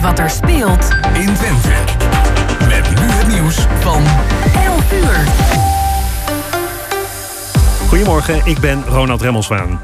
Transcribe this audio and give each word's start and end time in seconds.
weet 0.00 0.08
wat 0.08 0.18
er 0.18 0.30
speelt 0.30 0.88
in 1.12 1.34
Twente. 1.34 1.68
Met 2.68 3.00
nu 3.00 3.06
het 3.06 3.28
nieuws 3.28 3.66
van 3.80 4.02
11 4.64 4.92
uur. 4.92 5.28
Goedemorgen, 7.88 8.40
ik 8.44 8.58
ben 8.58 8.84
Ronald 8.86 9.22
Remmelswaan. 9.22 9.80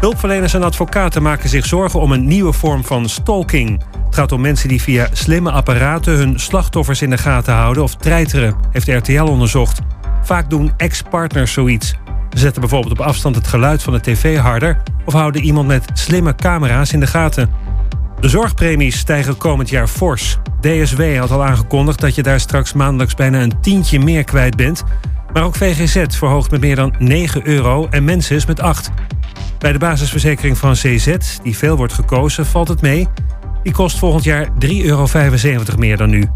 Hulpverleners 0.00 0.54
en 0.54 0.62
advocaten 0.62 1.22
maken 1.22 1.48
zich 1.48 1.66
zorgen 1.66 2.00
om 2.00 2.12
een 2.12 2.26
nieuwe 2.26 2.52
vorm 2.52 2.84
van 2.84 3.08
stalking. 3.08 3.82
Het 4.04 4.14
gaat 4.14 4.32
om 4.32 4.40
mensen 4.40 4.68
die 4.68 4.82
via 4.82 5.08
slimme 5.12 5.50
apparaten 5.50 6.16
hun 6.16 6.40
slachtoffers 6.40 7.02
in 7.02 7.10
de 7.10 7.18
gaten 7.18 7.54
houden 7.54 7.82
of 7.82 7.94
treiteren, 7.94 8.54
heeft 8.70 8.88
RTL 8.88 9.22
onderzocht. 9.22 9.80
Vaak 10.22 10.50
doen 10.50 10.72
ex-partners 10.76 11.52
zoiets. 11.52 11.94
Ze 12.30 12.38
zetten 12.38 12.60
bijvoorbeeld 12.60 12.92
op 12.92 13.06
afstand 13.06 13.34
het 13.34 13.46
geluid 13.46 13.82
van 13.82 13.92
de 13.92 14.00
tv 14.00 14.38
harder 14.38 14.82
of 15.04 15.12
houden 15.12 15.42
iemand 15.42 15.66
met 15.66 15.90
slimme 15.92 16.34
camera's 16.34 16.92
in 16.92 17.00
de 17.00 17.06
gaten. 17.06 17.61
De 18.22 18.28
zorgpremies 18.28 18.98
stijgen 18.98 19.36
komend 19.36 19.68
jaar 19.68 19.88
fors. 19.88 20.38
DSW 20.60 21.16
had 21.16 21.30
al 21.30 21.44
aangekondigd 21.44 22.00
dat 22.00 22.14
je 22.14 22.22
daar 22.22 22.40
straks 22.40 22.72
maandelijks 22.72 23.14
bijna 23.14 23.42
een 23.42 23.60
tientje 23.60 23.98
meer 23.98 24.24
kwijt 24.24 24.56
bent. 24.56 24.82
Maar 25.32 25.42
ook 25.42 25.54
VGZ 25.54 26.16
verhoogt 26.16 26.50
met 26.50 26.60
meer 26.60 26.76
dan 26.76 26.94
9 26.98 27.46
euro 27.46 27.86
en 27.90 28.04
Mensis 28.04 28.46
met 28.46 28.60
8. 28.60 28.90
Bij 29.58 29.72
de 29.72 29.78
basisverzekering 29.78 30.58
van 30.58 30.72
CZ, 30.72 31.16
die 31.42 31.56
veel 31.56 31.76
wordt 31.76 31.92
gekozen, 31.92 32.46
valt 32.46 32.68
het 32.68 32.80
mee. 32.80 33.08
Die 33.62 33.72
kost 33.72 33.98
volgend 33.98 34.24
jaar 34.24 34.46
3,75 34.46 34.52
euro 34.82 35.06
meer 35.76 35.96
dan 35.96 36.10
nu. 36.10 36.28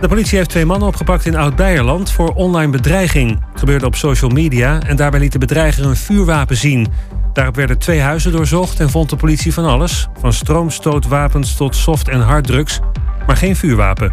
De 0.00 0.08
politie 0.08 0.38
heeft 0.38 0.50
twee 0.50 0.66
mannen 0.66 0.88
opgepakt 0.88 1.26
in 1.26 1.36
Oud-Beierland 1.36 2.10
voor 2.10 2.34
online 2.34 2.72
bedreiging. 2.72 3.44
Gebeurde 3.54 3.86
op 3.86 3.96
social 3.96 4.30
media 4.30 4.80
en 4.80 4.96
daarbij 4.96 5.20
liet 5.20 5.32
de 5.32 5.38
bedreiger 5.38 5.84
een 5.84 5.96
vuurwapen 5.96 6.56
zien. 6.56 6.86
Daarop 7.32 7.56
werden 7.56 7.78
twee 7.78 8.00
huizen 8.00 8.32
doorzocht 8.32 8.80
en 8.80 8.90
vond 8.90 9.10
de 9.10 9.16
politie 9.16 9.52
van 9.52 9.64
alles. 9.64 10.08
Van 10.20 10.32
stroomstootwapens 10.32 11.54
tot 11.54 11.76
soft- 11.76 12.08
en 12.08 12.20
harddrugs, 12.20 12.80
maar 13.26 13.36
geen 13.36 13.56
vuurwapen. 13.56 14.12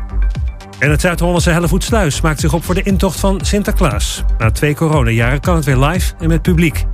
En 0.79 0.91
het 0.91 1.01
Zuid-Hollandse 1.01 1.49
Hellevoetsluis 1.49 2.21
maakt 2.21 2.39
zich 2.39 2.53
op 2.53 2.63
voor 2.63 2.75
de 2.75 2.83
intocht 2.83 3.19
van 3.19 3.39
Sinterklaas. 3.41 4.23
Na 4.37 4.51
twee 4.51 4.75
coronajaren 4.75 5.39
kan 5.39 5.55
het 5.55 5.65
weer 5.65 5.77
live 5.77 6.13
en 6.19 6.27
met 6.27 6.41
publiek. 6.41 6.85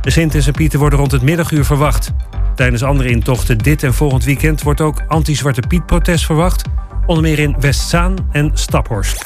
De 0.00 0.10
Sint 0.10 0.34
en 0.34 0.42
Sint 0.42 0.56
Pieter 0.56 0.78
worden 0.78 0.98
rond 0.98 1.12
het 1.12 1.22
middaguur 1.22 1.64
verwacht. 1.64 2.12
Tijdens 2.54 2.82
andere 2.82 3.08
intochten 3.08 3.58
dit 3.58 3.82
en 3.82 3.94
volgend 3.94 4.24
weekend 4.24 4.62
wordt 4.62 4.80
ook 4.80 5.02
anti-Zwarte 5.08 5.62
Piet-protest 5.68 6.24
verwacht. 6.24 6.62
Onder 7.06 7.22
meer 7.22 7.38
in 7.38 7.56
Westzaan 7.60 8.16
en 8.32 8.50
Staphorst. 8.54 9.24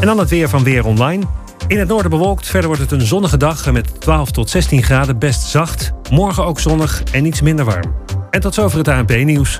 En 0.00 0.06
dan 0.06 0.18
het 0.18 0.30
weer 0.30 0.48
van 0.48 0.62
Weer 0.62 0.84
Online. 0.84 1.24
In 1.66 1.78
het 1.78 1.88
noorden 1.88 2.10
bewolkt, 2.10 2.46
verder 2.46 2.66
wordt 2.68 2.82
het 2.82 2.92
een 2.92 3.06
zonnige 3.06 3.36
dag 3.36 3.72
met 3.72 4.00
12 4.00 4.30
tot 4.30 4.50
16 4.50 4.82
graden 4.82 5.18
best 5.18 5.42
zacht. 5.42 5.92
Morgen 6.10 6.44
ook 6.44 6.60
zonnig 6.60 7.02
en 7.12 7.24
iets 7.24 7.40
minder 7.40 7.64
warm. 7.64 7.94
En 8.30 8.40
tot 8.40 8.54
zover 8.54 8.78
het 8.78 8.88
ANP-nieuws. 8.88 9.58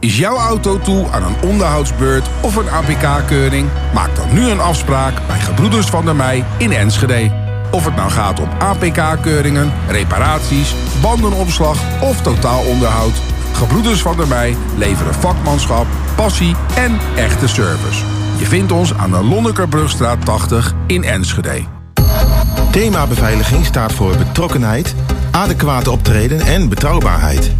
Is 0.00 0.18
jouw 0.18 0.36
auto 0.36 0.78
toe 0.78 1.08
aan 1.10 1.22
een 1.22 1.48
onderhoudsbeurt 1.48 2.28
of 2.40 2.56
een 2.56 2.70
APK-keuring? 2.70 3.68
Maak 3.94 4.16
dan 4.16 4.34
nu 4.34 4.48
een 4.48 4.60
afspraak 4.60 5.26
bij 5.26 5.38
Gebroeders 5.38 5.86
van 5.86 6.04
der 6.04 6.16
Mei 6.16 6.44
in 6.58 6.72
Enschede. 6.72 7.30
Of 7.70 7.84
het 7.84 7.96
nou 7.96 8.10
gaat 8.10 8.40
om 8.40 8.48
APK-keuringen, 8.58 9.72
reparaties, 9.88 10.74
bandenopslag 11.02 12.02
of 12.02 12.22
totaalonderhoud. 12.22 13.14
Gebroeders 13.52 14.02
van 14.02 14.16
der 14.16 14.28
Mei 14.28 14.56
leveren 14.76 15.14
vakmanschap, 15.14 15.86
passie 16.16 16.54
en 16.76 16.98
echte 17.16 17.48
service. 17.48 18.19
Je 18.40 18.46
vindt 18.46 18.72
ons 18.72 18.94
aan 18.94 19.10
de 19.10 19.22
Lonnekerbrugstraat 19.22 20.24
80 20.24 20.74
in 20.86 21.04
Enschede. 21.04 21.62
Thema 22.70 23.06
beveiliging 23.06 23.64
staat 23.64 23.92
voor 23.92 24.16
betrokkenheid, 24.16 24.94
adequate 25.30 25.90
optreden 25.90 26.40
en 26.40 26.68
betrouwbaarheid. 26.68 27.50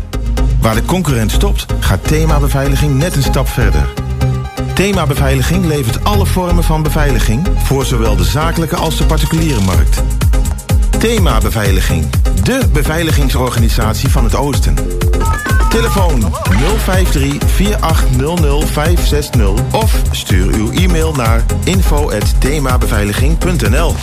Waar 0.61 0.75
de 0.75 0.85
concurrent 0.85 1.31
stopt, 1.31 1.67
gaat 1.81 2.07
thema 2.07 2.39
beveiliging 2.39 2.99
net 2.99 3.17
een 3.17 3.23
stap 3.23 3.49
verder. 3.49 3.89
Thema 4.75 5.07
Beveiliging 5.07 5.65
levert 5.65 6.05
alle 6.05 6.27
vormen 6.27 6.65
van 6.65 6.83
beveiliging 6.83 7.49
voor 7.57 7.85
zowel 7.85 8.17
de 8.17 8.25
zakelijke 8.25 8.77
als 8.77 8.97
de 8.97 9.05
particuliere 9.05 9.61
markt. 9.61 10.03
Thema 10.99 11.39
Beveiliging, 11.39 12.07
de 12.43 12.69
beveiligingsorganisatie 12.73 14.09
van 14.09 14.25
het 14.25 14.35
Oosten. 14.35 14.75
Telefoon 15.71 16.23
053-4800-560 16.23 16.29
of 19.73 20.03
stuur 20.11 20.55
uw 20.55 20.73
e-mail 20.73 21.13
naar 21.13 21.45
info.themabeveiliging.nl 21.65 23.95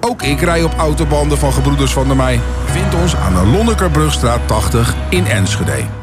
Ook 0.00 0.22
ik 0.22 0.40
rij 0.40 0.62
op 0.62 0.74
autobanden 0.76 1.38
van 1.38 1.52
Gebroeders 1.52 1.92
van 1.92 2.06
der 2.06 2.16
Mei. 2.16 2.40
Vind 2.64 2.94
ons 2.94 3.16
aan 3.16 3.34
de 3.34 3.46
Lonnekerbrugstraat 3.46 4.40
80 4.46 4.94
in 5.10 5.26
Enschede. 5.26 5.97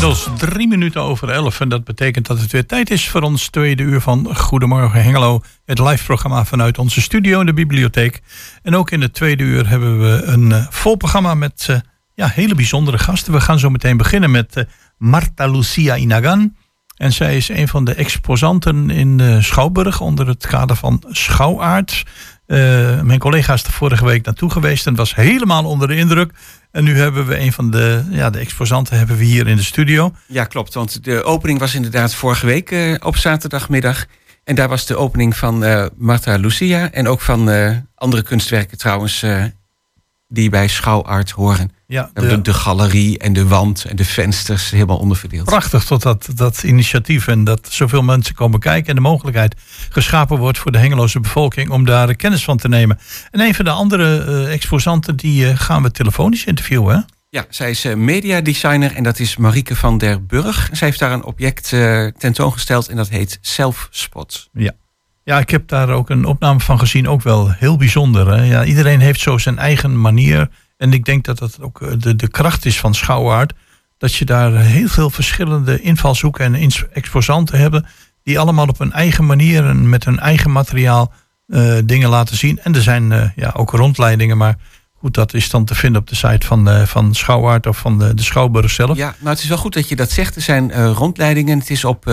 Inmiddels 0.00 0.38
drie 0.38 0.68
minuten 0.68 1.00
over 1.00 1.30
elf. 1.30 1.60
En 1.60 1.68
dat 1.68 1.84
betekent 1.84 2.26
dat 2.26 2.40
het 2.40 2.52
weer 2.52 2.66
tijd 2.66 2.90
is 2.90 3.08
voor 3.08 3.22
ons 3.22 3.48
tweede 3.48 3.82
uur 3.82 4.00
van 4.00 4.36
Goedemorgen 4.36 5.02
Hengelo. 5.02 5.42
Het 5.64 5.78
live 5.78 6.04
programma 6.04 6.44
vanuit 6.44 6.78
onze 6.78 7.00
studio, 7.00 7.44
de 7.44 7.52
bibliotheek. 7.52 8.20
En 8.62 8.76
ook 8.76 8.90
in 8.90 9.00
het 9.00 9.14
tweede 9.14 9.42
uur 9.42 9.68
hebben 9.68 10.00
we 10.00 10.22
een 10.22 10.50
uh, 10.50 10.66
vol 10.70 10.96
programma 10.96 11.34
met 11.34 11.66
uh, 11.70 11.76
ja, 12.14 12.28
hele 12.28 12.54
bijzondere 12.54 12.98
gasten. 12.98 13.32
We 13.32 13.40
gaan 13.40 13.58
zo 13.58 13.70
meteen 13.70 13.96
beginnen 13.96 14.30
met 14.30 14.56
uh, 14.56 14.64
Marta 14.98 15.46
Lucia 15.46 15.96
Inagan. 15.96 16.56
En 16.96 17.12
zij 17.12 17.36
is 17.36 17.48
een 17.48 17.68
van 17.68 17.84
de 17.84 17.94
exposanten 17.94 18.90
in 18.90 19.42
Schouwburg 19.42 20.00
onder 20.00 20.26
het 20.26 20.46
kader 20.46 20.76
van 20.76 21.02
Schouwaard. 21.08 22.04
Mijn 23.02 23.18
collega 23.18 23.52
is 23.52 23.62
er 23.62 23.72
vorige 23.72 24.04
week 24.04 24.24
naartoe 24.24 24.50
geweest 24.50 24.86
en 24.86 24.94
was 24.94 25.14
helemaal 25.14 25.64
onder 25.64 25.88
de 25.88 25.96
indruk. 25.96 26.32
En 26.70 26.84
nu 26.84 26.98
hebben 26.98 27.26
we 27.26 27.40
een 27.40 27.52
van 27.52 27.70
de, 27.70 28.04
ja, 28.10 28.30
de 28.30 28.38
exposanten 28.38 28.98
hebben 28.98 29.16
we 29.16 29.24
hier 29.24 29.48
in 29.48 29.56
de 29.56 29.62
studio. 29.62 30.12
Ja, 30.26 30.44
klopt. 30.44 30.74
Want 30.74 31.04
de 31.04 31.22
opening 31.22 31.58
was 31.58 31.74
inderdaad 31.74 32.14
vorige 32.14 32.46
week 32.46 32.70
uh, 32.70 32.94
op 33.00 33.16
zaterdagmiddag. 33.16 34.06
En 34.44 34.54
daar 34.54 34.68
was 34.68 34.86
de 34.86 34.96
opening 34.96 35.36
van 35.36 35.64
uh, 35.64 35.86
Marta 35.96 36.36
Lucia. 36.36 36.90
En 36.92 37.08
ook 37.08 37.20
van 37.20 37.50
andere 37.94 38.22
kunstwerken 38.22 38.78
trouwens, 38.78 39.24
die 40.32 40.50
bij 40.50 40.68
Schouwart 40.68 41.30
horen. 41.30 41.72
Ja, 41.86 42.10
de... 42.14 42.26
De, 42.26 42.40
de, 42.40 42.54
galerie 42.54 43.18
en 43.18 43.32
de 43.32 43.46
wand 43.46 43.84
en 43.84 43.96
de 43.96 44.04
vensters 44.04 44.70
helemaal 44.70 44.98
onderverdeeld. 44.98 45.44
Prachtig 45.44 45.84
tot 45.84 46.02
dat, 46.02 46.28
dat 46.34 46.62
initiatief 46.62 47.26
en 47.26 47.44
dat 47.44 47.68
zoveel 47.70 48.02
mensen 48.02 48.34
komen 48.34 48.60
kijken 48.60 48.88
en 48.88 48.94
de 48.94 49.00
mogelijkheid 49.00 49.54
geschapen 49.90 50.38
wordt 50.38 50.58
voor 50.58 50.72
de 50.72 50.78
Hengeloze 50.78 51.20
bevolking 51.20 51.70
om 51.70 51.84
daar 51.84 52.14
kennis 52.14 52.44
van 52.44 52.56
te 52.56 52.68
nemen. 52.68 52.98
En 53.30 53.40
een 53.40 53.54
van 53.54 53.64
de 53.64 53.70
andere 53.70 54.24
uh, 54.28 54.52
exposanten 54.52 55.16
die 55.16 55.44
uh, 55.44 55.58
gaan 55.58 55.82
we 55.82 55.90
telefonisch 55.90 56.44
interviewen. 56.44 56.96
Hè? 56.96 57.00
Ja, 57.28 57.46
zij 57.48 57.70
is 57.70 57.84
uh, 57.84 57.94
mediadesigner 57.94 58.96
en 58.96 59.02
dat 59.02 59.18
is 59.18 59.36
Marieke 59.36 59.76
van 59.76 59.98
der 59.98 60.26
Burg. 60.26 60.68
Zij 60.72 60.86
heeft 60.86 61.00
daar 61.00 61.12
een 61.12 61.24
object 61.24 61.68
tentoongesteld 62.18 62.88
en 62.88 62.96
dat 62.96 63.08
heet 63.08 63.38
Self-Spot. 63.40 64.48
Ja. 64.52 64.72
Ja, 65.30 65.38
ik 65.38 65.50
heb 65.50 65.68
daar 65.68 65.88
ook 65.88 66.10
een 66.10 66.24
opname 66.24 66.60
van 66.60 66.78
gezien, 66.78 67.08
ook 67.08 67.22
wel 67.22 67.50
heel 67.50 67.76
bijzonder. 67.76 68.28
Hè? 68.28 68.42
Ja, 68.42 68.64
iedereen 68.64 69.00
heeft 69.00 69.20
zo 69.20 69.38
zijn 69.38 69.58
eigen 69.58 70.00
manier 70.00 70.48
en 70.76 70.92
ik 70.92 71.04
denk 71.04 71.24
dat 71.24 71.38
dat 71.38 71.60
ook 71.60 71.82
eh, 71.82 71.92
de, 71.98 72.16
de 72.16 72.28
kracht 72.28 72.64
is 72.64 72.80
van 72.80 72.94
Schouwaard. 72.94 73.52
Dat 73.98 74.14
je 74.14 74.24
daar 74.24 74.52
heel 74.52 74.88
veel 74.88 75.10
verschillende 75.10 75.80
invalshoeken 75.80 76.54
en 76.54 76.70
exposanten 76.92 77.58
hebben. 77.58 77.86
Die 78.22 78.38
allemaal 78.38 78.66
op 78.66 78.78
hun 78.78 78.92
eigen 78.92 79.26
manier 79.26 79.64
en 79.64 79.88
met 79.88 80.04
hun 80.04 80.18
eigen 80.18 80.52
materiaal 80.52 81.12
uh, 81.46 81.78
dingen 81.84 82.08
laten 82.08 82.36
zien. 82.36 82.60
En 82.60 82.74
er 82.74 82.82
zijn 82.82 83.10
uh, 83.10 83.28
ja, 83.36 83.50
ook 83.56 83.70
rondleidingen, 83.70 84.36
maar 84.36 84.56
goed, 84.94 85.14
dat 85.14 85.34
is 85.34 85.50
dan 85.50 85.64
te 85.64 85.74
vinden 85.74 86.00
op 86.00 86.08
de 86.08 86.14
site 86.14 86.46
van, 86.46 86.68
uh, 86.68 86.82
van 86.82 87.14
Schouwaard 87.14 87.66
of 87.66 87.78
van 87.78 87.98
de, 87.98 88.14
de 88.14 88.22
Schouwburg 88.22 88.70
zelf. 88.70 88.96
Ja, 88.96 89.14
nou 89.18 89.30
het 89.30 89.42
is 89.42 89.48
wel 89.48 89.58
goed 89.58 89.74
dat 89.74 89.88
je 89.88 89.96
dat 89.96 90.10
zegt. 90.10 90.36
Er 90.36 90.42
zijn 90.42 90.92
rondleidingen. 90.92 91.58
Het 91.58 91.70
is 91.70 91.84
op 91.84 92.04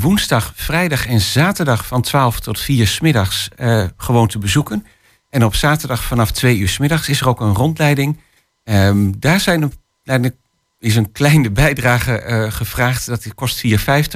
woensdag, 0.00 0.52
vrijdag 0.56 1.06
en 1.06 1.20
zaterdag 1.20 1.86
van 1.86 2.02
12 2.02 2.40
tot 2.40 2.60
4 2.60 2.86
smiddags 2.86 3.48
gewoon 3.96 4.28
te 4.28 4.38
bezoeken. 4.38 4.86
En 5.30 5.44
op 5.44 5.54
zaterdag 5.54 6.04
vanaf 6.04 6.30
twee 6.30 6.58
uur 6.58 6.68
s 6.68 6.78
middags 6.78 7.08
is 7.08 7.20
er 7.20 7.28
ook 7.28 7.40
een 7.40 7.54
rondleiding. 7.54 8.20
Um, 8.64 9.20
daar 9.20 9.40
zijn 9.40 9.72
een, 10.04 10.34
is 10.78 10.96
een 10.96 11.12
kleine 11.12 11.50
bijdrage 11.50 12.24
uh, 12.26 12.52
gevraagd. 12.52 13.06
Dat 13.06 13.34
kost 13.34 13.66
4,50 13.66 13.72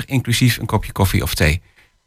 inclusief 0.06 0.58
een 0.58 0.66
kopje 0.66 0.92
koffie 0.92 1.22
of 1.22 1.34
thee. 1.34 1.62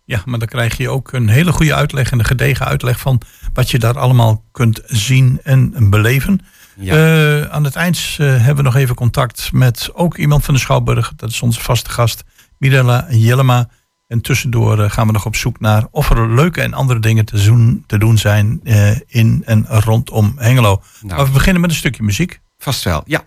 Ja, 0.06 0.22
maar 0.26 0.40
dan 0.40 0.48
krijg 0.48 0.78
je 0.78 0.90
ook 0.90 1.14
een 1.14 1.30
hele 1.30 1.52
goede 1.52 1.76
uitleg 1.76 2.12
en 2.12 2.20
een 2.20 2.26
gedegen 2.26 2.66
uitleg 2.66 3.00
van 3.00 3.22
wat 3.54 3.72
je 3.72 3.80
daar 3.80 4.00
allemaal 4.00 4.44
kunt 4.52 4.82
zien 4.86 5.40
en 5.44 5.90
beleven. 5.90 6.40
Ja. 6.76 6.96
Uh, 6.96 7.42
aan 7.42 7.64
het 7.64 7.76
eind 7.76 7.98
uh, 7.98 8.30
hebben 8.30 8.56
we 8.56 8.62
nog 8.62 8.76
even 8.76 8.96
contact 8.96 9.52
met 9.52 9.90
ook 9.94 10.18
iemand 10.18 10.46
van 10.46 10.54
de 10.54 10.60
Schouwburg. 10.60 11.14
Dat 11.16 11.30
is 11.30 11.42
onze 11.42 11.62
vaste 11.62 11.90
gast, 11.90 12.24
Mirella 12.62 13.06
Jellema. 13.10 13.70
En 14.08 14.22
tussendoor 14.22 14.80
eh, 14.80 14.92
gaan 14.92 15.08
we 15.08 15.14
nog 15.14 15.26
op 15.26 15.36
zoek 15.36 15.60
naar 15.60 15.88
of 15.92 16.10
er 16.10 16.34
leuke 16.34 16.62
en 16.62 16.74
andere 16.74 17.00
dingen 17.00 17.26
te, 17.26 17.38
zoen, 17.38 17.84
te 17.88 17.98
doen 17.98 18.18
zijn 18.18 18.60
eh, 18.64 18.92
in 19.08 19.42
en 19.46 19.66
rondom 19.68 20.34
Hengelo. 20.38 20.82
Nou. 21.02 21.16
Maar 21.16 21.26
we 21.26 21.32
beginnen 21.32 21.62
met 21.62 21.70
een 21.70 21.76
stukje 21.76 22.04
muziek. 22.04 22.42
Vast 22.58 22.84
wel, 22.84 23.02
ja. 23.06 23.24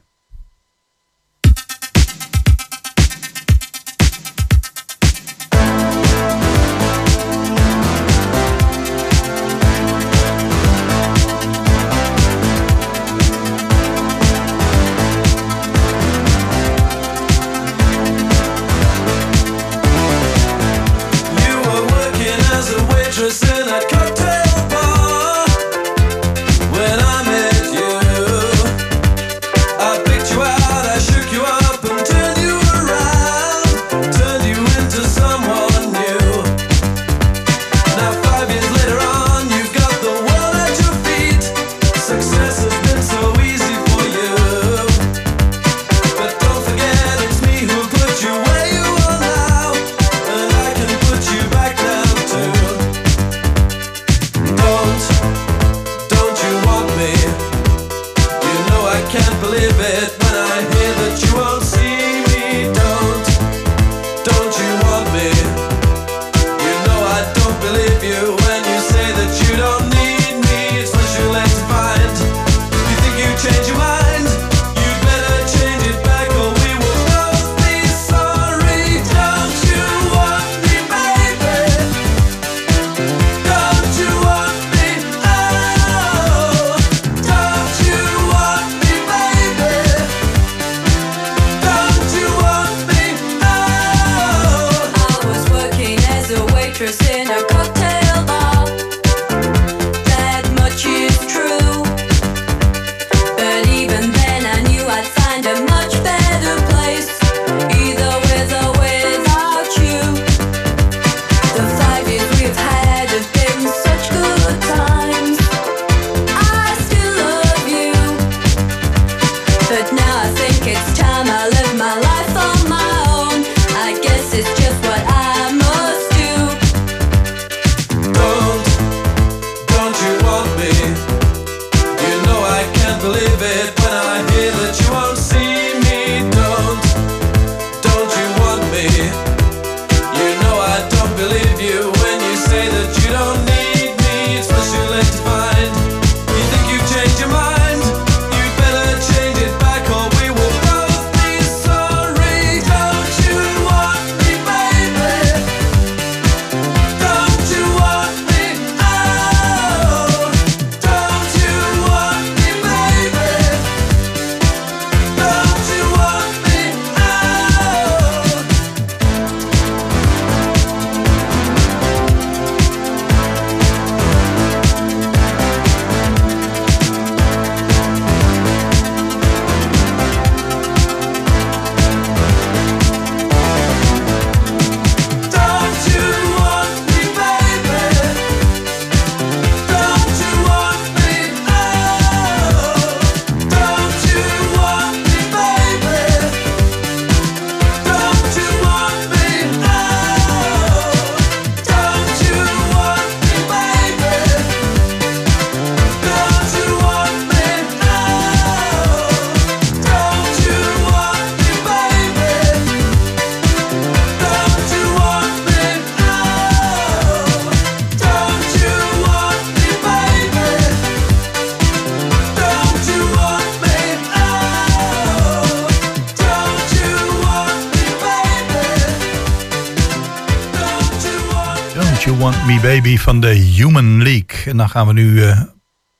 van 233.05 233.20
de 233.20 233.34
Human 233.34 234.03
League. 234.03 234.44
En 234.44 234.56
dan 234.56 234.69
gaan 234.69 234.87
we 234.87 234.93
nu 234.93 235.23
eh, 235.23 235.43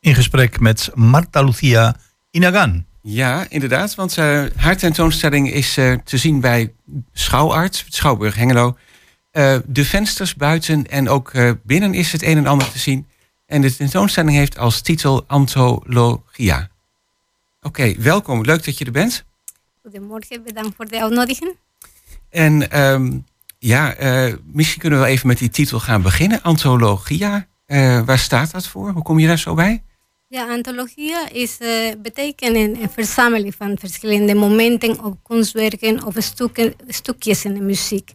in 0.00 0.14
gesprek 0.14 0.61
met 0.61 0.90
Marta 0.94 1.42
Lucia 1.42 1.96
Inagan. 2.30 2.87
Ja, 3.02 3.46
inderdaad, 3.49 3.94
want 3.94 4.18
eh, 4.18 4.44
haar 4.56 4.76
tentoonstelling 4.76 5.50
is 5.50 5.76
eh, 5.76 5.92
te 6.04 6.16
zien 6.16 6.40
bij 6.40 6.73
Schouwarts, 7.12 7.84
Schouwburg 7.88 8.34
Hengelo. 8.34 8.76
de 9.66 9.84
vensters 9.84 10.34
buiten 10.34 10.87
en 10.87 11.08
ook 11.08 11.32
binnen 11.62 11.94
is 11.94 12.12
het 12.12 12.23
een 12.23 12.37
en 12.37 12.46
ander 12.46 12.70
te 12.70 12.78
zien. 12.78 13.06
En 13.46 13.61
de 13.61 13.76
tentoonstelling 13.76 14.37
heeft 14.37 14.58
als 14.58 14.80
titel 14.80 15.25
Anthologia. 15.26 16.68
Oké, 17.61 17.94
welkom. 17.99 18.44
Leuk 18.44 18.64
dat 18.64 18.78
je 18.78 18.84
er 18.84 18.92
bent. 18.92 19.25
Goedemorgen, 19.82 20.42
bedankt 20.42 20.76
voor 20.76 20.87
de 20.87 21.02
uitnodiging. 21.02 21.56
En 22.30 22.80
um, 22.80 23.25
ja, 23.64 23.94
eh, 23.94 24.35
misschien 24.52 24.80
kunnen 24.80 25.00
we 25.00 25.06
even 25.06 25.26
met 25.26 25.38
die 25.38 25.50
titel 25.50 25.80
gaan 25.80 26.02
beginnen. 26.02 26.42
Antologia, 26.42 27.47
uh, 27.66 28.00
waar 28.04 28.18
staat 28.18 28.52
dat 28.52 28.66
voor? 28.66 28.90
Hoe 28.90 29.02
kom 29.02 29.18
je 29.18 29.26
daar 29.26 29.38
zo 29.38 29.54
bij? 29.54 29.83
Ja, 30.28 30.49
antologia 30.49 31.28
is, 31.30 31.59
uh, 31.61 31.68
betekent 32.02 32.56
een, 32.56 32.88
verzameling 32.92 33.54
van 33.54 33.78
verschillende 33.78 34.35
momenten 34.35 35.04
of 35.04 35.14
kunstwerken 35.23 36.04
of 36.04 36.14
stukken, 36.18 36.75
stukjes 36.88 37.44
in 37.44 37.54
de 37.54 37.61
muziek. 37.61 38.11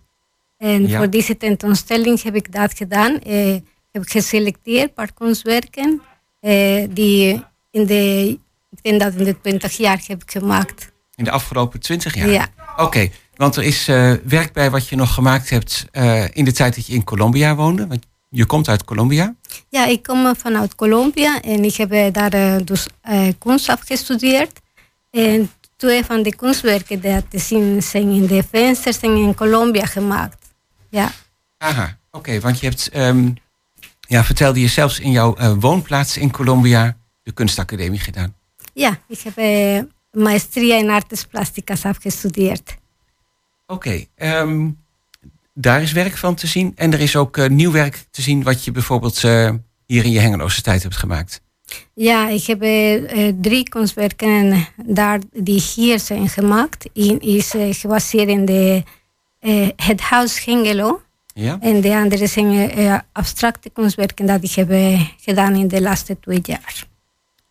En 0.57 0.89
voor 0.89 1.09
deze 1.09 1.37
tentoonstelling 1.37 2.21
heb 2.21 2.35
ik 2.35 2.51
dat 2.51 2.73
gedaan. 2.73 3.13
Ik 3.23 3.63
heb 3.91 4.03
geselecteerd 4.05 4.87
een 4.87 4.93
paar 4.93 5.13
kunstwerken 5.13 6.01
die 6.89 7.43
in 7.71 7.85
de, 7.85 8.37
ik 8.71 8.83
denk 8.83 8.99
dat 8.99 9.13
in 9.13 9.23
de 9.23 9.41
20 9.41 9.77
jaar 9.77 10.03
heb 10.07 10.21
ik 10.21 10.31
gemaakt. 10.31 10.91
In 11.15 11.23
de 11.23 11.31
afgelopen 11.31 11.79
20 11.79 12.15
jaar? 12.15 12.29
Ja. 12.29 12.47
Oké. 12.77 13.09
Want 13.39 13.55
er 13.55 13.63
is 13.63 13.87
eh, 13.87 14.13
werk 14.23 14.53
bij 14.53 14.69
wat 14.69 14.87
je 14.87 14.95
nog 14.95 15.13
gemaakt 15.13 15.49
hebt 15.49 15.85
eh, 15.91 16.23
in 16.33 16.45
de 16.45 16.51
tijd 16.51 16.75
dat 16.75 16.85
je 16.85 16.93
in 16.93 17.03
Colombia 17.03 17.55
woonde. 17.55 17.87
Want 17.87 18.05
je 18.29 18.45
komt 18.45 18.67
uit 18.67 18.83
Colombia. 18.83 19.35
Ja, 19.69 19.85
ik 19.85 20.03
kom 20.03 20.35
vanuit 20.35 20.75
Colombia 20.75 21.41
en 21.41 21.63
ik 21.63 21.75
heb 21.75 21.91
eh, 21.91 22.13
daar 22.13 22.65
dus 22.65 22.87
kunst 23.37 23.69
afgestudeerd. 23.69 24.59
En 25.11 25.51
twee 25.75 26.05
van 26.05 26.23
de 26.23 26.35
kunstwerken 26.35 26.99
die 26.99 27.27
te 27.27 27.39
zien 27.39 27.83
zijn 27.83 28.09
in 28.09 28.25
de 28.25 28.43
vensters 28.51 28.99
zijn 28.99 29.15
in 29.15 29.35
Colombia 29.35 29.85
gemaakt. 29.85 30.45
Ja, 30.89 31.11
Aha, 31.57 31.97
oké. 32.11 32.39
want 32.39 32.59
je 32.59 32.67
hebt, 32.67 32.89
ehm, 32.89 33.29
ja, 33.99 34.23
vertelde 34.23 34.61
je 34.61 34.67
zelfs 34.67 34.99
in 34.99 35.11
jouw 35.11 35.55
woonplaats 35.59 36.17
in 36.17 36.31
Colombia 36.31 36.97
de 37.23 37.31
kunstacademie 37.31 37.99
gedaan. 37.99 38.35
ja 38.73 38.99
ik 39.07 39.19
heb 39.19 39.37
eh, 39.37 39.81
maestria 40.23 40.77
in 40.77 40.89
artes 40.89 41.25
plásticas 41.25 41.85
afgestudeerd. 41.85 42.77
Oké, 43.71 44.05
ehm, 44.15 44.69
daar 45.53 45.81
is 45.81 45.91
werk 45.91 46.17
van 46.17 46.35
te 46.35 46.47
zien. 46.47 46.71
En 46.75 46.93
er 46.93 46.99
is 46.99 47.15
ook 47.15 47.37
eh, 47.37 47.49
nieuw 47.49 47.71
werk 47.71 48.05
te 48.11 48.21
zien 48.21 48.43
wat 48.43 48.63
je 48.63 48.71
bijvoorbeeld 48.71 49.23
eh, 49.23 49.49
hier 49.85 50.03
in 50.03 50.11
je 50.11 50.19
Hengeloze 50.19 50.61
tijd 50.61 50.83
hebt 50.83 50.95
gemaakt. 50.95 51.41
Ja, 51.93 52.27
ik 52.27 52.45
heb 52.45 52.61
eh, 52.61 53.33
drie 53.41 53.69
kunstwerken 53.69 54.67
daar 54.85 55.19
die 55.33 55.63
hier 55.75 55.99
zijn 55.99 56.29
gemaakt. 56.29 56.89
Eén 56.93 57.19
is 57.19 57.53
gebaseerd 57.69 58.27
in 58.27 58.45
de, 58.45 58.83
het 59.75 60.01
huis 60.01 60.45
Hengelo. 60.45 61.01
Ja? 61.33 61.57
En 61.61 61.81
de 61.81 61.95
andere 61.95 62.27
zijn 62.27 62.71
abstracte 63.11 63.69
kunstwerken 63.69 64.25
dat 64.25 64.43
ik 64.43 64.51
heb 64.51 64.69
gedaan 65.19 65.55
in 65.55 65.67
de 65.67 65.81
laatste 65.81 66.19
twee 66.19 66.39
jaar. 66.43 66.87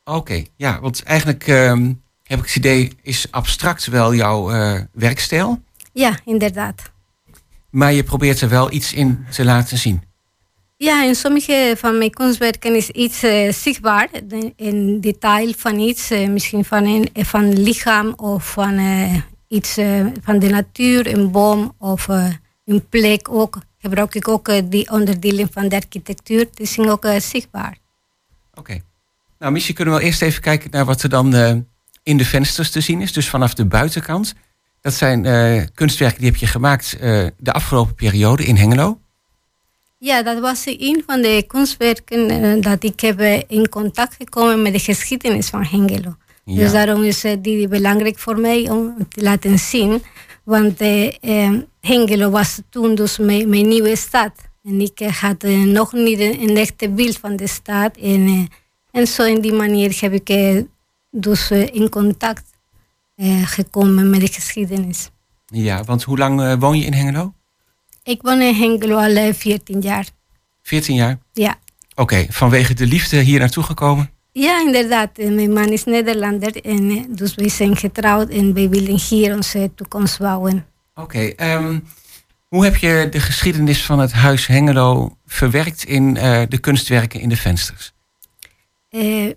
Oké, 0.05 0.45
ja, 0.57 0.81
want 0.81 1.03
eigenlijk 1.03 1.47
ehm, 1.47 1.93
heb 2.23 2.39
ik 2.39 2.45
het 2.45 2.57
idee, 2.57 2.93
is 3.03 3.27
abstract 3.31 3.87
wel 3.87 4.15
jouw 4.15 4.51
werkstijl. 4.93 5.67
Ja, 5.99 6.19
inderdaad. 6.25 6.93
Maar 7.71 7.93
je 7.93 8.03
probeert 8.03 8.41
er 8.41 8.49
wel 8.49 8.73
iets 8.73 8.93
in 8.93 9.27
te 9.31 9.45
laten 9.45 9.79
zien. 9.79 10.03
Ja, 10.77 11.05
in 11.05 11.15
sommige 11.15 11.75
van 11.79 11.99
mijn 11.99 12.11
kunstwerken 12.11 12.77
is 12.77 12.91
iets 12.91 13.23
eh, 13.23 13.53
zichtbaar. 13.53 14.09
Een 14.57 15.01
detail 15.01 15.53
van 15.57 15.79
iets, 15.79 16.11
eh, 16.11 16.29
misschien 16.29 16.65
van 16.65 16.85
een 16.85 17.25
van 17.25 17.63
lichaam 17.63 18.13
of 18.17 18.53
van 18.53 18.77
eh, 18.77 19.15
iets 19.49 19.75
van 20.23 20.39
de 20.39 20.49
natuur, 20.49 21.15
een 21.15 21.31
boom 21.31 21.75
of 21.79 22.09
een 22.65 22.89
plek 22.89 23.29
ook. 23.31 23.59
Gebruik 23.79 24.15
ik 24.15 24.29
ook 24.29 24.71
die 24.71 24.91
onderdelen 24.91 25.49
van 25.53 25.69
de 25.69 25.77
architectuur. 25.77 26.49
Die 26.55 26.67
zijn 26.67 26.91
ook 26.91 27.07
zichtbaar. 27.19 27.79
Oké. 28.55 28.81
Nou, 29.39 29.53
misschien 29.53 29.75
kunnen 29.75 29.95
we 29.95 30.03
eerst 30.03 30.23
even 30.23 30.43
kijken 30.43 30.71
naar 30.71 30.85
wat 30.85 31.03
er 31.03 31.09
dan 31.09 31.35
in 32.03 32.17
de 32.17 32.25
vensters 32.25 32.71
te 32.71 32.81
zien 32.81 33.01
is. 33.01 33.13
Dus 33.13 33.29
vanaf 33.29 33.55
de 33.55 33.65
buitenkant. 33.65 34.35
Dat 34.81 34.95
zijn 34.95 35.25
eh, 35.25 35.63
kunstwerken 35.75 36.19
die 36.21 36.31
heb 36.31 36.41
je 36.41 36.47
gemaakt 36.47 36.97
eh, 37.01 37.27
de 37.39 37.53
afgelopen 37.53 37.95
periode 37.95 38.45
in 38.45 38.57
Hengelo. 38.57 38.99
Ja, 39.99 40.23
dat 40.23 40.41
was 40.41 40.67
een 40.67 41.03
van 41.07 41.23
de 41.23 41.45
kunstwerken 41.47 42.31
eh, 42.31 42.63
dat 42.63 42.85
ik 42.85 43.01
heb 43.01 43.21
in 43.49 43.69
contact 43.69 44.15
gekomen 44.15 44.63
met 44.63 44.73
de 44.73 44.79
geschiedenis 44.79 45.49
van 45.49 45.65
Hengelo. 45.65 46.17
Ja. 46.45 46.55
Dus 46.55 46.73
daarom 46.73 47.03
is 47.03 47.25
die 47.41 47.69
belangrijk 47.69 48.19
voor 48.19 48.41
mij 48.41 48.71
om 48.71 48.97
te 49.09 49.23
laten 49.23 49.59
zien. 49.59 50.03
Want 50.45 50.79
Hengelo 51.81 52.31
was 52.31 52.61
toen 52.71 52.95
dus 52.95 53.19
mijn, 53.19 53.49
mijn 53.49 53.69
nieuwe 53.69 53.97
stad. 53.97 54.33
En 54.65 54.81
ik 54.81 54.99
had 55.21 55.43
nog 55.65 55.93
niet 55.93 56.19
een, 56.19 56.57
echte 56.57 56.89
beeld 56.89 57.19
van 57.19 57.37
de 57.37 57.47
stad. 57.47 57.97
En, 57.97 58.49
en 58.91 59.07
zo 59.07 59.25
in 59.25 59.41
die 59.41 59.53
manier 59.53 59.97
heb 60.01 60.13
ik 60.13 60.65
dus 61.11 61.51
in 61.51 61.89
contact 61.89 62.48
gekomen 63.45 64.11
met 64.11 64.21
de 64.21 64.27
geschiedenis. 64.33 65.11
Ja, 65.47 65.85
want 65.85 66.03
hoe 66.03 66.19
lang 66.19 66.41
eh, 66.43 66.55
woon 66.59 66.79
je 66.79 66.85
in 66.85 66.93
Hengelo? 66.93 67.33
Ik 68.03 68.23
woon 68.23 68.41
in 68.41 68.55
Hengelo 68.55 68.97
al 68.97 69.17
eh, 69.17 69.35
14 69.35 69.81
jaar. 69.81 70.07
14 70.63 70.95
jaar? 70.95 71.19
Ja. 71.33 71.59
Oké, 71.95 72.27
vanwege 72.31 72.75
de 72.75 72.87
liefde 72.87 73.21
hier 73.21 73.39
naartoe 73.39 73.63
gekomen? 73.65 74.11
Ja, 74.33 74.61
inderdaad. 74.61 75.19
Eh, 75.19 75.31
Mijn 75.31 75.53
man 75.53 75.69
is 75.69 75.85
Nederlander 75.85 76.65
en 76.65 76.91
eh, 76.91 77.05
dus 77.09 77.35
wij 77.35 77.49
zijn 77.49 77.77
getrouwd 77.77 78.29
en 78.29 78.55
wij 78.55 78.69
willen 78.69 78.99
hier 79.09 79.35
onze 79.35 79.71
toekomst 79.75 80.19
bouwen. 80.19 80.67
Oké, 80.95 81.19
ehm, 81.19 81.79
hoe 82.49 82.65
heb 82.65 82.77
je 82.77 83.09
de 83.11 83.21
geschiedenis 83.21 83.85
van 83.85 83.99
het 83.99 84.13
huis 84.13 84.47
Hengelo 84.47 85.17
verwerkt 85.27 85.85
in 85.85 86.17
eh, 86.17 86.43
de 86.49 86.59
kunstwerken 86.59 87.21
in 87.21 87.29
de 87.29 87.37
vensters? 87.37 87.93
Eh, 88.91 89.31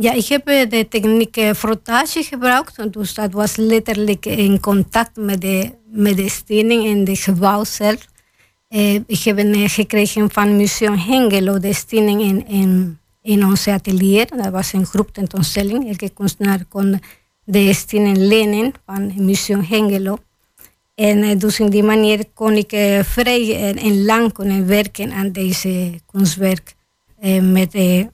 ja, 0.00 0.12
ik 0.12 0.26
heb 0.26 0.48
eh, 0.48 0.70
de 0.70 0.88
techniek 0.88 1.36
eh, 1.36 1.52
frottage 1.52 2.22
gebruikt. 2.22 2.92
Dus 2.92 3.14
dat 3.14 3.32
was 3.32 3.56
letterlijk 3.56 4.26
in 4.26 4.60
contact 4.60 5.16
met 5.16 5.40
de, 5.40 5.70
met 5.90 6.16
de 6.16 6.28
stening 6.28 6.86
en 6.86 7.04
de 7.04 7.16
gebouw 7.16 7.64
zelf. 7.64 8.06
Eh, 8.68 8.94
ik 8.94 9.22
heb 9.22 9.38
gekregen 9.52 10.30
van 10.30 10.56
Museum 10.56 10.94
Hengelo 10.94 11.58
de 11.58 11.72
stening 11.72 12.20
in, 12.20 12.46
in, 12.48 12.98
in 13.22 13.44
ons 13.44 13.68
atelier. 13.68 14.26
Dat 14.36 14.50
was 14.50 14.72
een 14.72 14.86
groep 14.86 15.12
tentoonstelling. 15.12 15.88
Elke 15.88 16.10
kunstenaar 16.10 16.64
kon 16.68 17.00
de 17.44 17.72
stening 17.72 18.16
lenen 18.16 18.72
van 18.86 19.12
Museum 19.24 19.60
Hengelo. 19.60 20.18
En 20.94 21.38
dus 21.38 21.60
in 21.60 21.70
die 21.70 21.82
manier 21.82 22.24
kon 22.34 22.52
ik 22.52 22.70
vrij 23.04 23.74
en, 23.74 24.04
lang 24.04 24.32
kunnen 24.32 24.66
werken 24.66 25.12
aan 25.12 25.32
deze 25.32 26.00
kunstwerk. 26.06 26.74
Eh, 27.18 27.42
met 27.42 27.74
eh, 27.74 28.04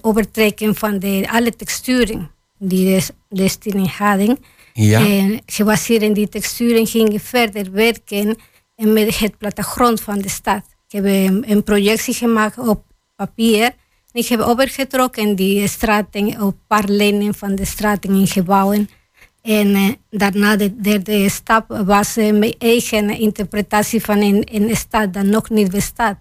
overtrekken 0.00 0.74
van 0.74 0.98
de, 0.98 1.26
alle 1.30 1.56
texturen 1.56 2.30
die 2.58 3.02
de, 3.28 3.50
de 3.58 3.88
hadden. 3.88 4.38
Ja. 4.72 5.06
En 5.06 5.40
gebaseerd 5.46 6.02
in 6.02 6.12
die 6.12 6.28
texturen 6.28 6.86
ging 6.86 7.12
ik 7.12 7.20
verder 7.20 7.72
werken 7.72 8.36
en 8.76 8.92
met 8.92 9.18
het 9.18 9.38
plattegrond 9.38 10.00
van 10.00 10.18
de 10.18 10.28
stad. 10.28 10.62
Ik 10.88 10.92
heb 10.92 11.04
een, 11.04 11.62
projectie 11.62 12.14
gemaakt 12.14 12.58
op 12.58 12.82
papier. 13.16 13.62
En 13.62 14.20
ik 14.22 14.26
heb 14.26 14.40
overgetrokken 14.40 15.36
die 15.36 15.68
straten 15.68 16.40
op 16.40 16.56
paar 16.66 16.88
lijnen 16.88 17.34
van 17.34 17.54
de 17.54 17.64
straten 17.64 18.14
in 18.14 18.26
gebouwen. 18.26 18.88
En 19.42 19.74
eh, 19.74 19.88
daarna 20.10 20.56
de 20.56 20.80
derde 20.80 21.28
stap 21.28 21.82
was 21.84 22.16
eh, 22.16 22.32
mijn 22.32 22.54
eigen 22.58 23.18
interpretatie 23.18 24.00
van 24.04 24.18
een, 24.20 24.48
een 24.52 24.76
stad 24.76 25.12
dat 25.12 25.24
nog 25.24 25.50
niet 25.50 25.70
bestaat. 25.70 26.16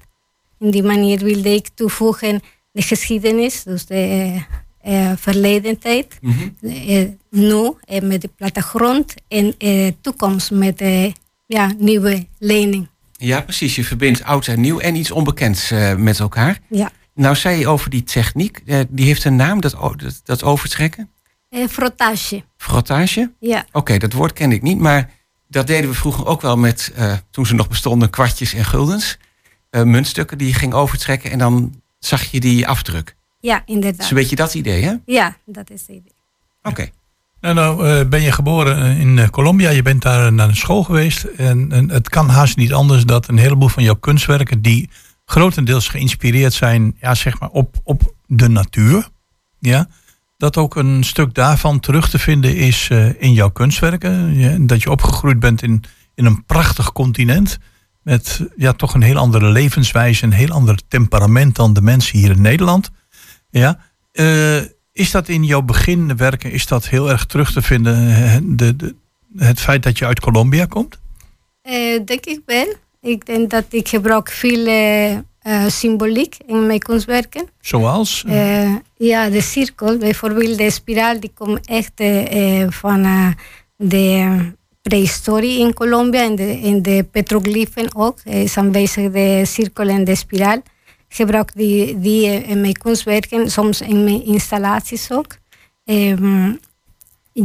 In 0.59 0.71
die 0.71 0.83
manier 0.83 1.19
wilde 1.19 1.49
ik 1.49 1.67
toevoegen 1.73 2.41
de 2.77 2.83
geschiedenis, 2.83 3.63
dus 3.63 3.85
de 3.85 3.95
eh, 3.95 5.09
eh, 5.11 5.17
verleden 5.17 5.79
tijd, 5.79 6.19
eh, 6.61 7.03
nu 7.29 7.73
eh, 7.83 8.01
met 8.01 8.21
de 8.21 8.29
plattegrond 8.35 9.13
en 9.27 9.55
toekomst 10.01 10.51
met 10.51 10.81
eh, 10.81 11.11
ja, 11.45 11.73
nieuwe 11.77 12.27
lening. 12.39 12.87
Ja, 13.11 13.41
precies. 13.41 13.75
Je 13.75 13.83
verbindt 13.83 14.23
oud 14.23 14.47
en 14.47 14.61
nieuw 14.61 14.79
en 14.79 14.95
iets 14.95 15.11
onbekends 15.11 15.71
met 15.97 16.19
elkaar. 16.19 16.59
Ja. 16.69 16.91
Nou 17.13 17.35
zei 17.35 17.59
je 17.59 17.67
over 17.67 17.89
die 17.89 18.03
techniek, 18.03 18.61
die 18.89 19.05
heeft 19.05 19.23
een 19.23 19.35
naam, 19.35 19.61
dat, 19.61 19.71
dat, 19.95 20.21
dat 20.23 20.43
overtrekken? 20.43 21.09
Frottage, 21.69 22.43
Frottage? 22.57 23.31
ja. 23.39 23.65
Oké, 23.71 23.97
dat 23.97 24.13
woord 24.13 24.33
kende 24.33 24.55
ik 24.55 24.61
niet, 24.61 24.77
maar 24.77 25.11
dat 25.47 25.67
deden 25.67 25.89
we 25.89 25.95
vroeger 25.95 26.25
ook 26.25 26.41
wel 26.41 26.57
met, 26.57 26.93
toen 27.31 27.45
ze 27.45 27.55
nog 27.55 27.67
bestonden, 27.67 28.09
kwartjes 28.09 28.53
en 28.53 28.65
guldens. 28.65 29.17
Muntstukken 29.71 30.37
die 30.37 30.47
je 30.47 30.53
ging 30.53 30.73
overtrekken 30.73 31.31
en 31.31 31.37
dan 31.37 31.81
zag 31.99 32.23
je 32.23 32.39
die 32.39 32.67
afdruk. 32.67 33.15
Ja, 33.39 33.61
inderdaad. 33.65 34.09
een 34.09 34.15
beetje 34.15 34.35
dat 34.35 34.53
idee, 34.53 34.83
hè? 34.83 34.93
Ja, 35.05 35.37
dat 35.45 35.69
is 35.69 35.81
het 35.81 35.89
idee. 35.89 36.15
Oké. 36.61 36.89
Nou, 37.41 37.55
nou 37.55 37.87
eh, 37.87 38.07
ben 38.07 38.21
je 38.21 38.31
geboren 38.31 38.81
eh, 38.81 38.99
in 38.99 39.19
eh, 39.19 39.27
Colombia. 39.27 39.69
Je 39.69 39.81
bent 39.81 40.01
daar 40.01 40.33
naar 40.33 40.47
een 40.47 40.55
school 40.55 40.83
geweest. 40.83 41.23
En, 41.23 41.71
en 41.71 41.89
het 41.89 42.09
kan 42.09 42.29
haast 42.29 42.57
niet 42.57 42.73
anders 42.73 43.03
dat 43.03 43.27
een 43.27 43.37
heleboel 43.37 43.67
van 43.67 43.83
jouw 43.83 43.95
kunstwerken... 43.95 44.61
die 44.61 44.89
grotendeels 45.25 45.87
geïnspireerd 45.87 46.53
zijn 46.53 46.95
ja, 47.01 47.15
zeg 47.15 47.39
maar 47.39 47.49
op, 47.49 47.75
op 47.83 48.13
de 48.25 48.47
natuur... 48.47 49.09
Ja, 49.59 49.87
dat 50.37 50.57
ook 50.57 50.75
een 50.75 51.03
stuk 51.03 51.33
daarvan 51.33 51.79
terug 51.79 52.09
te 52.09 52.19
vinden 52.19 52.55
is 52.55 52.87
eh, 52.91 53.21
in 53.21 53.33
jouw 53.33 53.49
kunstwerken. 53.49 54.35
Ja, 54.35 54.57
dat 54.59 54.83
je 54.83 54.91
opgegroeid 54.91 55.39
bent 55.39 55.61
in, 55.61 55.83
in 56.15 56.25
een 56.25 56.45
prachtig 56.45 56.91
continent... 56.91 57.57
met 58.07 58.41
ja, 58.55 58.73
toch 58.73 58.93
een 58.93 59.01
heel 59.01 59.17
andere 59.17 59.49
levenswijze... 59.49 60.23
een 60.23 60.31
heel 60.31 60.49
ander 60.49 60.79
temperament 60.87 61.55
dan 61.55 61.73
de 61.73 61.81
mensen 61.81 62.17
hier 62.19 62.31
in 62.31 62.41
Nederland. 62.41 62.89
Ja, 63.49 63.79
eh, 64.11 64.61
is 64.91 65.11
dat 65.11 65.27
in 65.27 65.43
jouw 65.43 65.61
beginwerken 65.61 66.51
is 66.51 66.67
dat 66.67 66.87
heel 66.87 67.09
erg 67.09 67.25
terug 67.25 67.51
te 67.51 67.61
vinden? 67.61 67.95
eh, 68.09 68.37
De, 68.43 68.75
de, 68.75 68.95
het 69.37 69.59
feit 69.59 69.83
dat 69.83 69.97
je 69.97 70.05
uit 70.05 70.19
Colombia 70.19 70.65
komt? 70.65 70.99
Eh, 71.61 71.99
denk 72.05 72.25
ik 72.25 72.41
wel. 72.45 72.75
Ik 73.01 73.25
denk 73.25 73.49
dat 73.49 73.65
ik 73.69 73.87
gebruik 73.87 74.31
veel 74.31 74.65
eh, 75.39 75.65
symboliek 75.67 76.37
in 76.45 76.65
mijn 76.65 76.79
kunstwerken. 76.79 77.49
Zoals? 77.61 78.23
Ja, 78.97 79.29
de 79.29 79.41
cirkel, 79.41 79.97
bijvoorbeeld 79.97 80.57
de 80.57 80.69
spiraal, 80.69 81.19
die 81.19 81.31
komt 81.33 81.67
echt 81.67 82.01
van 82.69 83.35
de 83.75 84.55
prehistorie 84.87 85.59
in 85.59 85.73
Colombia 85.73 86.23
en 86.23 86.35
de, 86.35 86.59
in 86.59 86.81
de 86.81 87.05
petroglyphen 87.11 87.95
ook. 87.95 88.17
Eh, 88.23 88.43
is 88.43 88.57
aanwezig 88.57 89.11
de 89.11 89.41
cirkel 89.45 89.87
en 89.87 90.03
de 90.03 90.15
spiraal. 90.15 90.61
Gebruik 91.09 91.51
die, 91.55 91.99
die 91.99 92.25
eh, 92.27 92.49
in 92.49 92.61
mijn 92.61 92.73
kunstwerken, 92.77 93.51
soms 93.51 93.81
in 93.81 94.03
mijn 94.03 94.25
installaties 94.25 95.11
ook. 95.11 95.31
Ehm, 95.85 96.51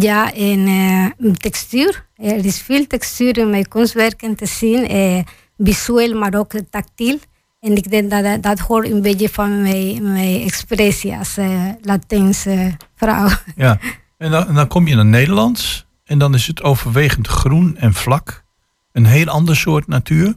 Ja, 0.01 0.33
en 0.35 0.67
eh, 0.67 1.31
textuur. 1.33 2.07
Er 2.17 2.45
is 2.45 2.59
veel 2.63 2.87
textuur 2.87 3.39
in 3.39 3.51
mijn 3.51 3.69
kunstwerken 3.69 4.35
te 4.35 4.47
zien. 4.47 4.89
eh, 4.89 5.19
visueel, 5.59 6.19
maar 6.19 6.35
ook 6.35 6.53
tactiel. 6.71 7.19
En 7.61 7.77
ik 7.77 7.91
denk 7.91 8.11
dat 8.11 8.43
dat, 8.43 8.59
hoort 8.59 8.91
een 8.91 9.03
beetje 9.03 9.29
van 9.29 9.63
mijn, 9.63 10.13
mijn 10.13 10.41
expressie 10.43 11.15
als 11.17 11.37
eh, 11.37 11.69
Latijnse 11.81 12.77
vrouw. 12.97 13.29
Ja. 13.57 13.79
En 14.19 14.31
dan, 14.31 14.47
en 14.47 14.55
dan 14.55 14.69
kom 14.69 14.87
je 14.89 14.95
naar 14.95 15.05
Nederland 15.07 15.87
en 16.05 16.19
dan 16.19 16.35
is 16.35 16.47
het 16.47 16.63
overwegend 16.63 17.29
groen 17.29 17.77
en 17.77 17.95
vlak. 17.95 18.45
Een 18.93 19.07
heel 19.07 19.27
ander 19.27 19.57
soort 19.57 19.87
natuur. 19.87 20.35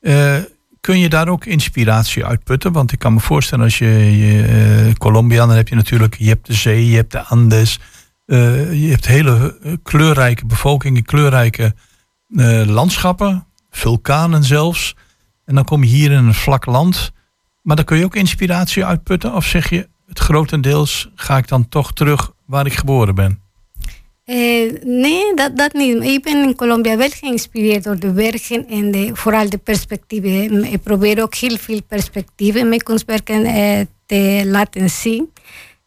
Eh, 0.00 0.36
kun 0.80 0.98
je 0.98 1.08
daar 1.08 1.28
ook 1.28 1.44
inspiratie 1.44 2.24
uit 2.24 2.44
putten? 2.44 2.72
Want 2.72 2.92
ik 2.92 2.98
kan 2.98 3.14
me 3.14 3.20
voorstellen 3.20 3.64
als 3.64 3.78
je, 3.78 4.16
je 4.16 4.92
Colombia, 4.98 5.46
dan 5.46 5.56
heb 5.56 5.68
je 5.68 5.74
natuurlijk, 5.74 6.14
je 6.18 6.28
hebt 6.28 6.46
de 6.46 6.54
zee, 6.54 6.90
je 6.90 6.96
hebt 6.96 7.12
de 7.12 7.22
Andes. 7.22 7.78
eh, 8.26 8.82
je 8.82 8.90
hebt 8.90 9.06
hele 9.06 9.58
kleurrijke 9.82 10.46
bevolkingen, 10.46 11.02
kleurrijke 11.02 11.74
landschappen, 12.66 13.46
vulkanen 13.70 14.44
zelfs. 14.44 14.96
En 15.44 15.54
dan 15.54 15.64
kom 15.64 15.82
je 15.84 15.88
hier 15.90 16.10
in 16.10 16.24
een 16.24 16.34
vlak 16.34 16.66
land. 16.66 17.12
Maar 17.62 17.76
dan 17.76 17.84
kun 17.84 17.98
je 17.98 18.04
ook 18.04 18.14
inspiratie 18.14 18.84
uitputten? 18.84 19.34
Of 19.34 19.44
zeg 19.46 19.70
je, 19.70 19.88
het 20.06 20.18
grotendeels 20.18 21.10
ga 21.14 21.36
ik 21.36 21.48
dan 21.48 21.68
toch 21.68 21.92
terug 21.92 22.32
waar 22.46 22.66
ik 22.66 22.74
geboren 22.74 23.14
ben? 23.14 23.45
Eh, 24.26 24.72
nee, 24.82 25.34
dat, 25.34 25.56
dat 25.56 25.72
niet. 25.72 26.02
Ik 26.02 26.22
ben 26.22 26.42
in 26.42 26.54
Colombia 26.56 26.96
wel 26.96 27.08
geïnspireerd 27.08 27.84
door 27.84 27.98
de 27.98 28.12
werken 28.12 28.68
en 28.68 28.90
de, 28.90 29.10
vooral 29.12 29.48
de 29.48 29.58
perspectieven. 29.58 30.64
Ik 30.64 30.82
probeer 30.82 31.22
ook 31.22 31.34
heel 31.34 31.56
veel 31.56 31.82
perspectieven 31.88 32.68
mijn 32.68 32.82
kunstwerken 32.82 33.44
eh, 33.44 33.80
te 34.06 34.42
laten 34.46 34.90
zien. 34.90 35.32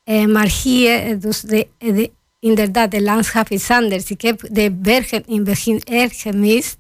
Eh, 0.03 0.25
maar 0.25 0.51
hier, 0.63 1.19
dus 1.19 1.41
de, 1.41 1.67
de, 1.77 2.12
inderdaad, 2.39 2.91
de 2.91 3.01
landschap 3.01 3.50
is 3.50 3.69
anders. 3.69 4.10
Ik 4.10 4.22
heb 4.22 4.48
de 4.51 4.72
bergen 4.72 5.24
in 5.27 5.36
het 5.36 5.43
begin 5.43 5.81
erg 5.84 6.22
gemist. 6.22 6.77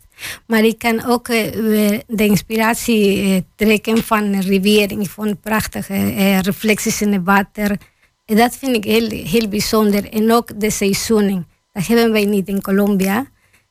Maar 0.47 0.63
ik 0.63 0.77
kan 0.77 1.05
ook 1.05 1.27
de 1.27 2.03
inspiratie 2.07 3.45
trekken 3.55 4.03
van 4.03 4.23
een 4.23 4.41
rivier. 4.41 4.91
Ik 4.91 5.41
prachtige 5.41 6.39
reflecties 6.41 7.01
in 7.01 7.13
het 7.13 7.21
water. 7.23 7.77
En 8.25 8.35
dat 8.35 8.55
vind 8.55 8.75
ik 8.75 8.83
heel, 8.83 9.09
heel 9.09 9.47
bijzonder. 9.47 10.09
En 10.09 10.31
ook 10.31 10.59
de 10.59 10.69
seizoenen. 10.69 11.48
Dat 11.79 11.87
hebben 11.87 12.11
wij 12.11 12.25
niet 12.25 12.47
in 12.47 12.61
Colombia. 12.61 13.25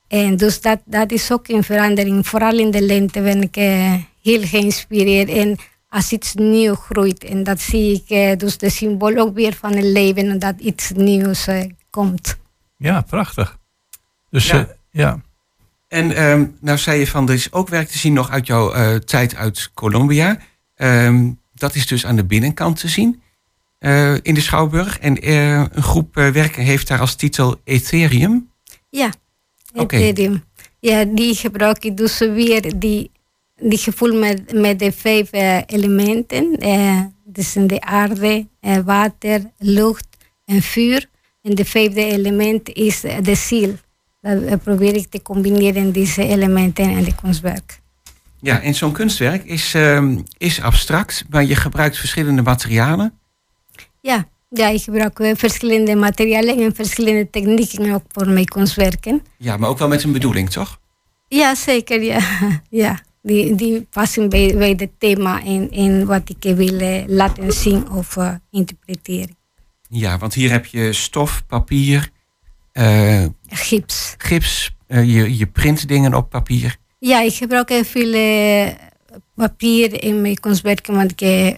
En 0.08 0.36
dus 0.36 0.60
dat, 0.60 0.80
dat 0.84 1.12
is 1.12 1.32
ook 1.32 1.48
een 1.48 1.64
verandering. 1.64 2.26
Vooral 2.26 2.58
in 2.58 2.70
de 2.70 2.82
lente 2.82 3.20
ben 3.20 3.42
ik 3.42 3.56
eh, 3.56 3.94
heel 4.22 4.42
geïnspireerd. 4.42 5.28
En 5.28 5.56
als 5.88 6.12
iets 6.12 6.34
nieuw 6.34 6.74
groeit. 6.74 7.24
En 7.24 7.42
dat 7.42 7.60
zie 7.60 7.94
ik 7.94 8.10
eh, 8.10 8.36
dus 8.36 8.58
de 8.58 8.70
symbool 8.70 9.16
ook 9.16 9.34
weer 9.34 9.54
van 9.54 9.72
het 9.72 9.84
leven. 9.84 10.30
En 10.30 10.38
dat 10.38 10.54
iets 10.60 10.90
nieuws 10.90 11.46
eh, 11.46 11.64
komt. 11.90 12.38
Ja, 12.76 13.00
prachtig. 13.00 13.58
Dus 14.30 14.46
Ja. 14.46 14.56
ja. 14.56 14.66
ja. 14.90 15.20
En 15.88 16.16
ehm, 16.16 16.46
nou 16.60 16.78
zei 16.78 16.98
je 16.98 17.06
van, 17.06 17.28
er 17.28 17.34
is 17.34 17.52
ook 17.52 17.68
werk 17.68 17.88
te 17.88 17.98
zien 17.98 18.12
nog 18.12 18.30
uit 18.30 18.46
jouw 18.46 18.72
eh, 18.72 18.94
tijd 18.94 19.34
uit 19.34 19.70
Colombia. 19.74 20.38
Ehm, 20.74 21.30
dat 21.54 21.74
is 21.74 21.86
dus 21.86 22.06
aan 22.06 22.16
de 22.16 22.24
binnenkant 22.24 22.80
te 22.80 22.88
zien 22.88 23.22
eh, 23.78 24.14
in 24.22 24.34
de 24.34 24.40
Schouwburg. 24.40 24.98
En 24.98 25.20
eh, 25.20 25.64
een 25.72 25.82
groep 25.82 26.16
eh, 26.16 26.28
werken 26.28 26.62
heeft 26.62 26.88
daar 26.88 27.00
als 27.00 27.14
titel 27.14 27.60
Ethereum. 27.64 28.50
Ja. 28.90 29.12
Ethereum. 29.74 30.44
Ja, 30.80 31.04
die 31.04 31.34
gebruik 31.34 31.84
ik 31.84 31.96
dus 31.96 32.18
weer 32.18 32.78
die, 32.78 33.10
die 33.56 33.78
gevoel 33.78 34.18
met, 34.18 34.52
met 34.52 34.78
de 34.78 34.92
vijf 34.92 35.28
elementen. 35.66 36.56
dus 37.24 37.56
in 37.56 37.66
de 37.66 37.80
aarde, 37.80 38.46
water, 38.84 39.50
lucht 39.58 40.06
en 40.44 40.62
vuur. 40.62 41.08
En 41.42 41.54
de 41.54 41.64
vijfde 41.64 42.04
element 42.04 42.68
is 42.68 43.00
de 43.00 43.34
ziel. 43.34 43.74
Dat 44.20 44.62
probeer 44.62 44.94
ik 44.94 45.06
te 45.10 45.22
combineren, 45.22 45.92
deze 45.92 46.26
elementen 46.26 46.96
en 46.96 47.04
de 47.04 47.14
kunstwerk. 47.14 47.80
Ja, 48.40 48.60
en 48.60 48.74
zo'n 48.74 48.92
kunstwerk 48.92 49.44
is, 49.44 49.74
ehm, 49.74 50.18
is 50.38 50.60
abstract, 50.60 51.24
maar 51.30 51.44
je 51.44 51.56
gebruikt 51.56 51.98
verschillende 51.98 52.42
materialen. 52.42 53.18
Ja, 54.08 54.28
ja 54.48 54.68
ik 54.68 54.82
gebruik 54.82 55.20
verschillende 55.36 55.94
materialen 55.94 56.58
en 56.58 56.74
verschillende 56.74 57.30
technieken 57.30 57.92
ook 57.94 58.04
voor 58.08 58.28
mijn 58.28 58.44
kunstwerken. 58.44 59.22
Ja, 59.36 59.56
maar 59.56 59.68
ook 59.68 59.78
wel 59.78 59.88
met 59.88 60.02
een 60.02 60.12
bedoeling, 60.12 60.50
toch? 60.50 60.80
Ja, 61.28 61.54
zeker. 61.54 62.02
Ja. 62.02 62.20
ja. 62.84 63.00
Die, 63.22 63.54
die 63.54 63.86
passen 63.90 64.28
bij, 64.28 64.54
bij 64.56 64.74
het 64.76 64.90
thema 64.98 65.42
en, 65.44 65.70
en 65.70 66.06
wat 66.06 66.28
ik 66.28 66.56
wil 66.56 66.78
eh, 66.78 67.02
laten 67.06 67.52
zien 67.52 67.90
of 67.90 68.16
eh, 68.16 68.34
interpreteren. 68.50 69.36
Ja, 69.88 70.18
want 70.18 70.34
hier 70.34 70.50
heb 70.50 70.66
je 70.66 70.92
stof, 70.92 71.46
papier, 71.46 72.10
eh, 72.72 73.24
Gips. 73.46 74.14
gips, 74.18 74.74
je, 74.86 75.36
je 75.36 75.46
print 75.46 75.88
dingen 75.88 76.14
op 76.14 76.30
papier. 76.30 76.76
Ja, 76.98 77.20
ik 77.20 77.34
gebruik 77.34 77.68
heel 77.68 77.84
veel 77.84 78.74
papier 79.34 80.02
in 80.02 80.20
mijn 80.20 80.40
kunstwerken, 80.40 80.94
want 80.94 81.20
ik 81.20 81.56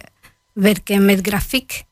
werk 0.53 0.99
met 0.99 1.19
grafiek. 1.27 1.83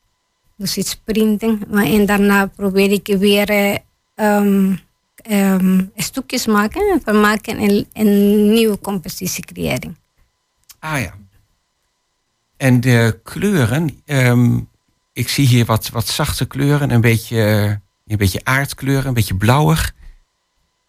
Dus 0.59 0.77
iets 0.77 0.95
printen. 0.95 1.61
Maar, 1.69 1.85
en 1.85 2.05
daarna 2.05 2.45
probeer 2.45 2.91
ik 2.91 3.15
weer 3.19 3.79
ehm, 4.15 4.75
ehm, 5.15 5.85
stukjes 5.95 6.45
maken, 6.45 7.01
vermaken 7.03 7.57
en 7.57 7.87
een 7.93 8.51
nieuwe 8.53 8.79
compositie 8.79 9.45
creëren. 9.45 9.97
Ah 10.79 10.99
ja. 10.99 11.13
En 12.57 12.79
de 12.79 13.19
kleuren, 13.23 14.01
ehm, 14.05 14.59
ik 15.13 15.29
zie 15.29 15.47
hier 15.47 15.65
wat, 15.65 15.89
wat 15.89 16.07
zachte 16.07 16.45
kleuren, 16.45 16.91
een 16.91 17.01
beetje, 17.01 17.39
een 18.07 18.17
beetje 18.17 18.41
aardkleuren, 18.43 19.07
een 19.07 19.13
beetje 19.13 19.35
blauwig. 19.35 19.93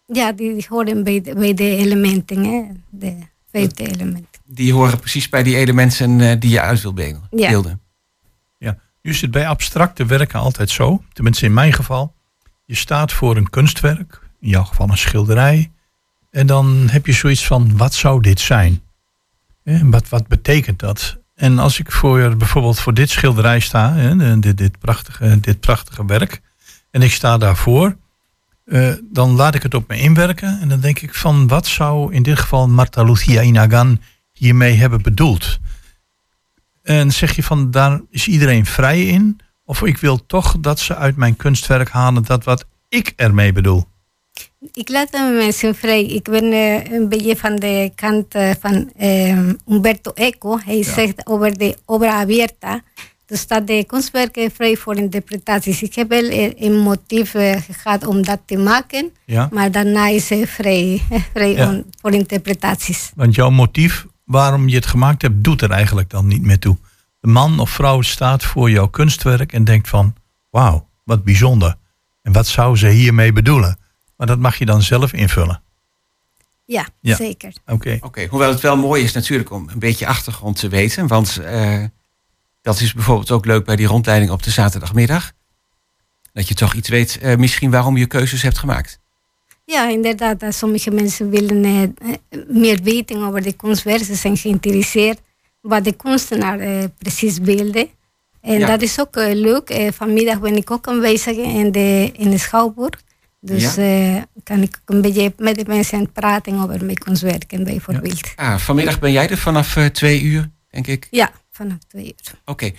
Ja, 0.05 0.31
die 0.31 0.65
horen 0.69 1.03
bij 1.03 1.21
de, 1.21 1.35
bij 1.35 1.53
de 1.53 1.75
elementen, 1.75 2.43
hè? 2.43 2.63
de 2.89 3.17
vijfde 3.51 3.87
element. 3.87 4.27
Die 4.45 4.73
horen 4.73 4.99
precies 4.99 5.29
bij 5.29 5.43
die 5.43 5.55
elementen 5.55 6.21
eh, 6.21 6.39
die 6.39 6.49
je 6.49 6.61
uit 6.61 6.81
wil 6.81 6.93
beelden. 6.93 7.29
Ja. 7.31 7.79
Nu 9.01 9.11
is 9.11 9.21
het 9.21 9.31
bij 9.31 9.47
abstracte 9.47 10.05
werken 10.05 10.39
altijd 10.39 10.69
zo, 10.69 11.03
tenminste 11.13 11.45
in 11.45 11.53
mijn 11.53 11.73
geval. 11.73 12.15
Je 12.65 12.75
staat 12.75 13.13
voor 13.13 13.37
een 13.37 13.49
kunstwerk, 13.49 14.21
in 14.39 14.49
jouw 14.49 14.63
geval 14.63 14.89
een 14.89 14.97
schilderij. 14.97 15.71
En 16.29 16.47
dan 16.47 16.87
heb 16.89 17.05
je 17.05 17.13
zoiets 17.13 17.45
van, 17.45 17.77
wat 17.77 17.93
zou 17.93 18.21
dit 18.21 18.39
zijn? 18.39 18.81
Wat, 19.63 20.09
wat 20.09 20.27
betekent 20.27 20.79
dat? 20.79 21.17
En 21.35 21.59
als 21.59 21.79
ik 21.79 21.91
voor, 21.91 22.37
bijvoorbeeld 22.37 22.79
voor 22.79 22.93
dit 22.93 23.09
schilderij 23.09 23.59
sta, 23.59 24.13
dit, 24.35 24.57
dit, 24.57 24.79
prachtige, 24.79 25.39
dit 25.39 25.59
prachtige 25.59 26.05
werk, 26.05 26.41
en 26.91 27.01
ik 27.01 27.11
sta 27.11 27.37
daarvoor, 27.37 27.95
eh, 28.65 28.93
dan 29.11 29.31
laat 29.31 29.55
ik 29.55 29.63
het 29.63 29.73
op 29.73 29.87
me 29.87 29.99
inwerken. 29.99 30.59
En 30.61 30.69
dan 30.69 30.79
denk 30.79 30.99
ik 30.99 31.15
van, 31.15 31.47
wat 31.47 31.67
zou 31.67 32.13
in 32.13 32.23
dit 32.23 32.39
geval 32.39 32.67
Marta 32.67 33.03
Lucía 33.03 33.41
Inagan 33.41 34.01
hiermee 34.31 34.73
hebben 34.73 35.01
bedoeld? 35.01 35.59
En 36.83 37.11
zeg 37.11 37.35
je 37.35 37.43
van, 37.43 37.71
daar 37.71 38.01
is 38.09 38.27
iedereen 38.27 38.65
vrij 38.65 39.05
in? 39.05 39.39
Of 39.65 39.81
ik 39.83 39.97
wil 39.97 40.25
toch 40.25 40.55
dat 40.59 40.79
ze 40.79 40.95
uit 40.95 41.15
mijn 41.15 41.35
kunstwerk 41.35 41.89
halen 41.89 42.23
dat 42.23 42.43
wat 42.43 42.65
ik 42.89 43.13
ermee 43.15 43.51
bedoel? 43.53 43.83
Ik 44.73 44.89
laat 44.89 45.11
de 45.11 45.33
mensen 45.37 45.75
vrij. 45.75 46.03
Ik 46.05 46.23
ben 46.23 46.51
eh, 46.51 46.91
een 46.91 47.09
beetje 47.09 47.35
van 47.35 47.55
de 47.55 47.91
kant 47.95 48.35
eh, 48.35 48.49
van 48.59 48.91
eh, 48.97 49.37
Umberto 49.67 50.11
Eco. 50.13 50.59
Hij 50.65 50.83
zegt 50.83 51.25
over 51.27 51.57
de 51.57 51.77
obra 51.85 52.11
abierta. 52.13 52.81
Dus 53.25 53.39
staat 53.39 53.67
de 53.67 53.83
kunstwerken 53.87 54.51
vrij 54.51 54.75
voor 54.77 54.95
interpretaties. 54.95 55.81
Ik 55.81 55.95
heb 55.95 56.09
wel 56.09 56.23
eh, 56.29 56.51
een 56.55 56.77
motief 56.79 57.33
eh, 57.33 57.55
gehad 57.71 58.05
om 58.05 58.21
dat 58.23 58.39
te 58.45 58.57
maken. 58.57 59.09
Ja. 59.25 59.49
Maar 59.51 59.71
daarna 59.71 60.07
is 60.07 60.29
het 60.29 60.49
vrij, 60.49 61.01
vrij 61.33 61.53
Ja. 61.53 61.69
om- 61.69 61.83
voor 62.01 62.11
interpretaties. 62.11 63.11
Want 63.15 63.35
jouw 63.35 63.49
motief 63.49 64.05
waarom 64.31 64.67
je 64.67 64.75
het 64.75 64.85
gemaakt 64.85 65.21
hebt, 65.21 65.43
doet 65.43 65.61
er 65.61 65.71
eigenlijk 65.71 66.09
dan 66.09 66.27
niet 66.27 66.41
meer 66.41 66.59
toe. 66.59 66.77
De 67.19 67.27
man 67.27 67.59
of 67.59 67.69
vrouw 67.69 68.01
staat 68.01 68.43
voor 68.43 68.69
jouw 68.69 68.87
kunstwerk 68.87 69.53
en 69.53 69.63
denkt 69.63 69.89
van, 69.89 70.15
wauw, 70.49 70.87
wat 71.03 71.23
bijzonder. 71.23 71.77
En 72.21 72.31
wat 72.31 72.47
zou 72.47 72.77
ze 72.77 72.87
hiermee 72.87 73.33
bedoelen? 73.33 73.79
Maar 74.17 74.27
dat 74.27 74.39
mag 74.39 74.55
je 74.55 74.65
dan 74.65 74.81
zelf 74.81 75.13
invullen. 75.13 75.61
Ja, 76.65 76.87
Ja. 77.01 77.15
zeker. 77.15 77.53
Oké. 77.65 77.97
Oké, 78.01 78.25
hoewel 78.29 78.49
het 78.49 78.59
wel 78.59 78.77
mooi 78.77 79.03
is 79.03 79.11
natuurlijk 79.11 79.51
om 79.51 79.69
een 79.69 79.79
beetje 79.79 80.07
achtergrond 80.07 80.59
te 80.59 80.67
weten. 80.69 81.07
Want 81.07 81.37
eh, 81.37 81.83
dat 82.61 82.79
is 82.79 82.93
bijvoorbeeld 82.93 83.31
ook 83.31 83.45
leuk 83.45 83.65
bij 83.65 83.75
die 83.75 83.87
rondleiding 83.87 84.31
op 84.31 84.43
de 84.43 84.51
zaterdagmiddag. 84.51 85.31
Dat 86.33 86.47
je 86.47 86.53
toch 86.53 86.73
iets 86.73 86.89
weet 86.89 87.17
eh, 87.17 87.37
misschien 87.37 87.71
waarom 87.71 87.97
je 87.97 88.05
keuzes 88.05 88.41
hebt 88.41 88.57
gemaakt. 88.57 88.99
Ja, 89.71 89.87
inderdaad. 89.89 90.39
dat 90.39 90.53
Sommige 90.55 90.91
mensen 90.91 91.29
willen 91.29 91.63
eh, 91.65 92.39
meer 92.47 92.79
weten 92.83 93.23
over 93.23 93.41
de 93.41 93.53
kunstwerk. 93.53 94.03
Ze 94.03 94.15
zijn 94.15 94.37
geïnteresseerd 94.37 95.19
wat 95.61 95.83
de 95.83 95.91
kunstenaar 95.93 96.59
eh, 96.59 96.83
precies 96.97 97.41
beelde. 97.41 97.89
En 98.41 98.59
Ja. 98.59 98.67
dat 98.67 98.81
is 98.81 98.99
ook 98.99 99.15
eh, 99.15 99.33
leuk. 99.33 99.69
Eh, 99.69 99.91
vanmiddag 99.91 100.39
ben 100.39 100.55
ik 100.55 100.71
ook 100.71 100.87
aanwezig 100.87 101.37
in 101.37 101.71
de, 101.71 102.11
in 102.13 102.29
de 102.29 102.37
Schouwburg. 102.37 103.01
Dus 103.39 103.75
Ja. 103.75 104.25
kan 104.43 104.61
ik 104.61 104.81
een 104.85 105.01
beetje 105.01 105.33
met 105.37 105.55
de 105.55 105.63
mensen 105.67 106.11
praten 106.11 106.53
over 106.63 106.85
mijn 106.85 106.97
kunstwerken 106.97 107.63
bijvoorbeeld. 107.63 108.21
Ah, 108.35 108.57
vanmiddag 108.57 108.99
ben 108.99 109.11
jij 109.11 109.29
er 109.29 109.37
vanaf 109.37 109.77
twee 109.91 110.21
uur, 110.21 110.49
denk 110.69 110.87
ik. 110.87 111.07
Ja, 111.11 111.31
vanaf 111.51 111.77
twee 111.87 112.05
uur. 112.05 112.39
Oké, 112.45 112.71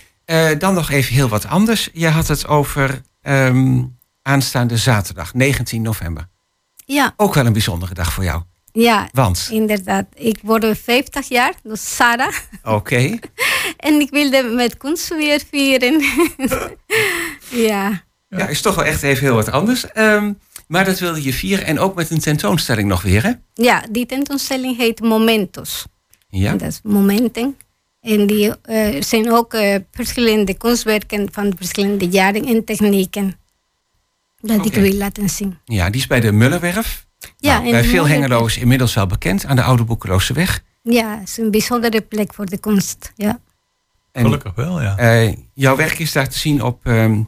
dan 0.58 0.74
nog 0.74 0.90
even 0.90 1.14
heel 1.14 1.28
wat 1.28 1.46
anders. 1.46 1.90
Je 1.92 2.08
had 2.08 2.28
het 2.28 2.46
over 2.46 3.02
ehm, 3.22 3.82
aanstaande 4.22 4.76
zaterdag, 4.76 5.34
19 5.34 5.82
november. 5.82 6.28
Ja, 6.84 7.14
Ook 7.16 7.34
wel 7.34 7.46
een 7.46 7.52
bijzondere 7.52 7.94
dag 7.94 8.12
voor 8.12 8.24
jou. 8.24 8.42
ja, 8.72 9.08
Want, 9.12 9.48
inderdaad. 9.52 10.06
Ik 10.14 10.38
word 10.42 10.78
50 10.78 11.28
jaar, 11.28 11.54
dus 11.62 11.94
Sarah. 11.96 12.34
oké, 12.62 13.18
En 13.76 14.00
ik 14.00 14.10
wilde 14.10 14.42
met 14.42 14.76
kunst 14.76 15.08
weer 15.08 15.42
vieren. 15.50 16.02
ja. 17.68 18.02
ja, 18.28 18.46
is 18.48 18.60
toch 18.60 18.74
wel 18.74 18.84
echt 18.84 19.02
even 19.02 19.24
heel 19.24 19.34
wat 19.34 19.50
anders. 19.50 19.86
Ehm, 19.92 20.32
maar 20.68 20.84
dat 20.84 20.98
wilde 20.98 21.22
je 21.22 21.32
vieren 21.32 21.66
en 21.66 21.78
ook 21.78 21.94
met 21.94 22.10
een 22.10 22.20
tentoonstelling 22.20 22.88
nog 22.88 23.02
weer, 23.02 23.22
hè? 23.22 23.32
ja, 23.54 23.84
die 23.90 24.06
tentoonstelling 24.06 24.76
heet 24.76 25.00
Momentos. 25.00 25.84
Ja, 26.28 26.52
Dat 26.52 26.68
is 26.68 26.80
momenten. 26.82 27.56
En 28.00 28.26
die, 28.26 28.52
eh, 28.62 28.94
er 28.94 29.04
zijn 29.04 29.32
ook 29.32 29.54
eh, 29.54 29.76
verschillende 29.90 30.54
kunstwerken 30.54 31.28
van 31.32 31.52
verschillende 31.56 32.08
jaren 32.08 32.44
en 32.44 32.64
technieken. 32.64 33.36
Dat 34.42 34.66
ik 34.66 34.74
wil 34.74 34.92
laten 34.92 35.28
zien. 35.28 35.58
ja 35.64 35.90
die 35.90 36.00
is 36.00 36.06
bij 36.06 36.20
de 36.20 36.32
Mullerwerf. 36.32 37.06
Ja, 37.36 37.58
Nou, 37.58 37.70
bij 37.70 37.84
veel 37.84 38.06
Hengeloos 38.08 38.56
inmiddels 38.56 38.94
wel 38.94 39.06
bekend, 39.06 39.44
aan 39.44 39.56
de 39.56 39.62
Oude 39.62 39.84
Boekeloze 39.84 40.32
Weg. 40.32 40.62
Ja, 40.82 41.18
het 41.18 41.28
is 41.28 41.36
een 41.38 41.50
bijzondere 41.50 42.00
plek 42.00 42.34
voor 42.34 42.46
de 42.46 42.58
kunst. 42.58 43.12
Ja, 43.16 43.40
En 44.12 44.24
Gelukkig 44.24 44.54
wel, 44.54 44.82
ja. 44.82 44.96
eh, 44.96 45.32
jouw 45.54 45.76
werk 45.76 45.98
is 45.98 46.12
daar 46.12 46.28
te 46.28 46.38
zien 46.38 46.62
op 46.62 46.86
ehm 46.86 47.22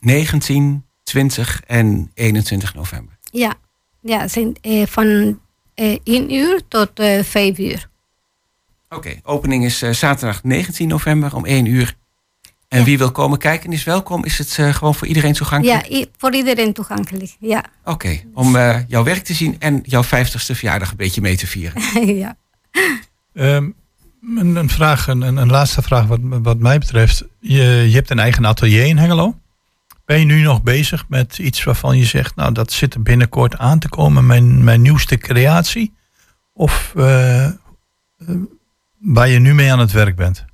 19, 0.00 0.84
20 1.02 1.62
en 1.66 2.10
21 2.14 2.74
november. 2.74 3.18
ja. 3.32 3.54
ja 4.00 4.28
zijn 4.28 4.56
eh, 4.60 4.86
van 4.86 5.40
eh 5.74 5.98
1 6.04 6.34
uur 6.34 6.60
tot 6.68 6.98
eh 6.98 7.22
5 7.22 7.58
uur. 7.58 7.88
Oké, 8.88 9.20
opening 9.22 9.64
is 9.64 9.82
eh, 9.82 9.90
zaterdag 9.90 10.42
19 10.44 10.88
november 10.88 11.34
om 11.36 11.44
1 11.44 11.66
uur. 11.66 11.96
En 12.70 12.84
wie 12.84 12.98
wil 12.98 13.10
komen 13.10 13.38
kijken 13.38 13.72
is 13.72 13.84
welkom. 13.84 14.24
Is 14.24 14.38
het 14.38 14.58
eh, 14.58 14.74
gewoon 14.74 14.94
voor 14.94 15.06
iedereen 15.06 15.32
toegankelijk? 15.32 15.86
Ja, 15.86 16.04
voor 16.16 16.34
iedereen 16.34 16.72
toegankelijk. 16.72 17.36
Ja, 17.40 17.64
Oké, 17.84 18.20
om 18.34 18.56
eh, 18.56 18.78
jouw 18.88 19.02
werk 19.02 19.24
te 19.24 19.34
zien 19.34 19.56
en 19.58 19.80
jouw 19.82 20.04
50ste 20.04 20.54
verjaardag 20.54 20.90
een 20.90 20.96
beetje 20.96 21.20
mee 21.20 21.36
te 21.36 21.46
vieren. 21.46 21.82
ja. 22.24 22.36
Ehm, 23.34 23.70
een, 24.36 24.56
een 24.56 24.68
vraag, 24.68 25.06
een, 25.06 25.22
een 25.22 25.50
laatste 25.50 25.82
vraag 25.82 26.06
wat, 26.06 26.18
wat 26.22 26.58
mij 26.58 26.78
betreft. 26.78 27.24
Je, 27.40 27.62
je 27.62 27.94
hebt 27.94 28.10
een 28.10 28.18
eigen 28.18 28.46
atelier 28.46 28.86
in 28.86 28.98
Hengelo. 28.98 29.34
Ben 30.04 30.18
je 30.18 30.24
nu 30.24 30.42
nog 30.42 30.62
bezig 30.62 31.04
met 31.08 31.38
iets 31.38 31.64
waarvan 31.64 31.98
je 31.98 32.04
zegt, 32.04 32.36
nou 32.36 32.52
dat 32.52 32.72
zit 32.72 32.94
er 32.94 33.02
binnenkort 33.02 33.58
aan 33.58 33.78
te 33.78 33.88
komen, 33.88 34.26
mijn, 34.26 34.64
mijn 34.64 34.82
nieuwste 34.82 35.18
creatie? 35.18 35.94
Of 36.52 36.92
eh, 36.96 37.44
eh, 37.44 37.52
waar 38.98 39.28
je 39.28 39.38
nu 39.38 39.54
mee 39.54 39.72
aan 39.72 39.78
het 39.78 39.92
werk 39.92 40.16
bent? 40.16 40.44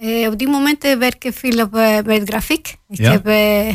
Eh, 0.00 0.28
op 0.28 0.38
dit 0.38 0.48
moment 0.48 0.84
eh, 0.84 0.98
werk 0.98 1.24
ik 1.24 1.34
veel 1.34 1.62
op, 1.64 1.74
eh, 1.74 1.98
met 2.04 2.28
grafiek. 2.28 2.76
Ik 2.88 2.98
Ja. 2.98 3.10
heb 3.10 3.26
eh, 3.26 3.68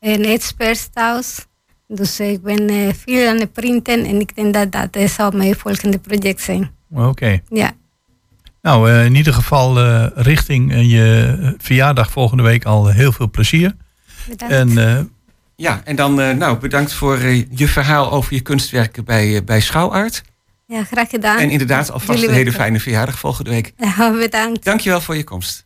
een 0.00 0.24
expert 0.24 0.88
thuis. 0.94 1.46
Dus 1.88 2.20
ik 2.20 2.42
ben 2.42 2.68
eh, 2.68 2.88
veel 3.06 3.28
aan 3.28 3.38
het 3.40 3.52
printen 3.52 4.04
en 4.04 4.20
ik 4.20 4.34
denk 4.36 4.54
dat 4.54 4.72
dat 4.72 4.88
eh, 4.96 5.08
zou 5.08 5.36
mijn 5.36 5.54
volgende 5.56 5.98
project 5.98 6.40
zijn. 6.40 6.70
Oké. 6.94 7.40
Ja, 7.48 7.72
Nou, 8.62 8.90
eh, 8.90 9.04
in 9.04 9.14
ieder 9.14 9.32
geval 9.32 9.78
eh, 9.78 10.06
richting 10.14 10.72
eh, 10.72 10.90
je 10.90 11.54
verjaardag 11.58 12.10
volgende 12.10 12.42
week 12.42 12.64
al 12.64 12.88
heel 12.88 13.12
veel 13.12 13.30
plezier. 13.30 13.74
bedankt. 14.28 14.54
En 14.54 14.78
eh, 14.78 15.00
Ja, 15.56 15.80
en 15.84 15.96
dan 15.96 16.20
eh, 16.20 16.34
nou, 16.36 16.58
bedankt 16.58 16.92
voor 16.92 17.16
eh, 17.18 17.44
je 17.50 17.68
verhaal 17.68 18.12
over 18.12 18.34
je 18.34 18.40
kunstwerken 18.40 19.04
bij, 19.04 19.36
eh, 19.36 19.44
bij 19.44 19.60
Schouwart. 19.60 20.22
ja, 20.66 20.84
graag 20.84 21.08
gedaan. 21.10 21.38
En 21.38 21.50
inderdaad 21.50 21.90
alvast 21.90 22.22
een 22.22 22.32
hele 22.32 22.52
fijne 22.52 22.80
verjaardag 22.80 23.18
volgende 23.18 23.50
week. 23.50 23.72
Ja, 23.78 24.10
bedankt. 24.12 24.64
Dankjewel 24.64 25.00
voor 25.00 25.16
je 25.16 25.24
komst. 25.24 25.65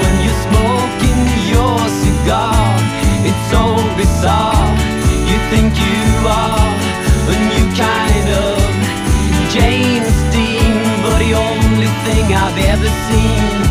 cigar. 2.31 2.75
It's 3.27 3.43
so 3.51 3.63
bizarre. 3.97 4.71
You 5.29 5.37
think 5.51 5.71
you 5.75 6.03
are 6.27 6.71
a 7.27 7.37
new 7.51 7.67
kind 7.75 8.27
of 8.45 8.57
James 9.51 10.15
Dean, 10.31 10.79
but 11.03 11.17
the 11.19 11.33
only 11.35 11.91
thing 12.05 12.25
I've 12.33 12.59
ever 12.73 12.89
seen 13.07 13.70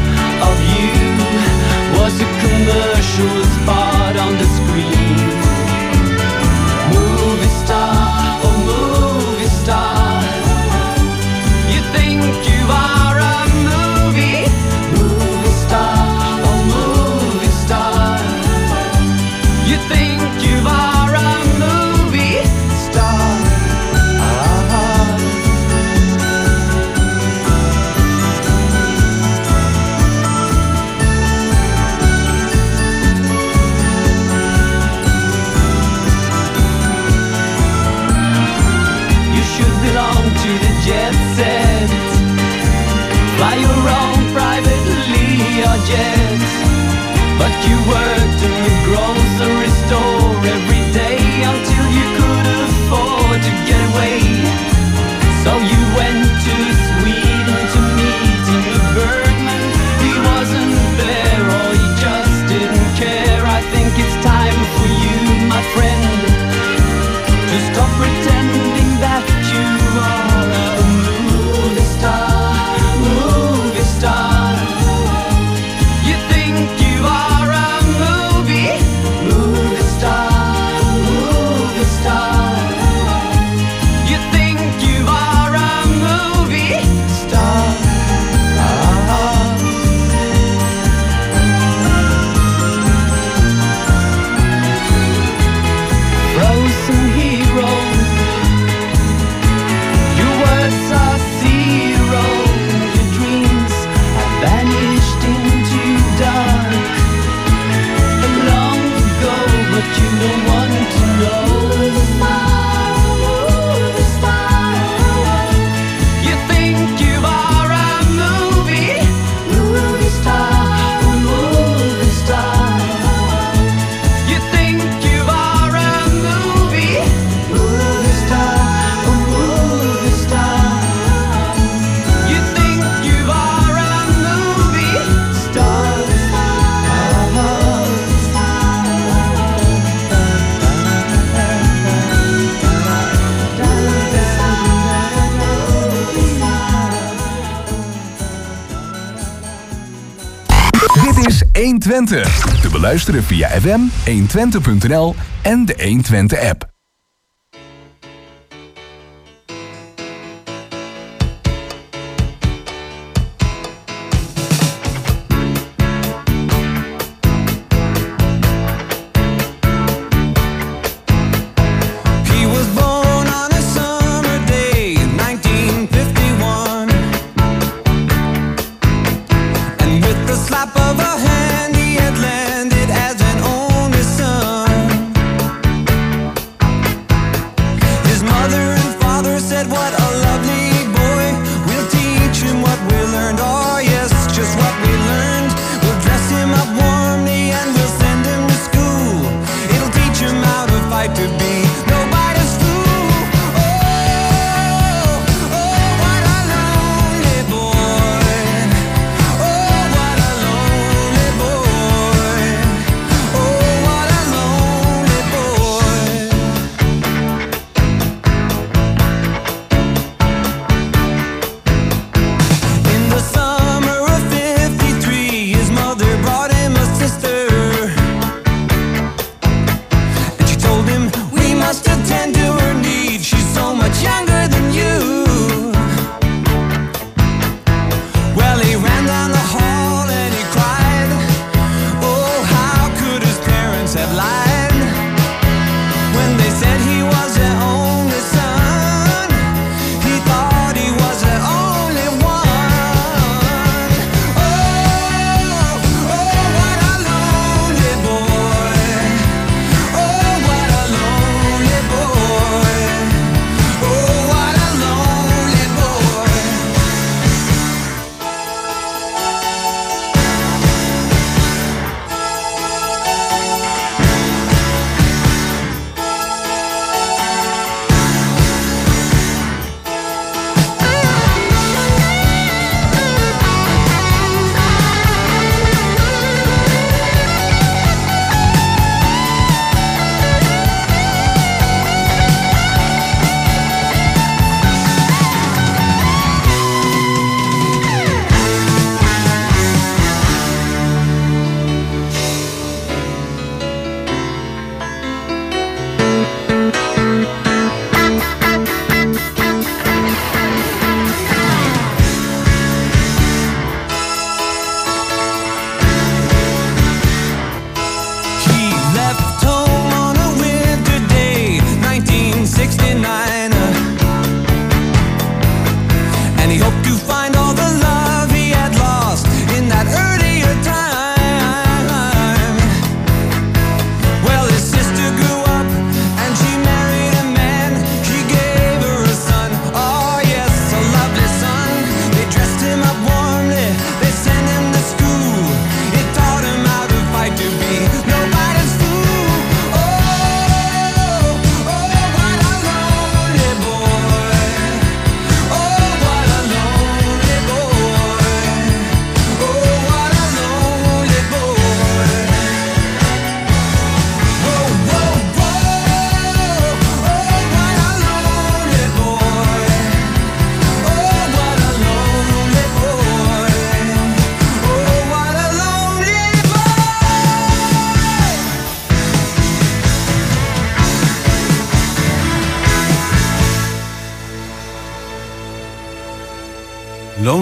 120. 151.91 152.61
Te 152.61 152.69
beluisteren 152.71 153.23
via 153.23 153.49
FM, 153.49 153.87
120.nl 154.05 155.15
en 155.43 155.65
de 155.65 155.75
120 155.77 156.49
app. 156.49 156.70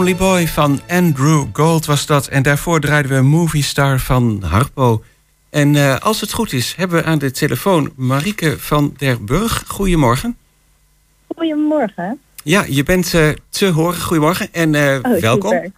Lonely 0.09 0.27
Boy 0.27 0.49
van 0.49 0.81
Andrew 0.89 1.47
Gold 1.53 1.87
was 1.87 2.07
dat. 2.07 2.29
En 2.29 2.43
daarvoor 2.43 2.81
draaiden 2.81 3.13
we 3.13 3.23
Movie 3.23 3.63
Star 3.63 4.01
van 4.01 4.43
Harpo. 4.43 5.05
En 5.51 5.77
eh, 5.77 5.99
als 5.99 6.21
het 6.21 6.33
goed 6.33 6.53
is, 6.53 6.75
hebben 6.77 6.99
we 6.99 7.05
aan 7.05 7.19
de 7.19 7.31
telefoon 7.31 7.93
Marieke 7.97 8.59
van 8.59 8.95
der 8.97 9.25
Burg. 9.25 9.65
Goedemorgen. 9.67 10.37
Goedemorgen. 11.37 12.21
Ja, 12.43 12.65
je 12.69 12.83
bent 12.83 13.15
eh, 13.15 13.29
te 13.49 13.67
horen. 13.67 14.01
Goedemorgen 14.01 14.53
en 14.53 14.75
eh, 14.75 14.99
Oh, 15.03 15.21
welkom. 15.21 15.51
super. 15.51 15.73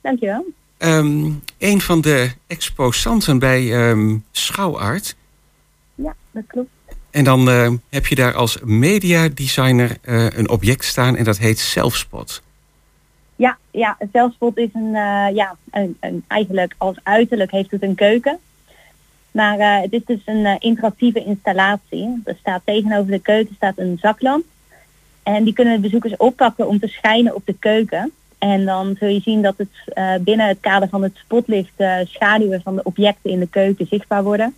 Dankjewel. 0.00 0.46
Ehm, 0.78 1.30
een 1.58 1.80
van 1.80 2.00
de 2.00 2.30
exposanten 2.46 3.38
bij 3.38 3.88
ehm 3.88 4.16
Schouwart. 4.30 5.16
Ja, 5.94 6.14
dat 6.30 6.44
klopt. 6.46 6.68
En 7.10 7.24
dan 7.24 7.48
heb 7.88 8.06
je 8.06 8.14
daar 8.14 8.34
als 8.34 8.58
mediadesigner 8.64 9.96
een 10.36 10.48
object 10.48 10.84
staan 10.84 11.16
en 11.16 11.24
dat 11.24 11.38
heet 11.38 11.58
Selfspot. 11.58 12.44
Ja, 13.36 13.58
ja, 13.70 13.96
het 13.98 14.08
zelfspot 14.12 14.56
is 14.56 14.68
een, 14.72 14.94
eh, 14.94 15.26
ja, 15.34 15.56
een, 15.70 15.96
een, 16.00 16.24
eigenlijk 16.26 16.74
als 16.78 16.96
uiterlijk 17.02 17.50
heeft 17.50 17.70
het 17.70 17.82
een 17.82 17.94
keuken. 17.94 18.38
Maar 19.30 19.58
eh, 19.58 19.80
het 19.80 19.92
is 19.92 20.04
dus 20.04 20.20
een 20.24 20.46
eh, 20.46 20.54
interactieve 20.58 21.24
installatie. 21.24 22.20
Er 22.24 22.36
staat 22.40 22.62
tegenover 22.64 23.10
de 23.10 23.18
keuken 23.18 23.54
staat 23.54 23.78
een 23.78 23.98
zaklamp. 24.00 24.44
En 25.22 25.44
die 25.44 25.52
kunnen 25.52 25.74
de 25.74 25.80
bezoekers 25.80 26.16
oppakken 26.16 26.68
om 26.68 26.78
te 26.78 26.86
schijnen 26.86 27.34
op 27.34 27.46
de 27.46 27.54
keuken. 27.58 28.12
En 28.38 28.64
dan 28.64 28.96
zul 28.98 29.08
je 29.08 29.20
zien 29.20 29.42
dat 29.42 29.54
het 29.56 29.94
binnen 30.24 30.48
het 30.48 30.60
kader 30.60 30.88
van 30.88 31.02
het 31.02 31.16
spotlicht 31.16 31.82
schaduwen 32.04 32.62
van 32.62 32.76
de 32.76 32.82
objecten 32.82 33.30
in 33.30 33.38
de 33.38 33.48
keuken 33.48 33.86
zichtbaar 33.86 34.22
worden. 34.22 34.54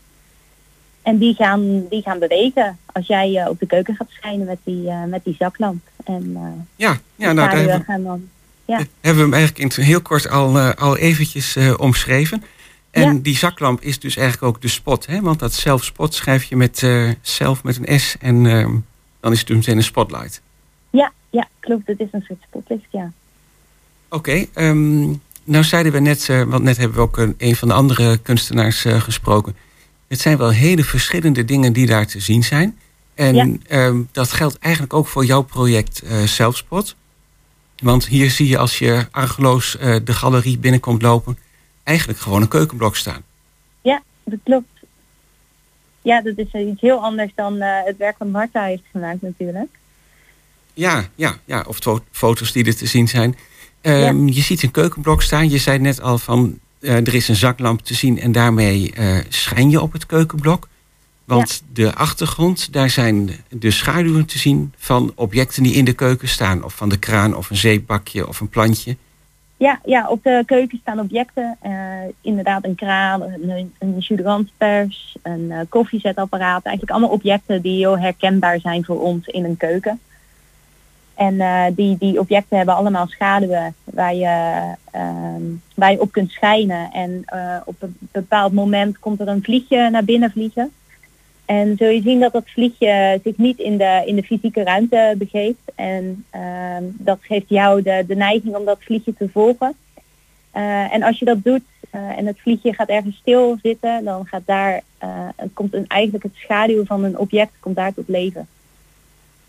En 1.03 1.19
die 1.19 1.35
gaan, 1.35 1.89
die 1.89 2.03
gaan 2.03 2.19
bewegen 2.19 2.79
als 2.93 3.07
jij 3.07 3.49
op 3.49 3.59
de 3.59 3.67
keuken 3.67 3.95
gaat 3.95 4.11
schijnen 4.11 4.47
met 4.47 4.59
die, 4.65 4.91
met 5.07 5.25
die 5.25 5.37
zaklamp. 5.39 5.81
En 6.05 6.37
Ja, 6.77 6.97
ja 7.17 7.33
nou, 7.33 7.49
daar 7.49 7.57
hebben, 7.57 7.85
gaan 7.85 8.03
dan 8.03 8.29
ja. 8.69 8.77
hebben 9.01 9.23
we 9.23 9.31
hem 9.31 9.33
eigenlijk 9.35 9.77
in 9.77 9.85
heel 9.85 10.03
kort 10.03 10.29
al, 10.29 10.59
eh, 10.59 10.71
al 10.71 10.97
eventjes 10.97 11.57
eh, 11.57 11.75
omschreven. 11.77 12.43
En 12.91 13.03
Ja. 13.15 13.19
die 13.23 13.37
zaklamp 13.37 13.81
is 13.81 13.99
dus 13.99 14.17
eigenlijk 14.17 14.55
ook 14.55 14.63
de 14.63 14.69
spot. 14.69 15.07
Hè? 15.07 15.21
Want 15.21 15.39
dat 15.39 15.55
zelf-spot 15.55 16.15
schrijf 16.15 16.45
je 16.45 16.57
met 16.57 16.83
eh 16.83 17.11
zelf 17.21 17.63
met 17.63 17.79
een 17.83 18.01
S. 18.01 18.17
En 18.21 18.47
ehm, 18.47 18.75
dan 19.21 19.33
is 19.33 19.39
het 19.39 19.47
dus 19.47 19.57
meteen 19.57 19.77
een 19.77 19.83
spotlight. 19.83 20.41
Ja, 20.91 21.13
ja, 21.31 21.49
klopt. 21.61 21.87
Het 21.87 22.01
is 22.01 22.07
een 22.13 22.25
soort 22.27 22.43
spotlicht, 22.49 22.87
ja. 22.91 23.13
Oké, 24.09 24.47
ehm, 24.55 25.01
nou 25.45 25.65
zeiden 25.65 25.93
we 25.93 25.99
net, 26.01 26.29
eh, 26.29 26.43
want 26.43 26.63
net 26.63 26.77
hebben 26.77 26.97
we 26.97 27.03
ook 27.03 27.17
een, 27.17 27.35
een 27.39 27.57
van 27.57 27.69
de 27.69 27.75
andere 27.75 28.17
kunstenaars 28.19 28.85
eh, 28.85 29.01
gesproken. 29.01 29.57
Het 30.09 30.21
zijn 30.21 30.37
wel 30.37 30.51
hele 30.51 30.85
verschillende 30.85 31.45
dingen 31.45 31.73
die 31.73 31.87
daar 31.87 32.07
te 32.07 32.21
zien 32.21 32.43
zijn. 32.45 32.79
En 33.15 33.35
Ja. 33.35 33.49
ehm, 33.67 33.97
dat 34.13 34.33
geldt 34.33 34.59
eigenlijk 34.59 34.95
ook 34.95 35.07
voor 35.07 35.25
jouw 35.25 35.43
project 35.43 36.03
eh 36.03 36.23
Selfspot. 36.25 36.97
Want 37.83 38.07
hier 38.07 38.31
zie 38.31 38.49
je 38.49 38.59
als 38.59 38.79
je 38.79 39.07
argeloos 39.11 39.77
eh, 39.77 39.97
de 40.05 40.13
galerie 40.15 40.59
binnenkomt 40.59 41.03
lopen... 41.03 41.39
eigenlijk 41.85 42.19
gewoon 42.19 42.43
een 42.43 42.49
keukenblok 42.49 42.97
staan. 42.97 43.23
Ja, 43.81 44.03
dat 44.25 44.39
klopt. 44.45 44.67
Ja, 46.03 46.23
dat 46.23 46.37
is 46.37 46.53
iets 46.53 46.81
heel 46.81 46.99
anders 47.03 47.31
dan 47.35 47.61
eh, 47.61 47.85
het 47.85 47.97
werk 47.97 48.19
wat 48.19 48.29
Marta 48.29 48.65
heeft 48.65 48.83
gemaakt 48.93 49.23
natuurlijk. 49.23 49.69
Ja, 50.75 51.09
ja, 51.15 51.39
ja. 51.45 51.65
Of 51.67 51.77
fo- 51.77 52.05
foto's 52.11 52.53
die 52.53 52.65
er 52.65 52.77
te 52.77 52.87
zien 52.87 53.09
zijn. 53.09 53.37
Ehm, 53.81 54.27
Je 54.27 54.43
ziet 54.43 54.63
een 54.63 54.71
keukenblok 54.71 55.23
staan. 55.23 55.49
Je 55.51 55.59
zei 55.59 55.79
net 55.79 56.01
al 56.01 56.19
van 56.19 56.59
eh, 56.81 56.95
er 56.97 57.15
is 57.15 57.29
een 57.29 57.37
zaklamp 57.37 57.81
te 57.81 57.95
zien 57.95 58.21
en 58.21 58.33
daarmee 58.33 58.93
schijn 59.29 59.71
je 59.71 59.81
op 59.81 59.93
het 59.93 60.07
keukenblok. 60.07 60.69
Want 61.29 61.63
de 61.73 61.95
achtergrond, 61.95 62.73
daar 62.73 62.91
zijn 62.91 63.31
de 63.49 63.71
schaduwen 63.71 64.27
te 64.27 64.39
zien 64.39 64.73
van 64.77 65.13
objecten 65.15 65.63
die 65.63 65.75
in 65.75 65.85
de 65.85 65.93
keuken 65.93 66.29
staan. 66.29 66.65
Of 66.65 66.75
van 66.75 66.89
de 66.89 66.99
kraan 66.99 67.37
of 67.37 67.51
een 67.51 67.57
zeepbakje 67.57 68.29
of 68.29 68.41
een 68.41 68.49
plantje. 68.49 68.97
Ja, 69.57 69.81
ja, 69.85 70.09
op 70.09 70.23
de 70.23 70.43
keuken 70.47 70.79
staan 70.83 71.01
objecten. 71.01 71.57
eh, 71.61 71.73
inderdaad 72.21 72.65
een 72.65 72.75
kraan, 72.75 73.23
een, 73.23 73.73
een 73.79 74.49
een 75.23 75.51
eh, 75.51 75.61
koffiezetapparaat. 75.69 76.65
Eigenlijk 76.65 76.91
allemaal 76.91 77.17
objecten 77.17 77.63
die 77.63 77.77
heel 77.77 77.99
herkenbaar 77.99 78.61
zijn 78.61 78.85
voor 78.85 79.01
ons 79.01 79.27
in 79.27 79.45
een 79.45 79.57
keuken. 79.57 80.01
En 81.15 81.41
eh, 81.41 81.65
die, 81.73 81.97
die 81.99 82.19
objecten 82.19 82.57
hebben 82.57 82.75
allemaal 82.75 83.07
schaduwen 83.07 83.75
waar 83.85 84.15
je, 84.15 84.75
ehm, 84.91 85.43
waar 85.75 85.93
je 85.93 86.01
op 86.01 86.13
kunt 86.13 86.31
schijnen. 86.31 86.91
En 86.93 87.25
op 87.65 87.83
een 87.83 87.97
bepaald 88.13 88.53
moment 88.53 88.99
komt 88.99 89.21
er 89.21 89.29
een 89.29 89.43
vliegje 89.43 89.91
naar 89.91 90.05
binnen 90.05 90.31
vliegen. 90.31 90.73
En 91.49 91.77
zul 91.77 91.89
je 91.89 92.01
zien 92.01 92.21
dat 92.21 92.33
dat 92.33 92.43
vliegje 92.47 93.21
zich 93.25 93.37
niet 93.37 93.59
in 93.59 93.79
de, 93.79 94.03
in 94.07 94.17
de 94.17 94.23
fysieke 94.23 94.63
ruimte 94.63 95.15
begeeft. 95.19 95.73
En 95.75 96.25
ehm, 96.31 96.85
dat 96.93 97.19
geeft 97.21 97.49
jou 97.49 97.83
de, 97.83 98.05
de 98.07 98.17
neiging 98.17 98.57
om 98.57 98.65
dat 98.65 98.79
vliegje 98.81 99.15
te 99.15 99.29
volgen. 99.33 99.75
Eh, 100.51 100.95
en 100.95 101.03
als 101.03 101.19
je 101.19 101.25
dat 101.25 101.45
doet 101.45 101.63
eh, 101.91 102.19
en 102.19 102.27
het 102.27 102.39
vliegje 102.41 102.75
gaat 102.75 102.89
ergens 102.89 103.17
stil 103.17 103.59
zitten, 103.63 104.05
dan 104.05 104.27
gaat 104.27 104.43
daar, 104.45 104.81
eh, 104.99 105.09
het 105.37 105.51
komt 105.53 105.75
een, 105.75 105.87
eigenlijk 105.87 106.25
het 106.25 106.33
schaduw 106.35 106.85
van 106.85 107.05
een 107.05 107.19
object 107.19 107.53
komt 107.61 107.77
daar 107.77 107.95
tot 107.95 108.09
leven. 108.09 108.47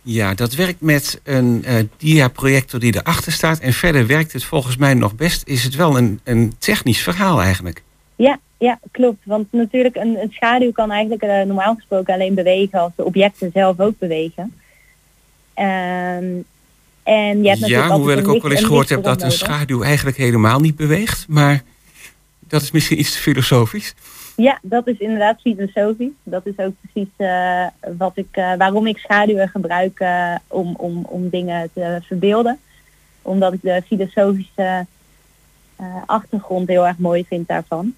Ja, 0.02 0.34
dat 0.34 0.56
werkt 0.56 0.82
met 0.82 1.22
een 1.24 1.66
dia-projector 1.98 2.80
die 2.80 2.96
erachter 2.96 3.32
staat. 3.32 3.60
En 3.60 3.74
verder 3.74 4.08
werkt 4.08 4.34
het 4.34 4.44
volgens 4.44 4.78
mij 4.78 4.94
nog 4.94 5.16
best. 5.16 5.48
Is 5.48 5.64
het 5.64 5.76
wel 5.76 5.98
een, 5.98 6.20
een 6.24 6.54
technisch 6.58 7.02
verhaal 7.02 7.42
eigenlijk. 7.42 7.84
Ja, 8.16 8.40
ja, 8.60 8.80
klopt. 8.92 9.26
Want 9.26 9.52
natuurlijk 9.52 9.96
een, 9.96 10.22
een 10.22 10.32
schaduw 10.32 10.72
kan 10.72 10.92
eigenlijk 10.92 11.22
eh, 11.22 11.42
normaal 11.42 11.76
gesproken 11.76 12.14
alleen 12.14 12.34
bewegen 12.34 12.80
als 12.80 12.92
de 12.96 13.04
objecten 13.04 13.52
zelf 13.54 13.80
ook 13.80 14.00
bewegen. 14.00 14.54
Ehm, 15.54 16.26
en 17.04 17.42
je 17.42 17.48
hebt 17.48 17.60
natuurlijk 17.60 17.90
Ja, 17.90 17.96
hoewel 17.96 18.18
ik 18.18 18.28
ook 18.28 18.42
wel 18.42 18.52
eens 18.52 18.60
een 18.60 18.68
gehoord 18.68 18.90
heb 18.90 19.04
dat 19.04 19.22
een 19.22 19.32
schaduw 19.32 19.84
eigenlijk 19.84 20.18
helemaal 20.18 20.60
niet 20.60 20.76
beweegt. 20.76 21.26
Maar 21.28 21.64
dat 22.40 22.62
is 22.62 22.72
misschien 22.72 23.00
iets 23.00 23.12
te 23.12 23.18
filosofisch. 23.18 23.96
Ja, 24.36 24.60
dat 24.62 24.88
is 24.88 24.98
inderdaad 24.98 25.42
filosofisch. 25.42 26.14
Dat 26.24 26.46
is 26.46 26.58
ook 26.58 26.74
precies 26.82 27.14
eh, 27.18 27.66
wat 27.98 28.18
ik, 28.18 28.28
eh, 28.32 28.54
waarom 28.58 28.88
ik 28.88 28.98
schaduwen 28.98 29.50
gebruik 29.50 30.04
om, 30.48 30.76
om, 30.76 31.06
om 31.06 31.30
dingen 31.30 31.70
te 31.74 32.00
verbeelden. 32.02 32.60
Omdat 33.22 33.54
ik 33.54 33.62
de 33.62 33.82
filosofische 33.86 34.86
achtergrond 36.06 36.68
heel 36.68 36.88
erg 36.88 36.98
mooi 36.98 37.26
vind 37.28 37.48
daarvan. 37.48 37.94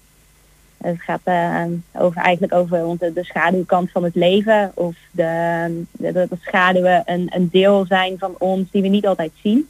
Het 0.82 1.02
gaat 1.02 1.20
eh, 1.24 1.64
over, 1.92 2.22
eigenlijk 2.22 2.54
over 2.54 2.84
onze, 2.84 3.12
de 3.14 3.24
schaduwkant 3.24 3.90
van 3.90 4.04
het 4.04 4.14
leven. 4.14 4.72
Of 4.74 4.96
de, 5.10 5.84
de, 5.92 6.28
schaduwen 6.40 7.02
een, 7.06 7.26
een 7.34 7.48
deel 7.52 7.84
zijn 7.86 8.18
van 8.18 8.34
ons 8.38 8.70
die 8.70 8.82
we 8.82 8.88
niet 8.88 9.06
altijd 9.06 9.32
zien. 9.42 9.68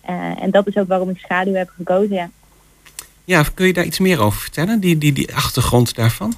Eh, 0.00 0.42
en 0.42 0.50
dat 0.50 0.66
is 0.66 0.76
ook 0.76 0.88
waarom 0.88 1.08
ik 1.08 1.18
schaduw 1.18 1.54
heb 1.54 1.68
gekozen, 1.68 2.14
ja. 2.14 2.30
Ja, 3.24 3.42
kun 3.54 3.66
je 3.66 3.72
daar 3.72 3.84
iets 3.84 3.98
meer 3.98 4.20
over 4.20 4.40
vertellen? 4.40 4.80
Die, 4.80 4.98
die, 4.98 5.12
die 5.12 5.34
achtergrond 5.34 5.94
daarvan? 5.94 6.32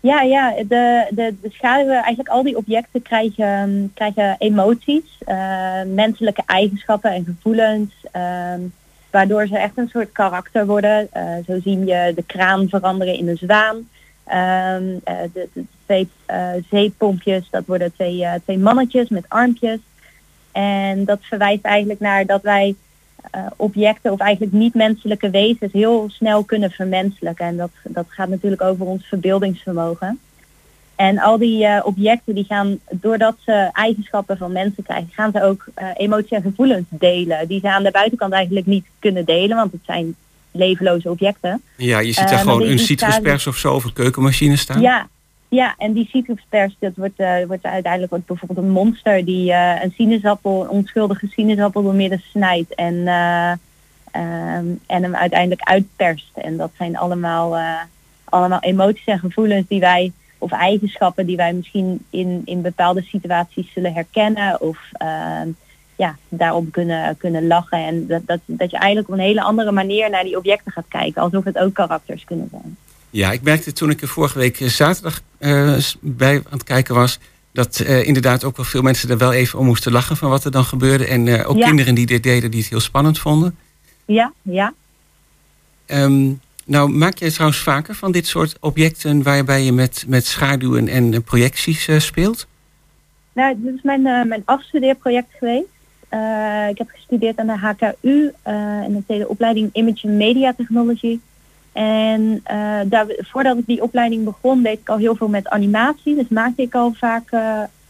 Ja, 0.00 0.22
ja 0.22 0.54
de, 0.68 1.06
de, 1.10 1.34
de 1.42 1.50
schaduwen, 1.50 1.94
eigenlijk 1.94 2.28
al 2.28 2.42
die 2.42 2.56
objecten 2.56 3.02
krijgen, 3.02 3.90
krijgen 3.94 4.36
emoties, 4.38 5.18
eh, 5.18 5.82
menselijke 5.86 6.42
eigenschappen 6.46 7.12
en 7.12 7.24
gevoelens, 7.24 7.92
ehm, 8.12 8.60
waardoor 9.10 9.46
ze 9.46 9.58
echt 9.58 9.78
een 9.78 9.88
soort 9.88 10.12
karakter 10.12 10.66
worden. 10.66 11.08
Eh, 11.12 11.34
zo 11.46 11.60
zien 11.60 11.86
je 11.86 12.12
de 12.14 12.22
kraan 12.22 12.68
veranderen 12.68 13.14
in 13.14 13.28
een 13.28 13.36
zwaan. 13.36 13.88
Ehm, 14.24 14.84
eh, 15.04 15.16
de, 15.32 15.48
twee 15.84 16.08
eh, 16.26 16.48
zeepompjes, 16.70 17.50
dat 17.50 17.66
worden 17.66 17.92
twee, 17.92 18.26
twee 18.44 18.58
mannetjes 18.58 19.08
met 19.08 19.24
armpjes. 19.28 19.78
En 20.52 21.04
dat 21.04 21.18
verwijst 21.20 21.64
eigenlijk 21.64 22.00
naar 22.00 22.26
dat 22.26 22.42
wij 22.42 22.74
objecten 23.56 24.12
of 24.12 24.18
eigenlijk 24.18 24.52
niet-menselijke 24.52 25.30
wezens 25.30 25.72
heel 25.72 26.10
snel 26.10 26.44
kunnen 26.44 26.70
vermenselijken. 26.70 27.46
En 27.46 27.56
dat, 27.56 27.70
dat 27.82 28.06
gaat 28.08 28.28
natuurlijk 28.28 28.62
over 28.62 28.86
ons 28.86 29.06
verbeeldingsvermogen. 29.06 30.18
En 31.00 31.18
al 31.18 31.38
die 31.38 31.64
eh, 31.64 31.86
objecten 31.86 32.34
die 32.34 32.44
gaan, 32.44 32.78
doordat 32.90 33.36
ze 33.44 33.68
eigenschappen 33.72 34.36
van 34.36 34.52
mensen 34.52 34.82
krijgen, 34.82 35.08
gaan 35.12 35.30
ze 35.32 35.42
ook 35.42 35.66
eh, 35.74 35.86
emoties 35.96 36.30
en 36.30 36.42
gevoelens 36.42 36.86
delen. 36.88 37.48
Die 37.48 37.60
ze 37.60 37.70
aan 37.70 37.82
de 37.82 37.90
buitenkant 37.90 38.32
eigenlijk 38.32 38.66
niet 38.66 38.86
kunnen 38.98 39.24
delen, 39.24 39.56
want 39.56 39.72
het 39.72 39.80
zijn 39.84 40.14
levenloze 40.50 41.10
objecten. 41.10 41.62
Ja, 41.76 41.98
je 41.98 42.12
ziet 42.12 42.24
Eh, 42.24 42.30
daar 42.30 42.38
gewoon 42.38 42.62
een 42.62 42.78
citruspers 42.78 43.46
of 43.46 43.56
zo 43.56 43.74
of 43.74 43.84
een 43.84 43.92
keukenmachine 43.92 44.56
staan. 44.56 44.80
Ja, 44.80 45.08
ja, 45.48 45.74
en 45.78 45.92
die 45.92 46.08
citruspers, 46.12 46.74
dat 46.78 46.92
wordt, 46.96 47.22
wordt 47.46 47.64
uiteindelijk 47.64 48.10
wordt 48.10 48.26
bijvoorbeeld 48.26 48.66
een 48.66 48.72
monster 48.72 49.24
die 49.24 49.52
een 49.52 49.92
sinaasappel, 49.96 50.62
een 50.62 50.68
onschuldige 50.68 51.26
sinaasappel 51.26 51.82
door 51.82 51.94
midden 51.94 52.22
snijdt 52.30 52.74
en, 52.74 53.06
eh, 53.06 53.50
ehm, 54.10 54.66
en 54.86 55.02
hem 55.02 55.14
uiteindelijk 55.14 55.62
uitperst. 55.62 56.30
En 56.34 56.56
dat 56.56 56.70
zijn 56.76 56.96
allemaal, 56.96 57.58
allemaal 58.24 58.60
emoties 58.60 59.04
en 59.04 59.18
gevoelens 59.18 59.68
die 59.68 59.80
wij, 59.80 60.12
of 60.40 60.50
eigenschappen 60.50 61.26
die 61.26 61.36
wij 61.36 61.52
misschien 61.52 62.04
in, 62.10 62.42
in 62.44 62.62
bepaalde 62.62 63.02
situaties 63.02 63.72
zullen 63.72 63.92
herkennen 63.92 64.60
of 64.60 64.78
ehm, 64.92 65.48
ja, 65.96 66.16
daarom 66.28 66.70
kunnen, 66.70 67.16
kunnen 67.16 67.46
lachen. 67.46 67.78
En 67.78 68.06
dat, 68.06 68.22
dat, 68.26 68.40
dat 68.46 68.70
je 68.70 68.76
eigenlijk 68.76 69.08
op 69.08 69.14
een 69.14 69.24
hele 69.24 69.42
andere 69.42 69.72
manier 69.72 70.10
naar 70.10 70.24
die 70.24 70.36
objecten 70.36 70.72
gaat 70.72 70.88
kijken, 70.88 71.22
alsof 71.22 71.44
het 71.44 71.58
ook 71.58 71.74
karakters 71.74 72.24
kunnen 72.24 72.48
zijn. 72.50 72.76
Ja, 73.10 73.32
ik 73.32 73.42
merkte 73.42 73.72
toen 73.72 73.90
ik 73.90 74.02
er 74.02 74.08
vorige 74.08 74.38
week 74.38 74.60
eh, 74.60 74.68
zaterdag 74.68 75.20
eh, 75.38 75.76
bij 76.00 76.36
aan 76.36 76.42
het 76.50 76.64
kijken 76.64 76.94
was... 76.94 77.18
dat 77.52 77.80
eh, 77.80 78.06
inderdaad 78.06 78.44
ook 78.44 78.56
wel 78.56 78.66
veel 78.66 78.82
mensen 78.82 79.10
er 79.10 79.18
wel 79.18 79.32
even 79.32 79.58
om 79.58 79.66
moesten 79.66 79.92
lachen 79.92 80.16
van 80.16 80.30
wat 80.30 80.44
er 80.44 80.50
dan 80.50 80.64
gebeurde. 80.64 81.06
En 81.06 81.44
ook 81.44 81.56
Ja. 81.56 81.66
kinderen 81.66 81.94
die 81.94 82.06
dit 82.06 82.22
deden 82.22 82.50
die 82.50 82.60
het 82.60 82.70
heel 82.70 82.80
spannend 82.80 83.18
vonden. 83.18 83.56
Ja, 84.04 84.32
ja. 84.42 84.74
Ehm, 85.86 86.32
nou, 86.70 86.90
maak 86.90 87.18
jij 87.18 87.30
trouwens 87.30 87.60
vaker 87.60 87.94
van 87.94 88.12
dit 88.12 88.26
soort 88.26 88.56
objecten... 88.60 89.22
waarbij 89.22 89.62
je 89.62 89.72
met, 89.72 90.04
met 90.08 90.26
schaduwen 90.26 90.88
en 90.88 91.14
eh, 91.14 91.20
projecties 91.24 91.88
eh, 91.88 91.98
speelt? 91.98 92.46
Nou, 93.32 93.54
dit 93.58 93.74
is 93.74 93.82
mijn, 93.82 94.06
eh, 94.06 94.24
mijn 94.24 94.42
afstudeerproject 94.44 95.28
geweest. 95.38 95.68
Ik 96.70 96.78
heb 96.78 96.88
gestudeerd 96.88 97.38
aan 97.38 97.46
de 97.46 97.56
HKU 97.56 98.32
en 98.42 98.92
de 98.92 99.02
tweede 99.06 99.28
opleiding 99.28 99.70
Image 99.72 100.08
and 100.08 100.16
Media 100.16 100.52
Technology. 100.56 101.18
En 101.72 102.42
daar, 102.84 103.06
voordat 103.18 103.58
ik 103.58 103.66
die 103.66 103.82
opleiding 103.82 104.24
begon, 104.24 104.62
deed 104.62 104.78
ik 104.78 104.88
al 104.88 104.96
heel 104.96 105.14
veel 105.14 105.28
met 105.28 105.48
animatie. 105.48 106.14
Dus 106.14 106.28
maakte 106.28 106.62
ik 106.62 106.74
al 106.74 106.92
vaak 106.92 107.28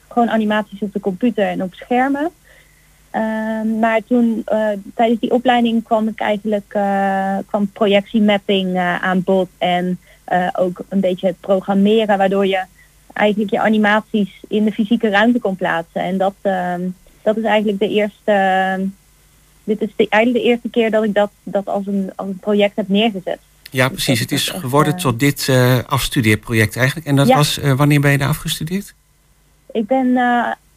gewoon 0.08 0.30
animaties 0.30 0.80
op 0.80 0.92
de 0.92 1.00
computer 1.00 1.46
en 1.46 1.62
op 1.62 1.74
schermen. 1.74 2.30
Ehm, 3.10 3.78
maar 3.78 4.00
toen, 4.08 4.42
eh, 4.44 4.68
tijdens 4.94 5.20
die 5.20 5.30
opleiding 5.30 5.84
kwam 5.84 6.08
ik 6.08 6.20
eigenlijk, 6.20 6.72
eh, 6.72 7.36
kwam 7.46 7.68
projectiemapping 7.72 8.76
eh, 8.76 9.02
aan 9.02 9.22
bod. 9.22 9.48
En 9.58 9.98
ook 10.52 10.80
een 10.88 11.00
beetje 11.00 11.26
het 11.26 11.40
programmeren, 11.40 12.18
waardoor 12.18 12.46
je 12.46 12.64
eigenlijk 13.12 13.50
je 13.50 13.60
animaties 13.60 14.30
in 14.48 14.64
de 14.64 14.72
fysieke 14.72 15.08
ruimte 15.08 15.38
kon 15.38 15.56
plaatsen. 15.56 16.02
En 16.02 16.18
dat, 16.18 16.34
ehm, 16.40 16.80
dat 17.22 17.36
is 17.36 17.42
eigenlijk 17.44 17.78
de 17.78 17.88
eerste. 17.88 18.32
ehm, 18.32 18.80
dit 19.64 19.80
is 19.80 19.88
de, 19.96 20.06
eigenlijk 20.08 20.44
de 20.44 20.50
eerste 20.50 20.68
keer 20.70 20.90
dat 20.90 21.04
ik 21.04 21.14
dat, 21.14 21.30
dat 21.42 21.66
als, 21.66 21.86
een, 21.86 22.10
als 22.16 22.28
een 22.28 22.38
project 22.38 22.76
heb 22.76 22.88
neergezet. 22.88 23.38
Ja, 23.70 23.88
precies. 23.88 24.20
Het 24.20 24.32
is 24.32 24.48
geworden 24.48 24.96
tot 24.96 25.20
dit 25.20 25.48
eh, 25.48 25.78
afstudeerproject 25.86 26.76
eigenlijk. 26.76 27.06
En 27.06 27.16
dat 27.16 27.26
Ja. 27.28 27.36
was, 27.36 27.56
wanneer 27.76 28.00
ben 28.00 28.10
je 28.10 28.18
daar 28.18 28.28
afgestudeerd? 28.28 28.94
Ik 29.72 29.86
ben 29.86 30.16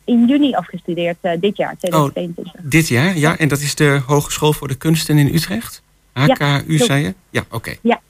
in 0.03 0.27
juni 0.27 0.53
afgestudeerd 0.53 1.17
eh, 1.21 1.39
dit 1.39 1.57
jaar, 1.57 1.77
2022. 1.77 2.53
Dit 2.61 2.87
jaar, 2.87 3.17
ja. 3.17 3.37
En 3.37 3.47
dat 3.47 3.59
is 3.59 3.75
de 3.75 4.01
Hogeschool 4.05 4.53
voor 4.53 4.67
de 4.67 4.75
Kunsten 4.75 5.17
in 5.17 5.35
Utrecht? 5.35 5.81
HKU, 6.11 6.63
klopt. 6.65 6.85
zei 6.85 7.03
je? 7.03 7.13
Ja, 7.29 7.43
oké. 7.49 7.75
Ja. 7.81 8.01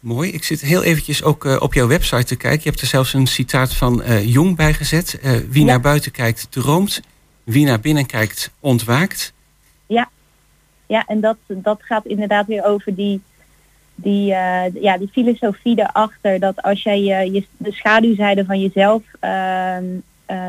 Mooi. 0.00 0.30
Ik 0.30 0.44
zit 0.44 0.60
heel 0.60 0.82
eventjes 0.82 1.22
ook 1.22 1.44
eh, 1.44 1.56
op 1.60 1.74
jouw 1.74 1.86
website 1.86 2.24
te 2.24 2.36
kijken. 2.36 2.60
Je 2.62 2.68
hebt 2.68 2.80
er 2.80 2.86
zelfs 2.86 3.12
een 3.12 3.26
citaat 3.26 3.74
van 3.74 4.02
eh, 4.02 4.32
Jong 4.32 4.56
bij 4.56 4.74
gezet. 4.74 5.20
Wie 5.48 5.64
naar 5.64 5.80
buiten 5.80 6.12
kijkt, 6.12 6.46
droomt. 6.50 7.00
Wie 7.44 7.66
naar 7.66 7.80
binnen 7.80 8.06
kijkt, 8.06 8.50
ontwaakt. 8.60 9.32
Ja, 9.86 10.10
ja 10.86 11.04
en 11.06 11.20
dat, 11.20 11.36
dat 11.46 11.82
gaat 11.82 12.06
inderdaad 12.06 12.46
weer 12.46 12.64
over 12.64 12.94
die, 12.94 13.20
die, 13.94 14.34
eh, 14.34 14.82
ja, 14.82 14.98
die 14.98 15.08
filosofie 15.12 15.78
erachter. 15.80 16.40
Dat 16.40 16.62
als 16.62 16.82
jij 16.82 17.02
je, 17.02 17.44
de 17.56 17.72
schaduwzijde 17.72 18.44
van 18.44 18.60
jezelf 18.60 19.02
eh, 19.20 19.76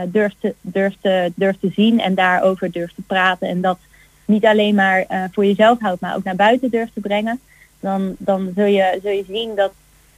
durft, 0.08 0.36
te, 0.40 0.54
durft, 0.62 0.98
te, 1.02 1.32
durft 1.36 1.60
te 1.60 1.72
zien 1.76 2.00
en 2.00 2.16
daarover 2.16 2.72
durft 2.72 2.96
te 2.96 3.02
praten. 3.02 3.48
En 3.48 3.62
dat 3.62 3.78
niet 4.26 4.46
alleen 4.46 4.76
maar 4.76 5.06
eh, 5.08 5.24
voor 5.32 5.46
jezelf 5.46 5.80
houdt, 5.80 6.02
maar 6.02 6.16
ook 6.16 6.24
naar 6.24 6.36
buiten 6.36 6.70
durft 6.70 6.94
te 6.94 7.00
brengen. 7.00 7.40
Dan, 7.80 8.16
dan 8.18 8.52
zul, 8.56 8.66
je, 8.66 9.00
zul 9.04 9.12
je 9.12 9.26
zien 9.28 9.56
dat, 9.56 9.72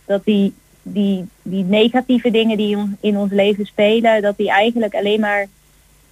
dat 0.05 0.23
die, 0.25 0.53
die, 0.81 1.25
die 1.41 1.63
negatieve 1.63 2.31
dingen 2.31 2.57
die 2.57 2.95
in- 2.99 3.17
ons 3.17 3.31
leven 3.31 3.65
spelen, 3.65 4.21
dat 4.21 4.37
die 4.37 4.49
eigenlijk 4.49 4.95
alleen 4.95 5.19
maar 5.19 5.45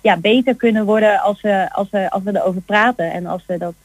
ja, 0.01 0.17
beter 0.17 0.55
kunnen 0.55 0.85
worden 0.85 1.19
als 1.19 1.41
we, 1.41 1.67
als, 1.71 1.89
we, 1.89 2.11
als 2.11 2.23
we 2.23 2.35
erover 2.35 2.61
praten 2.61 3.11
en 3.11 3.25
als 3.25 3.43
we 3.47 3.57
dat, 3.57 3.75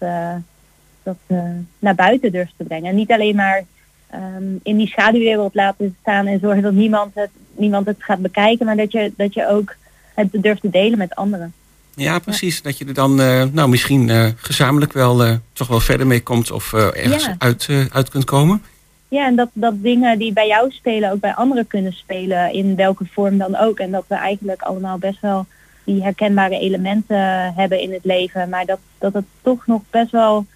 dat 1.03 1.17
eh, 1.27 1.39
naar 1.79 1.95
buiten 1.95 2.33
durven 2.33 2.55
te 2.57 2.65
brengen. 2.65 2.91
En 2.91 2.97
niet 2.97 3.13
alleen 3.13 3.37
maar 3.37 3.65
ehm, 4.11 4.45
in 4.63 4.77
die 4.77 4.87
schaduwwereld 4.89 5.55
laten 5.55 5.97
staan 6.01 6.27
en 6.27 6.41
zorgen 6.41 6.63
dat 6.63 6.73
niemand 6.73 7.15
het, 7.15 7.31
niemand 7.57 7.87
het 7.87 7.97
gaat 7.99 8.19
bekijken, 8.19 8.67
maar 8.67 8.77
dat 8.77 8.93
je, 8.93 9.13
dat 9.17 9.35
je 9.35 9.49
ook 9.49 9.77
het 10.15 10.29
durft 10.33 10.61
te 10.61 10.71
delen 10.71 10.99
met 10.99 11.15
anderen. 11.15 11.53
Ja, 11.95 12.19
precies. 12.19 12.63
Dat 12.63 12.79
je 12.79 12.85
er 12.85 12.95
dan 12.95 13.21
eh, 13.21 13.45
nou, 13.53 13.69
misschien 13.69 14.11
eh, 14.11 14.27
gezamenlijk 14.37 14.93
wel 14.93 15.39
toch 15.53 15.69
wel 15.69 15.81
verder 15.81 16.07
mee 16.07 16.23
komt 16.23 16.51
of 16.51 16.73
ergens 16.73 17.25
Ja. 17.25 17.35
uit, 17.39 17.69
uit 17.93 18.09
kunt 18.09 18.25
komen. 18.25 18.63
Ja, 19.09 19.27
en 19.27 19.37
dat, 19.37 19.49
dat 19.53 19.83
dingen 19.83 20.19
die 20.19 20.33
bij 20.33 20.47
jou 20.47 20.71
spelen 20.71 21.13
ook 21.13 21.21
bij 21.21 21.35
anderen 21.35 21.67
kunnen 21.67 21.93
spelen, 21.93 22.53
in 22.53 22.77
welke 22.77 23.05
vorm 23.13 23.39
dan 23.39 23.57
ook. 23.57 23.79
En 23.79 23.91
dat 23.91 24.05
we 24.07 24.15
eigenlijk 24.15 24.63
allemaal 24.63 24.99
best 24.99 25.21
wel 25.21 25.47
die 25.85 26.03
herkenbare 26.03 26.59
elementen 26.59 27.53
hebben 27.57 27.81
in 27.81 27.93
het 27.93 28.05
leven, 28.05 28.49
maar 28.49 28.67
dat, 28.67 28.79
dat 28.99 29.13
het 29.13 29.25
toch 29.43 29.67
nog 29.67 29.83
best 29.91 30.11
wel 30.11 30.47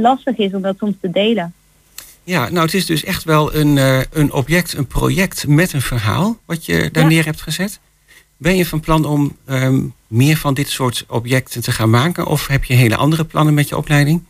lastig 0.00 0.36
is 0.36 0.54
om 0.54 0.62
dat 0.62 0.76
soms 0.78 0.94
te 1.00 1.10
delen. 1.10 1.52
Ja, 2.24 2.48
nou 2.48 2.64
het 2.64 2.74
is 2.74 2.86
dus 2.86 3.04
echt 3.04 3.24
wel 3.24 3.54
een, 3.54 3.78
eh, 3.78 4.00
een 4.12 4.32
object, 4.32 4.72
een 4.72 4.86
project 4.86 5.46
met 5.46 5.72
een 5.72 5.80
verhaal 5.82 6.36
wat 6.44 6.66
je 6.66 6.88
daar 6.92 7.02
Ja. 7.02 7.08
neer 7.08 7.24
hebt 7.24 7.40
gezet. 7.40 7.80
Ben 8.36 8.56
je 8.56 8.66
van 8.66 8.80
plan 8.80 9.04
om 9.04 9.36
ehm, 9.44 9.80
meer 10.06 10.36
van 10.36 10.54
dit 10.54 10.68
soort 10.68 11.04
objecten 11.08 11.62
te 11.62 11.72
gaan 11.72 11.90
maken? 11.90 12.26
Of 12.26 12.46
heb 12.46 12.64
je 12.64 12.74
hele 12.74 12.96
andere 12.96 13.24
plannen 13.24 13.54
met 13.54 13.68
je 13.68 13.76
opleiding? 13.76 14.22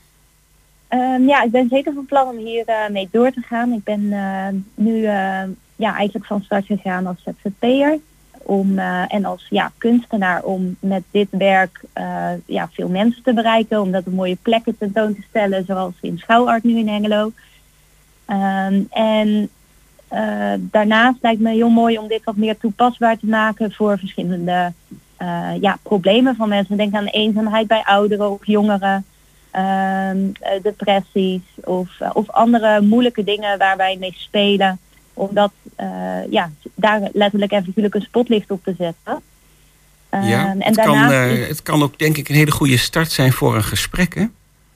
Ehm, 0.88 1.22
ja, 1.26 1.42
ik 1.42 1.50
ben 1.50 1.68
zeker 1.70 1.92
van 1.94 2.06
plan 2.06 2.28
om 2.28 2.36
hier 2.36 2.64
eh, 2.66 2.88
mee 2.90 3.08
door 3.12 3.30
te 3.32 3.40
gaan. 3.40 3.72
Ik 3.72 3.84
ben 3.84 4.12
eh, 4.12 4.48
nu 4.74 5.02
ja, 5.76 5.96
eigenlijk 5.96 6.26
van 6.26 6.42
start 6.42 6.66
gegaan 6.66 7.06
als 7.06 7.16
ZZP'er. 7.24 7.98
Om, 8.49 8.78
eh, 8.78 9.14
en 9.14 9.24
als 9.24 9.46
ja, 9.51 9.72
kunstenaar 9.78 10.42
om 10.42 10.76
met 10.80 11.03
dit 11.11 11.28
werk 11.30 11.80
eh, 11.92 12.30
ja, 12.46 12.68
veel 12.72 12.88
mensen 12.88 13.22
te 13.22 13.32
bereiken. 13.32 13.80
Om 13.80 13.90
dat 13.90 14.07
op 14.07 14.12
mooie 14.12 14.38
plekken 14.42 14.78
tentoon 14.78 15.14
te 15.14 15.22
stellen. 15.28 15.64
Zoals 15.64 15.92
in 16.01 16.18
Schouwart 16.18 16.62
nu 16.62 16.78
in 16.78 16.88
Hengelo. 16.88 17.32
Ehm, 18.24 18.82
en 18.90 19.49
eh, 20.09 20.53
daarnaast 20.59 21.18
lijkt 21.22 21.40
me 21.40 21.51
heel 21.51 21.70
mooi 21.70 21.99
om 21.99 22.09
dit 22.09 22.24
wat 22.24 22.36
meer 22.36 22.59
toepasbaar 22.59 23.18
te 23.18 23.26
maken 23.26 23.72
voor 23.72 23.99
verschillende 23.99 24.72
ja, 25.61 25.78
problemen 25.82 26.36
van 26.36 26.49
mensen. 26.49 26.76
Denk 26.76 26.94
aan 26.94 27.07
eenzaamheid 27.07 27.66
bij 27.66 27.82
ouderen 27.84 28.30
of 28.30 28.46
jongeren 28.46 29.05
ehm, 29.51 30.18
eh, 30.40 30.62
depressies 30.62 31.42
of, 31.64 31.88
of 32.12 32.30
andere 32.30 32.80
moeilijke 32.80 33.24
dingen 33.24 33.59
waar 33.59 33.76
wij 33.76 33.96
mee 34.01 34.14
spelen. 34.16 34.78
Om 35.18 35.28
dat, 35.34 35.52
eh, 35.76 36.30
ja, 36.30 36.50
daar 36.74 37.08
letterlijk 37.12 37.52
en 37.52 37.64
figuurlijk 37.64 37.94
een 37.94 38.00
spotlicht 38.00 38.50
op 38.50 38.64
te 38.64 38.74
zetten. 38.78 39.22
ja, 40.10 40.48
Ehm, 40.48 40.60
en 40.60 40.62
het, 40.62 40.76
kan, 40.76 40.84
daarnaast 40.86 41.12
eh, 41.12 41.38
is- 41.40 41.48
het 41.48 41.62
kan 41.62 41.82
ook 41.82 41.98
denk 41.98 42.16
ik 42.16 42.28
een 42.28 42.34
hele 42.34 42.50
goede 42.50 42.76
start 42.76 43.10
zijn 43.12 43.32
voor 43.32 43.54
een 43.56 43.64
gesprek. 43.64 44.14
Hè? 44.14 44.26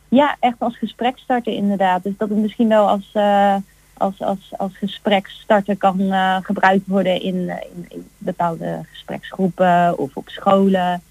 ja, 0.08 0.36
echt 0.40 0.56
als 0.58 0.78
gesprekstarter 0.78 1.52
inderdaad. 1.52 2.02
Dus 2.02 2.12
dat 2.18 2.28
het 2.28 2.38
misschien 2.38 2.68
wel 2.68 2.88
als, 2.88 3.10
eh, 3.12 3.54
als, 3.94 4.20
als, 4.20 4.38
als 4.56 4.72
gesprekstarter 4.76 5.76
kan 5.76 6.00
eh, 6.00 6.36
gebruikt 6.42 6.86
worden 6.86 7.20
in, 7.22 7.48
eh, 7.48 7.56
in, 7.74 7.84
in 7.88 8.06
bepaalde 8.18 8.80
gespreksgroepen 8.90 9.98
of 9.98 10.10
op 10.14 10.28
scholen. 10.28 11.02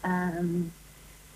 Ehm, 0.00 0.44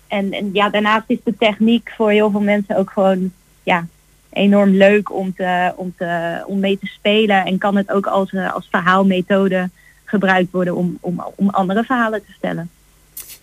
en, 0.07 0.31
en 0.31 0.49
ja, 0.53 0.69
daarnaast 0.69 1.03
is 1.07 1.17
de 1.23 1.37
techniek 1.37 1.93
voor 1.95 2.11
heel 2.11 2.31
veel 2.31 2.41
mensen 2.41 2.77
ook 2.77 2.89
gewoon 2.89 3.31
ja, 3.63 3.85
enorm 4.31 4.69
leuk 4.69 5.11
om, 5.13 5.33
te, 5.35 5.73
om, 5.75 5.93
te, 5.97 6.43
om 6.45 6.59
mee 6.59 6.79
te 6.79 6.85
spelen. 6.85 7.45
En 7.45 7.57
kan 7.57 7.75
het 7.75 7.91
ook 7.91 8.05
als, 8.05 8.31
eh, 8.31 8.53
als 8.53 8.67
verhaalmethode 8.71 9.69
gebruikt 10.05 10.51
worden 10.51 10.75
om, 10.75 10.97
om, 11.01 11.23
om 11.35 11.49
andere 11.49 11.83
verhalen 11.83 12.19
te 12.25 12.31
vertellen. 12.31 12.69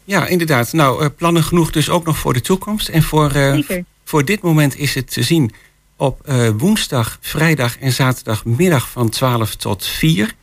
Ja, 0.04 0.26
inderdaad. 0.26 0.72
Nou, 0.72 1.02
eh, 1.02 1.08
plannen 1.16 1.42
genoeg 1.42 1.70
dus 1.70 1.90
ook 1.90 2.04
nog 2.04 2.16
voor 2.18 2.32
de 2.32 2.40
toekomst. 2.40 2.88
En 2.88 3.02
voor, 3.02 3.30
eh, 3.30 3.78
voor 4.04 4.24
dit 4.24 4.42
moment 4.42 4.76
is 4.76 4.94
het 4.94 5.12
te 5.12 5.22
zien 5.22 5.52
op 5.96 6.32
woensdag, 6.56 7.18
vrijdag 7.20 7.78
en 7.78 7.92
zaterdagmiddag 7.92 8.90
van 8.90 9.08
12 9.08 9.54
tot 9.54 9.86
4. 9.86 10.34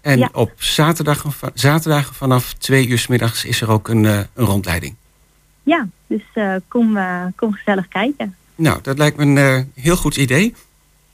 En 0.00 0.18
Ja. 0.18 0.28
op 0.32 0.52
zaterdag, 0.56 1.24
zaterdag 1.54 2.14
vanaf 2.14 2.52
2 2.52 2.88
uur 2.88 2.98
's 2.98 3.06
middags 3.06 3.44
is 3.44 3.60
er 3.60 3.70
ook 3.70 3.88
een, 3.88 4.04
een 4.04 4.26
rondleiding. 4.34 4.94
Ja, 5.62 5.88
dus 6.06 6.22
kom, 6.68 6.98
kom 7.36 7.52
gezellig 7.52 7.88
kijken. 7.88 8.36
Nou, 8.56 8.78
dat 8.82 8.98
lijkt 8.98 9.16
me 9.16 9.22
een 9.24 9.38
eh, 9.38 9.82
heel 9.82 9.96
goed 9.96 10.16
idee. 10.16 10.54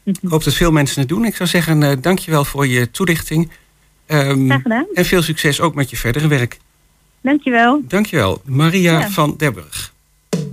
Ik 0.04 0.16
hoop 0.28 0.44
dat 0.44 0.54
veel 0.54 0.70
mensen 0.72 1.00
het 1.00 1.08
doen. 1.08 1.24
Ik 1.24 1.36
zou 1.36 1.48
zeggen, 1.48 1.82
eh 1.82 1.96
dankjewel 2.00 2.44
voor 2.44 2.66
je 2.66 2.90
toelichting. 2.90 3.50
Ehm, 4.06 4.44
Graag 4.46 4.62
gedaan. 4.62 4.86
en 4.94 5.04
veel 5.04 5.22
succes 5.22 5.60
ook 5.60 5.74
met 5.74 5.90
je 5.90 5.96
verdere 5.96 6.28
werk. 6.28 6.58
Dankjewel. 7.20 7.82
Dankjewel, 7.88 8.40
Maria 8.44 8.98
Ja. 8.98 9.10
van 9.10 9.34
Derburg. 9.36 9.92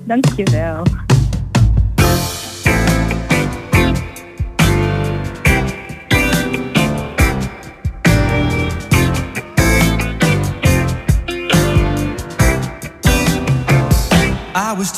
Dankjewel. 0.06 0.84
I 14.56 14.74
was 14.78 14.92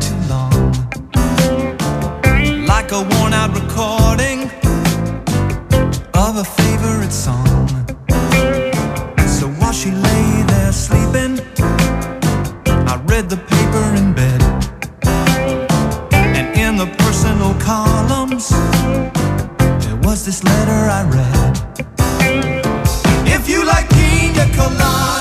too 0.00 0.16
long. 0.28 0.72
Like 2.66 2.92
a 2.92 3.02
worn 3.10 3.32
out 3.32 3.54
recording 3.54 4.50
of 6.14 6.36
a 6.36 6.44
favorite 6.44 7.12
song. 7.12 7.68
So 9.26 9.48
while 9.58 9.72
she 9.72 9.90
lay 9.90 10.42
there 10.46 10.72
sleeping, 10.72 11.40
I 12.92 13.00
read 13.06 13.28
the 13.28 13.36
paper 13.36 13.86
in 14.00 14.14
bed. 14.14 14.40
And 16.12 16.46
in 16.58 16.76
the 16.76 16.86
personal 16.98 17.54
columns, 17.54 18.48
there 19.84 19.96
was 20.02 20.24
this 20.24 20.42
letter 20.44 20.80
I 20.98 21.02
read. 21.16 21.52
If 23.26 23.48
you 23.48 23.64
like 23.64 23.88
pina 23.90 24.46
coladas 24.56 25.13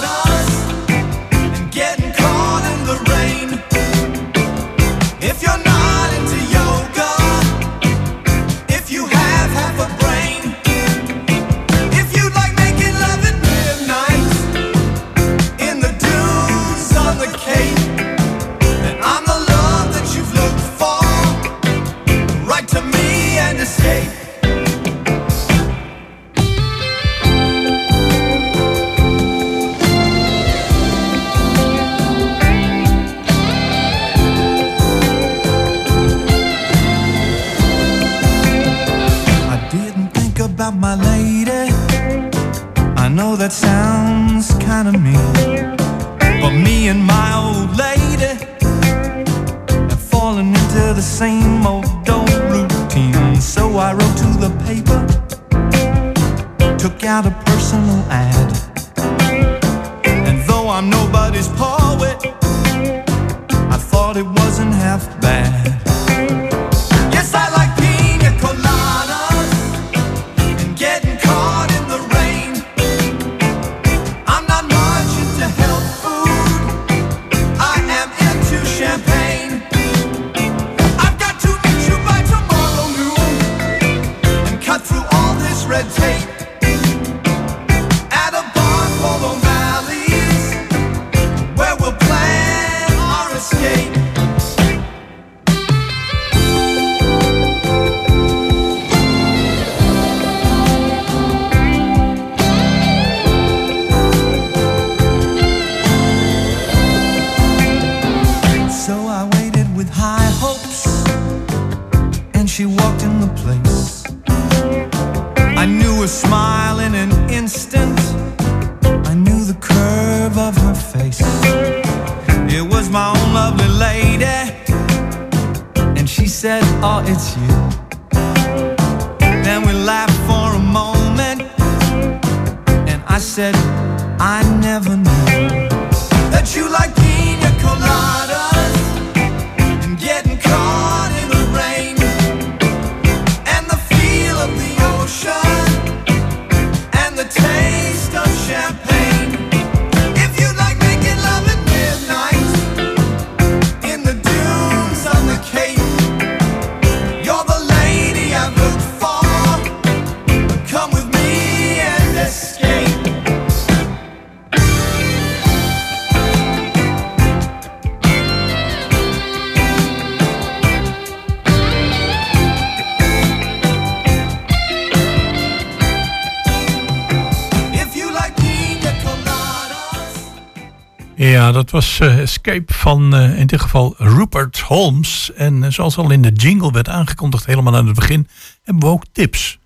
dat 181.54 181.72
was 181.72 182.00
eh, 182.00 182.20
Escape 182.20 182.74
van 182.74 183.16
eh, 183.16 183.40
in 183.40 183.48
dit 183.48 183.62
geval 183.62 183.96
Rupert 183.98 184.60
Holmes. 184.60 185.32
En 185.36 185.64
eh, 185.64 185.72
zoals 185.72 185.98
al 185.98 186.12
in 186.12 186.22
de 186.22 186.32
jingle 186.32 186.72
werd 186.72 186.90
aangekondigd, 186.90 187.46
helemaal 187.46 187.76
aan 187.76 187.86
het 187.86 187.96
begin, 187.96 188.28
hebben 188.64 188.84
we 188.84 188.90
ook 188.90 189.04
tips. 189.12 189.60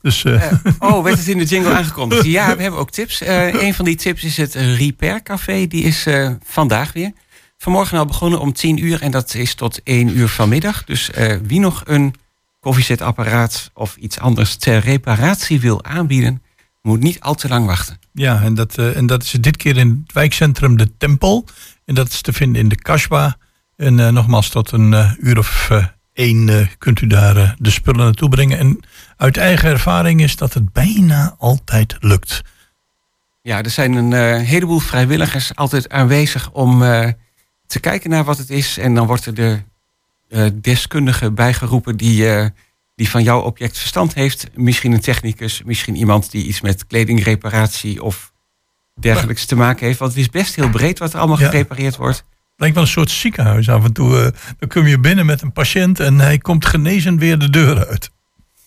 Dus, 0.00 0.24
Oh, 0.78 1.02
werd 1.04 1.18
het 1.18 1.28
in 1.28 1.38
de 1.38 1.44
jingle 1.44 1.72
aangekondigd? 1.72 2.24
Ja, 2.24 2.56
we 2.56 2.62
hebben 2.62 2.80
ook 2.80 2.90
tips. 2.90 3.20
Een 3.26 3.74
van 3.74 3.84
die 3.84 3.96
tips 3.96 4.24
is 4.24 4.36
het 4.36 4.54
Repair 4.54 5.22
Café. 5.22 5.66
Die 5.66 5.82
is 5.82 6.06
vandaag 6.44 6.92
weer. 6.92 7.12
Vanmorgen 7.56 7.98
al 7.98 8.04
begonnen 8.04 8.40
om 8.40 8.52
10 8.52 8.84
uur 8.84 9.02
en 9.02 9.10
dat 9.10 9.34
is 9.34 9.54
tot 9.54 9.82
1 9.82 10.16
uur 10.16 10.28
vanmiddag. 10.28 10.84
Dus 10.84 11.10
wie 11.42 11.60
nog 11.60 11.82
een 11.84 12.14
koffiezetapparaat 12.60 13.70
of 13.74 13.96
iets 13.96 14.18
anders 14.18 14.56
ter 14.56 14.80
reparatie 14.80 15.60
wil 15.60 15.84
aanbieden, 15.84 16.42
moet 16.82 17.00
niet 17.00 17.20
al 17.20 17.34
te 17.34 17.48
lang 17.48 17.66
wachten. 17.66 17.98
Ja, 18.12 18.42
en 18.42 18.54
dat, 18.54 18.78
eh, 18.78 18.96
en 18.96 19.06
dat 19.06 19.22
is 19.22 19.30
dit 19.30 19.56
keer 19.56 19.76
in 19.76 20.02
het 20.04 20.12
wijkcentrum 20.12 20.76
De 20.76 20.96
Tempel. 20.96 21.44
En 21.84 21.94
dat 21.94 22.08
is 22.08 22.20
te 22.20 22.32
vinden 22.32 22.62
in 22.62 22.68
de 22.68 22.76
Kasbah. 22.76 23.32
En 23.76 24.00
eh, 24.00 24.08
nogmaals, 24.08 24.48
tot 24.48 24.70
een 24.70 24.94
eh, 24.94 25.12
uur 25.18 25.38
of 25.38 25.70
één 26.12 26.68
kunt 26.78 27.00
u 27.00 27.06
daar 27.06 27.56
de 27.58 27.70
spullen 27.70 28.04
naartoe 28.04 28.28
brengen. 28.28 28.58
En 28.58 28.80
uit 29.16 29.36
eigen 29.36 29.68
ervaring 29.68 30.20
is 30.20 30.36
dat 30.36 30.54
het 30.54 30.72
bijna 30.72 31.34
altijd 31.38 31.96
lukt. 32.00 32.42
Ja, 33.42 33.62
er 33.62 33.70
zijn 33.70 33.92
een 33.92 34.40
heleboel 34.40 34.78
vrijwilligers 34.78 35.54
altijd 35.54 35.88
aanwezig 35.88 36.50
om 36.50 36.78
te 37.66 37.80
kijken 37.80 38.10
naar 38.10 38.24
wat 38.24 38.38
het 38.38 38.50
is. 38.50 38.78
En 38.78 38.94
dan 38.94 39.06
wordt 39.06 39.26
er 39.26 39.34
de 39.34 39.62
deskundige 40.60 41.30
bijgeroepen 41.32 41.96
die, 41.96 42.26
die 42.98 43.10
van 43.10 43.22
jouw 43.22 43.40
object 43.40 43.78
verstand 43.78 44.14
heeft. 44.14 44.46
Misschien 44.54 44.92
een 44.92 45.00
technicus, 45.00 45.62
misschien 45.64 45.96
iemand 45.96 46.30
die 46.30 46.44
iets 46.44 46.60
met 46.60 46.86
kledingreparatie 46.86 48.02
of 48.02 48.32
dergelijks 49.00 49.44
te 49.44 49.56
maken 49.56 49.86
heeft. 49.86 49.98
Want 49.98 50.10
het 50.10 50.20
is 50.20 50.30
best 50.30 50.54
heel 50.54 50.70
breed 50.70 50.98
wat 50.98 51.12
er 51.12 51.18
allemaal 51.18 51.36
gerepareerd 51.36 51.96
wordt. 51.96 52.24
Lijkt 52.56 52.74
wel 52.74 52.84
een 52.84 52.90
soort 52.90 53.10
ziekenhuis 53.10 53.68
af 53.68 53.84
en 53.84 53.92
toe. 53.92 54.20
eh, 54.22 54.38
dan 54.58 54.68
kom 54.68 54.86
je 54.86 54.98
binnen 54.98 55.26
met 55.26 55.42
een 55.42 55.52
patiënt 55.52 56.00
en 56.00 56.18
hij 56.18 56.38
komt 56.38 56.66
genezen 56.66 57.18
weer 57.18 57.38
de 57.38 57.50
deur 57.50 57.86
uit. 57.86 58.10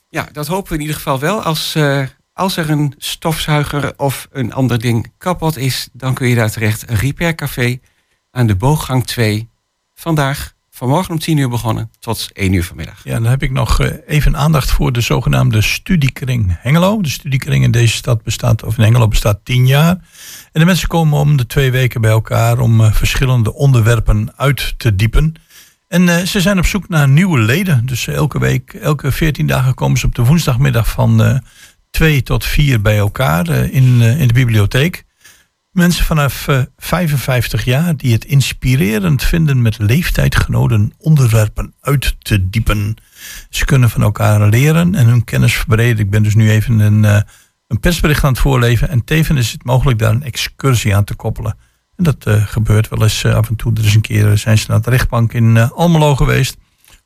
Ja, 0.09 0.27
dat 0.31 0.47
hopen 0.47 0.69
we 0.69 0.75
in 0.75 0.81
ieder 0.81 0.95
geval 0.95 1.19
wel. 1.19 1.43
Als, 1.43 1.75
eh, 1.75 2.03
als 2.33 2.57
er 2.57 2.69
een 2.69 2.93
stofzuiger 2.97 3.93
of 3.97 4.27
een 4.31 4.53
ander 4.53 4.79
ding 4.79 5.11
kapot 5.17 5.57
is, 5.57 5.89
dan 5.93 6.13
kun 6.13 6.27
je 6.27 6.35
daar 6.35 6.51
terecht. 6.51 6.89
Een 6.89 6.95
Repair 6.95 7.35
Café 7.35 7.79
aan 8.31 8.47
de 8.47 8.55
Booggang 8.55 9.05
2. 9.05 9.49
Vandaag, 9.93 10.53
vanmorgen 10.81 11.13
om 11.13 11.19
10 11.19 11.37
uur 11.37 11.49
begonnen, 11.49 11.91
tot 11.99 12.29
1 12.33 12.53
uur 12.53 12.63
vanmiddag. 12.63 13.01
Ja, 13.03 13.13
dan 13.13 13.25
heb 13.25 13.43
ik 13.43 13.51
nog 13.51 13.79
eh, 13.79 13.91
even 14.07 14.37
aandacht 14.37 14.71
voor 14.71 14.91
de 14.91 15.01
zogenaamde 15.01 15.61
studiekring 15.61 16.57
Hengelo. 16.59 17.01
De 17.01 17.09
studiekring 17.09 17.63
in 17.63 17.71
deze 17.71 17.95
stad 17.95 18.23
bestaat, 18.23 18.63
of 18.63 18.77
in 18.77 18.83
Hengelo 18.83 19.07
bestaat 19.07 19.39
tien 19.43 19.67
jaar. 19.67 19.95
En 20.51 20.59
de 20.59 20.65
mensen 20.65 20.87
komen 20.87 21.19
om 21.19 21.37
de 21.37 21.45
twee 21.45 21.71
weken 21.71 22.01
bij 22.01 22.11
elkaar 22.11 22.59
om 22.59 22.81
eh, 22.81 22.93
verschillende 22.93 23.53
onderwerpen 23.53 24.33
uit 24.35 24.73
te 24.77 24.95
diepen. 24.95 25.33
En 25.87 26.09
eh, 26.09 26.25
ze 26.25 26.41
zijn 26.41 26.57
op 26.57 26.65
zoek 26.65 26.89
naar 26.89 27.09
nieuwe 27.09 27.39
leden. 27.39 27.85
Dus 27.85 28.07
elke 28.07 28.39
week, 28.39 28.73
elke 28.73 29.11
14 29.11 29.47
dagen 29.47 29.73
komen 29.73 29.99
ze 29.99 30.05
op 30.05 30.15
de 30.15 30.25
woensdagmiddag 30.25 30.89
van 30.89 31.23
eh 31.23 31.37
2 31.89 32.23
tot 32.23 32.45
4 32.45 32.81
bij 32.81 32.97
elkaar 32.97 33.49
in, 33.49 34.01
in 34.01 34.27
de 34.27 34.33
bibliotheek. 34.33 35.05
Mensen 35.71 36.05
vanaf 36.05 36.47
eh, 36.47 36.61
55 36.77 37.65
jaar 37.65 37.97
die 37.97 38.13
het 38.13 38.25
inspirerend 38.25 39.23
vinden 39.23 39.61
met 39.61 39.77
leeftijdgenoten 39.77 40.93
onderwerpen 40.97 41.73
uit 41.81 42.15
te 42.19 42.49
diepen. 42.49 42.95
Ze 43.49 43.65
kunnen 43.65 43.89
van 43.89 44.01
elkaar 44.01 44.49
leren 44.49 44.95
en 44.95 45.07
hun 45.07 45.23
kennis 45.23 45.53
verbreden. 45.53 46.05
Ik 46.05 46.09
ben 46.09 46.23
dus 46.23 46.35
nu 46.35 46.49
even 46.49 46.79
een, 46.79 47.05
eh, 47.05 47.21
een 47.67 47.79
persbericht 47.79 48.23
aan 48.23 48.31
het 48.31 48.41
voorleven. 48.41 48.89
En 48.89 49.03
tevens 49.03 49.39
is 49.39 49.51
het 49.51 49.63
mogelijk 49.63 49.99
daar 49.99 50.11
een 50.11 50.23
excursie 50.23 50.95
aan 50.95 51.03
te 51.03 51.15
koppelen. 51.15 51.57
En 51.95 52.03
dat 52.03 52.25
eh, 52.25 52.47
gebeurt 52.47 52.87
wel 52.87 53.03
eens 53.03 53.25
af 53.25 53.49
en 53.49 53.55
toe. 53.55 53.73
Er 53.73 53.85
is 53.85 53.95
een 53.95 54.01
keer 54.01 54.37
zijn 54.37 54.57
ze 54.57 54.65
naar 54.67 54.81
de 54.81 54.89
rechtbank 54.89 55.33
in 55.33 55.57
Almelo 55.57 56.15
geweest. 56.15 56.57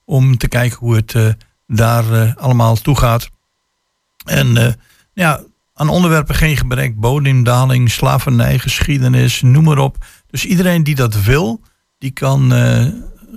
Om 0.06 0.38
te 0.38 0.48
kijken 0.48 0.78
hoe 0.78 0.96
het 0.96 1.38
daar 1.68 2.36
allemaal 2.36 2.76
toe 2.76 2.98
gaat. 2.98 3.30
En 4.26 4.78
ja, 5.14 5.44
aan 5.78 5.90
onderwerpen 5.90 6.36
geen 6.36 6.58
gebrek. 6.58 7.00
Bodemdaling, 7.00 7.92
slavernij, 7.92 8.60
geschiedenis, 8.60 9.42
noem 9.42 9.64
maar 9.64 9.78
op. 9.78 10.06
Dus 10.28 10.46
iedereen 10.46 10.84
die 10.84 10.96
dat 10.96 11.24
wil, 11.24 11.62
die 11.98 12.12
kan 12.12 12.54
eh, 12.54 12.86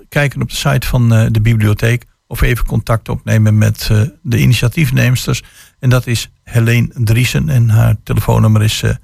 kijken 0.09 0.43
op 0.43 0.49
de 0.49 0.57
site 0.57 0.87
van 0.87 1.15
eh, 1.15 1.27
de 1.31 1.41
bibliotheek. 1.41 2.05
Of 2.27 2.41
even 2.41 2.67
contact 2.67 3.09
opnemen 3.09 3.59
met 3.59 3.89
eh, 3.91 4.03
de 4.23 4.41
initiatiefneemsters. 4.41 5.43
En 5.79 5.91
dat 5.91 6.07
is 6.07 6.31
Helene 6.43 6.91
Driesen. 6.95 7.49
En 7.49 7.69
haar 7.69 7.97
telefoonnummer 8.03 8.63
is 8.63 8.83
eh 8.83 8.95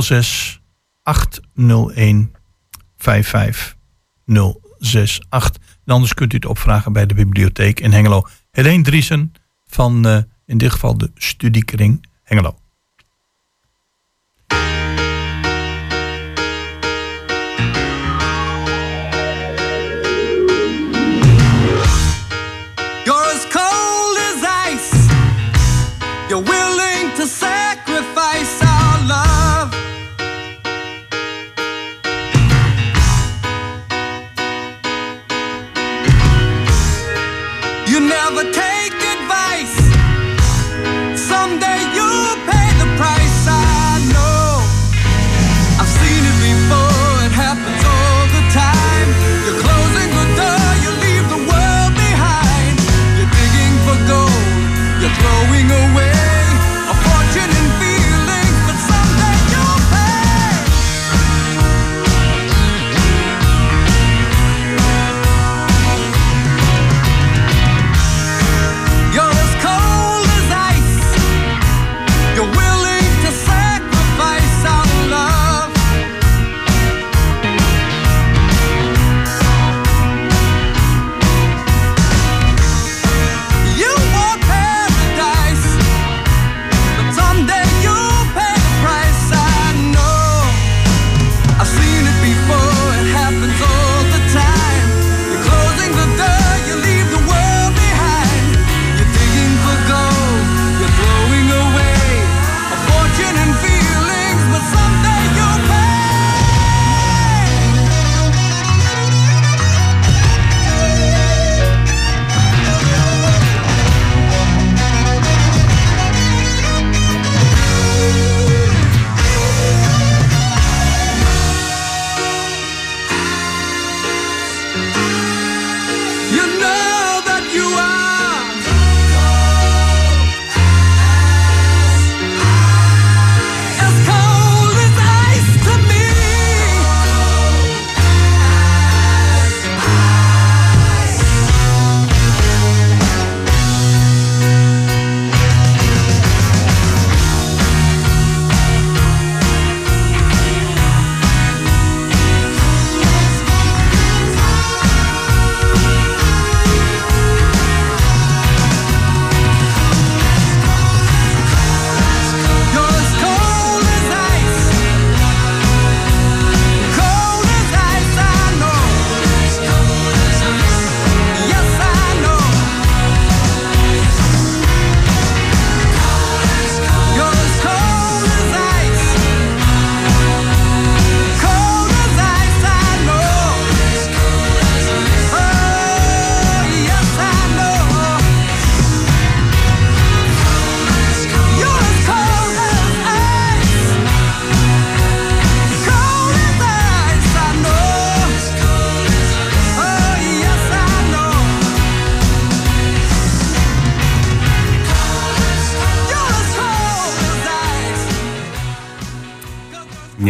06 0.00 0.60
801 1.02 2.32
55068. 2.96 5.62
En 5.84 5.92
anders 5.92 6.14
kunt 6.14 6.32
u 6.32 6.36
het 6.36 6.46
opvragen 6.46 6.92
bij 6.92 7.06
de 7.06 7.14
bibliotheek 7.14 7.80
in 7.80 7.92
Hengelo. 7.92 8.26
Helene 8.50 8.82
Driesen 8.82 9.32
van 9.66 10.24
in 10.46 10.58
dit 10.58 10.72
geval 10.72 10.98
de 10.98 11.10
studiekring 11.14 12.06
Hengelo. 12.34 12.63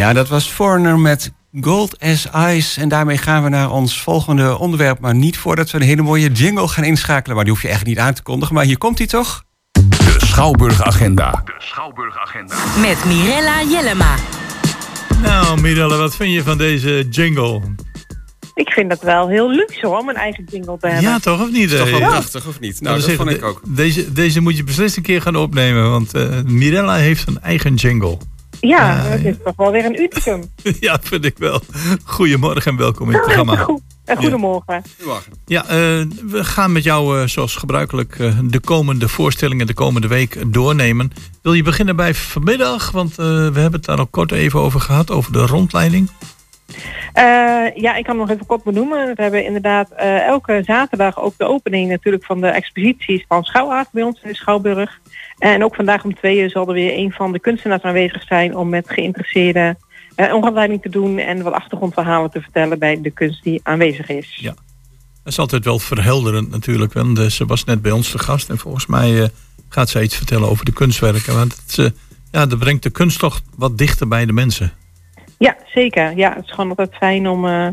Ja, 0.05 0.12
dat 0.12 0.28
was 0.28 0.46
Foreigner 0.46 0.98
met 0.98 1.32
Gold 1.61 2.00
as 2.00 2.26
Ice. 2.48 2.80
En 2.80 2.88
daarmee 2.88 3.18
gaan 3.18 3.42
we 3.42 3.48
naar 3.48 3.70
ons 3.70 4.02
volgende 4.02 4.59
onderwerp. 4.59 4.98
Maar 5.00 5.14
niet 5.14 5.38
voordat 5.38 5.70
we 5.70 5.78
een 5.78 5.84
hele 5.86 6.02
mooie 6.02 6.32
jingle 6.32 6.68
gaan 6.68 6.84
inschakelen. 6.84 7.36
Maar 7.36 7.44
die 7.44 7.52
hoef 7.55 7.62
je 7.62 7.68
echt 7.68 7.84
niet 7.86 7.98
aan 7.98 8.14
te 8.14 8.22
kondigen. 8.22 8.55
Maar 8.55 8.64
hier 8.64 8.78
komt 8.78 8.98
hij 8.98 9.07
toch? 9.07 9.42
De 9.72 10.14
Schouwburg-agenda. 10.18 11.42
Met 12.80 13.05
Mirella 13.05 13.62
Jellema. 13.62 14.14
Nou, 15.22 15.61
Mirella, 15.61 15.96
wat 15.96 16.16
vind 16.16 16.32
je 16.34 16.42
van 16.42 16.59
deze 16.59 17.07
jingle? 17.11 17.61
Ik 18.55 18.68
vind 18.70 18.90
dat 18.90 19.02
wel 19.02 19.28
heel 19.28 19.50
luxe 19.50 19.86
hoor, 19.86 19.98
om 19.98 20.09
een 20.09 20.14
eigen 20.16 20.44
jingle 20.50 20.76
te 20.80 20.86
hebben. 20.86 21.11
Ja, 21.11 21.18
toch 21.18 21.40
of 21.42 21.50
niet? 21.50 21.70
Is 21.72 21.78
toch 21.78 21.90
wel 21.90 21.98
prachtig, 22.09 22.46
of 22.46 22.61
niet? 22.61 22.80
Nou, 22.80 22.94
Ik 22.94 23.00
dat 23.00 23.09
wil 23.11 23.18
vond 23.26 23.36
ik 23.36 23.44
ook. 23.44 23.61
de- 23.64 23.72
Deze, 23.72 24.12
deze 24.12 24.40
moet 24.40 24.57
je 24.57 24.64
beslist 24.64 24.96
een 24.96 25.02
keer 25.02 25.22
gaan 25.22 25.36
opnemen. 25.36 25.90
Want 25.90 26.14
eh, 26.14 26.42
Mirella 26.44 26.94
heeft 26.94 27.26
een 27.28 27.40
eigen 27.40 27.74
jingle. 27.74 28.18
Ja, 28.69 28.95
Ja, 28.95 29.11
dat 29.11 29.25
is 29.25 29.35
toch 29.45 29.57
wel 29.57 29.71
weer 29.71 29.85
een 29.85 29.99
unicum. 29.99 30.51
ja, 30.81 30.99
vind 31.03 31.25
ik 31.25 31.39
wel. 31.39 31.61
Goedemorgen 32.05 32.71
en 32.73 32.79
welkom 32.79 33.07
in 33.09 33.15
het 33.15 33.23
programma. 33.23 33.57
Goed. 33.57 33.81
En 34.05 34.17
goedemorgen. 34.17 34.83
Ja, 35.47 35.62
eh, 35.62 35.69
we 36.25 36.45
gaan 36.45 36.73
met 36.73 36.85
jou 36.85 37.21
eh, 37.21 37.27
zoals 37.27 37.57
gebruikelijk 37.57 38.19
eh, 38.19 38.39
de 38.45 38.61
komende 38.61 39.09
voorstellingen 39.09 39.67
de 39.67 39.75
komende 39.75 40.09
week 40.09 40.39
doornemen. 40.47 41.12
Wil 41.43 41.53
je 41.53 41.62
beginnen 41.62 41.97
bij 41.97 42.15
vanmiddag? 42.15 42.91
Want 42.91 43.11
eh, 43.11 43.17
we 43.27 43.61
hebben 43.61 43.73
het 43.73 43.85
daar 43.85 43.99
al 43.99 44.07
kort 44.07 44.33
even 44.33 44.61
over 44.61 44.81
gehad, 44.81 45.11
over 45.11 45.33
de 45.33 45.47
rondleiding. 45.47 46.11
Eh, 47.12 47.66
ja, 47.75 47.95
ik 47.95 48.05
kan 48.05 48.16
nog 48.16 48.31
even 48.31 48.47
kort 48.47 48.62
benoemen. 48.62 49.14
We 49.14 49.22
hebben 49.22 49.45
inderdaad 49.45 49.91
eh, 49.91 50.27
elke 50.27 50.62
zaterdag 50.64 51.20
ook 51.20 51.35
de 51.37 51.45
opening 51.45 51.89
natuurlijk 51.91 52.25
van 52.25 52.41
de 52.41 52.47
exposities 52.47 53.25
van 53.29 53.45
Schouwaard 53.45 53.89
bij 53.93 54.03
ons 54.03 54.20
in 54.22 54.29
de 54.29 54.37
Schouwburg. 54.37 55.01
En 55.39 55.64
ook 55.64 55.75
vandaag 55.75 56.05
om 56.05 56.14
twee 56.14 56.39
uur 56.39 56.51
zal 56.51 56.68
er 56.68 56.75
weer 56.75 56.99
een 56.99 57.12
van 57.12 57.33
de 57.33 57.41
kunstenaars 57.41 57.83
aanwezig 57.83 58.22
zijn 58.22 58.57
om 58.57 58.68
met 58.68 58.91
geïnteresseerden 58.91 59.79
eh, 60.14 60.27
een 60.27 60.41
rondleiding 60.41 60.83
te 60.83 60.89
doen 60.89 61.18
en 61.18 61.43
wat 61.43 61.53
achtergrondverhalen 61.53 62.31
te 62.31 62.41
vertellen 62.41 62.79
bij 62.79 63.01
de 63.01 63.11
kunst 63.11 63.43
die 63.43 63.61
aanwezig 63.62 64.09
is. 64.09 64.39
Ja. 64.41 64.55
Dat 65.25 65.33
is 65.33 65.39
altijd 65.39 65.64
wel 65.64 65.79
verhelderend 65.79 66.51
natuurlijk. 66.51 66.93
Want 66.93 67.18
eh, 67.18 67.27
ze 67.27 67.47
was 67.47 67.64
net 67.64 67.83
bij 67.83 67.93
ons 67.93 68.11
te 68.11 68.18
gast 68.18 68.49
en 68.49 68.59
volgens 68.59 68.87
mij 68.87 69.22
eh, 69.22 69.29
gaat 69.68 69.89
zij 69.89 70.03
iets 70.03 70.16
vertellen 70.16 70.49
over 70.49 70.64
de 70.64 70.72
kunstwerken. 70.72 71.35
Want 71.35 71.57
het, 71.66 71.79
eh, 71.79 71.91
ja, 72.31 72.47
dat 72.47 72.59
brengt 72.59 72.83
de 72.83 72.91
kunst 72.91 73.18
toch 73.18 73.41
wat 73.57 73.79
dichter 73.79 74.09
bij 74.09 74.27
de 74.27 74.33
mensen. 74.33 74.72
Ja, 75.45 75.57
zeker. 75.74 76.16
Ja, 76.16 76.34
het 76.34 76.45
is 76.45 76.51
gewoon 76.51 76.68
altijd 76.68 76.95
fijn 76.95 77.28
om 77.28 77.47
eh, 77.47 77.68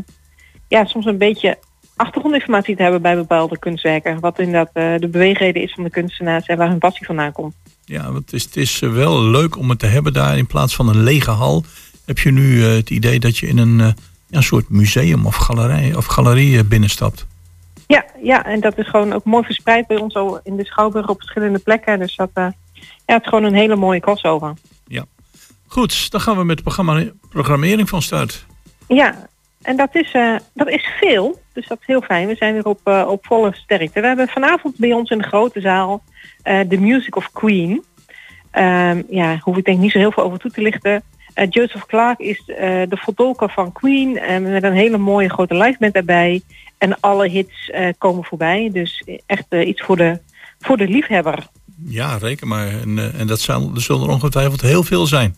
ja, 0.68 0.84
soms 0.84 1.06
een 1.06 1.18
beetje 1.18 1.58
achtergrondinformatie 1.96 2.76
te 2.76 2.82
hebben 2.82 3.02
bij 3.02 3.16
bepaalde 3.16 3.58
kunstwerken. 3.58 4.20
Wat 4.20 4.38
inderdaad 4.38 4.70
eh, 4.72 4.98
de 4.98 5.08
beweegreden 5.08 5.62
is 5.62 5.72
van 5.72 5.84
de 5.84 5.90
kunstenaars 5.90 6.46
en 6.46 6.56
waar 6.56 6.68
hun 6.68 6.78
passie 6.78 7.06
vandaan 7.06 7.32
komt. 7.32 7.54
Ja, 7.84 8.02
want 8.02 8.24
het 8.24 8.32
is, 8.32 8.44
het 8.44 8.56
is 8.56 8.82
eh, 8.82 8.92
wel 8.92 9.22
leuk 9.22 9.58
om 9.58 9.70
het 9.70 9.78
te 9.78 9.86
hebben 9.86 10.12
daar 10.12 10.38
in 10.38 10.46
plaats 10.46 10.74
van 10.74 10.88
een 10.88 11.02
lege 11.02 11.30
hal. 11.30 11.64
Heb 12.04 12.18
je 12.18 12.30
nu 12.30 12.62
het 12.62 12.90
idee 12.90 13.20
dat 13.20 13.38
je 13.38 13.46
in 13.46 13.58
een, 13.58 13.76
ja, 13.76 13.94
een 14.30 14.42
soort 14.42 14.68
museum 14.68 15.26
of 15.26 15.36
galerij 15.36 15.94
of 15.94 16.06
galerie 16.06 16.64
binnenstapt? 16.64 17.26
Ja, 17.86 18.04
ja, 18.22 18.44
en 18.44 18.60
dat 18.60 18.78
is 18.78 18.88
gewoon 18.88 19.12
ook 19.12 19.24
mooi 19.24 19.44
verspreid 19.44 19.86
bij 19.86 19.96
ons 19.96 20.14
al 20.14 20.40
in 20.42 20.56
de 20.56 20.64
Schouwburg 20.64 21.08
op 21.08 21.18
verschillende 21.18 21.58
plekken. 21.58 21.98
Dus 21.98 22.16
dat, 22.16 22.30
ja, 22.34 22.52
het 23.06 23.22
is 23.22 23.28
gewoon 23.28 23.44
een 23.44 23.54
hele 23.54 23.76
mooie 23.76 24.00
crossover. 24.00 24.54
Goed, 25.72 26.10
dan 26.10 26.20
gaan 26.20 26.36
we 26.36 26.44
met 26.44 26.56
de 26.64 27.12
programmering 27.28 27.88
van 27.88 28.02
start. 28.02 28.46
Ja, 28.88 29.28
en 29.62 29.76
dat 29.76 29.94
is, 29.94 30.12
eh, 30.12 30.36
dat 30.54 30.68
is 30.68 30.88
veel. 31.00 31.40
Dus 31.52 31.68
dat 31.68 31.78
is 31.80 31.86
heel 31.86 32.00
fijn. 32.00 32.26
We 32.26 32.34
zijn 32.34 32.52
weer 32.52 32.64
op, 32.64 32.80
eh, 32.84 33.04
op 33.08 33.26
volle 33.26 33.54
sterkte. 33.54 34.00
We 34.00 34.06
hebben 34.06 34.28
vanavond 34.28 34.78
bij 34.78 34.92
ons 34.92 35.10
in 35.10 35.18
de 35.18 35.24
grote 35.24 35.60
zaal 35.60 36.02
eh 36.42 36.60
The 36.60 36.76
Music 36.76 37.16
of 37.16 37.30
Queen. 37.32 37.84
Ehm, 38.50 39.02
ja, 39.08 39.38
hoef 39.40 39.56
ik 39.56 39.64
denk 39.64 39.78
niet 39.78 39.90
zo 39.90 39.98
heel 39.98 40.12
veel 40.12 40.22
over 40.22 40.38
toe 40.38 40.50
te 40.50 40.62
lichten. 40.62 41.02
Eh, 41.34 41.46
Joseph 41.50 41.86
Clark 41.86 42.18
is 42.18 42.42
eh, 42.46 42.82
de 42.88 42.96
vertolker 42.96 43.50
van 43.50 43.72
Queen. 43.72 44.18
en 44.18 44.42
met 44.42 44.62
een 44.62 44.72
hele 44.72 44.98
mooie 44.98 45.30
grote 45.30 45.54
live 45.54 45.76
band 45.78 45.94
erbij. 45.94 46.42
En 46.78 47.00
alle 47.00 47.28
hits 47.28 47.70
eh, 47.70 47.88
komen 47.98 48.24
voorbij. 48.24 48.70
Dus 48.72 49.04
echt 49.26 49.46
eh, 49.48 49.68
iets 49.68 49.82
voor 49.82 49.96
de, 49.96 50.18
voor 50.58 50.76
de 50.76 50.88
liefhebber. 50.88 51.46
Ja, 51.84 52.16
reken 52.16 52.48
maar. 52.48 52.66
En, 52.66 52.98
eh, 52.98 53.20
en 53.20 53.26
dat 53.26 53.40
zal, 53.40 53.70
er 53.74 53.80
zullen 53.80 54.02
er 54.02 54.12
ongetwijfeld 54.12 54.60
heel 54.60 54.82
veel 54.82 55.06
zijn. 55.06 55.36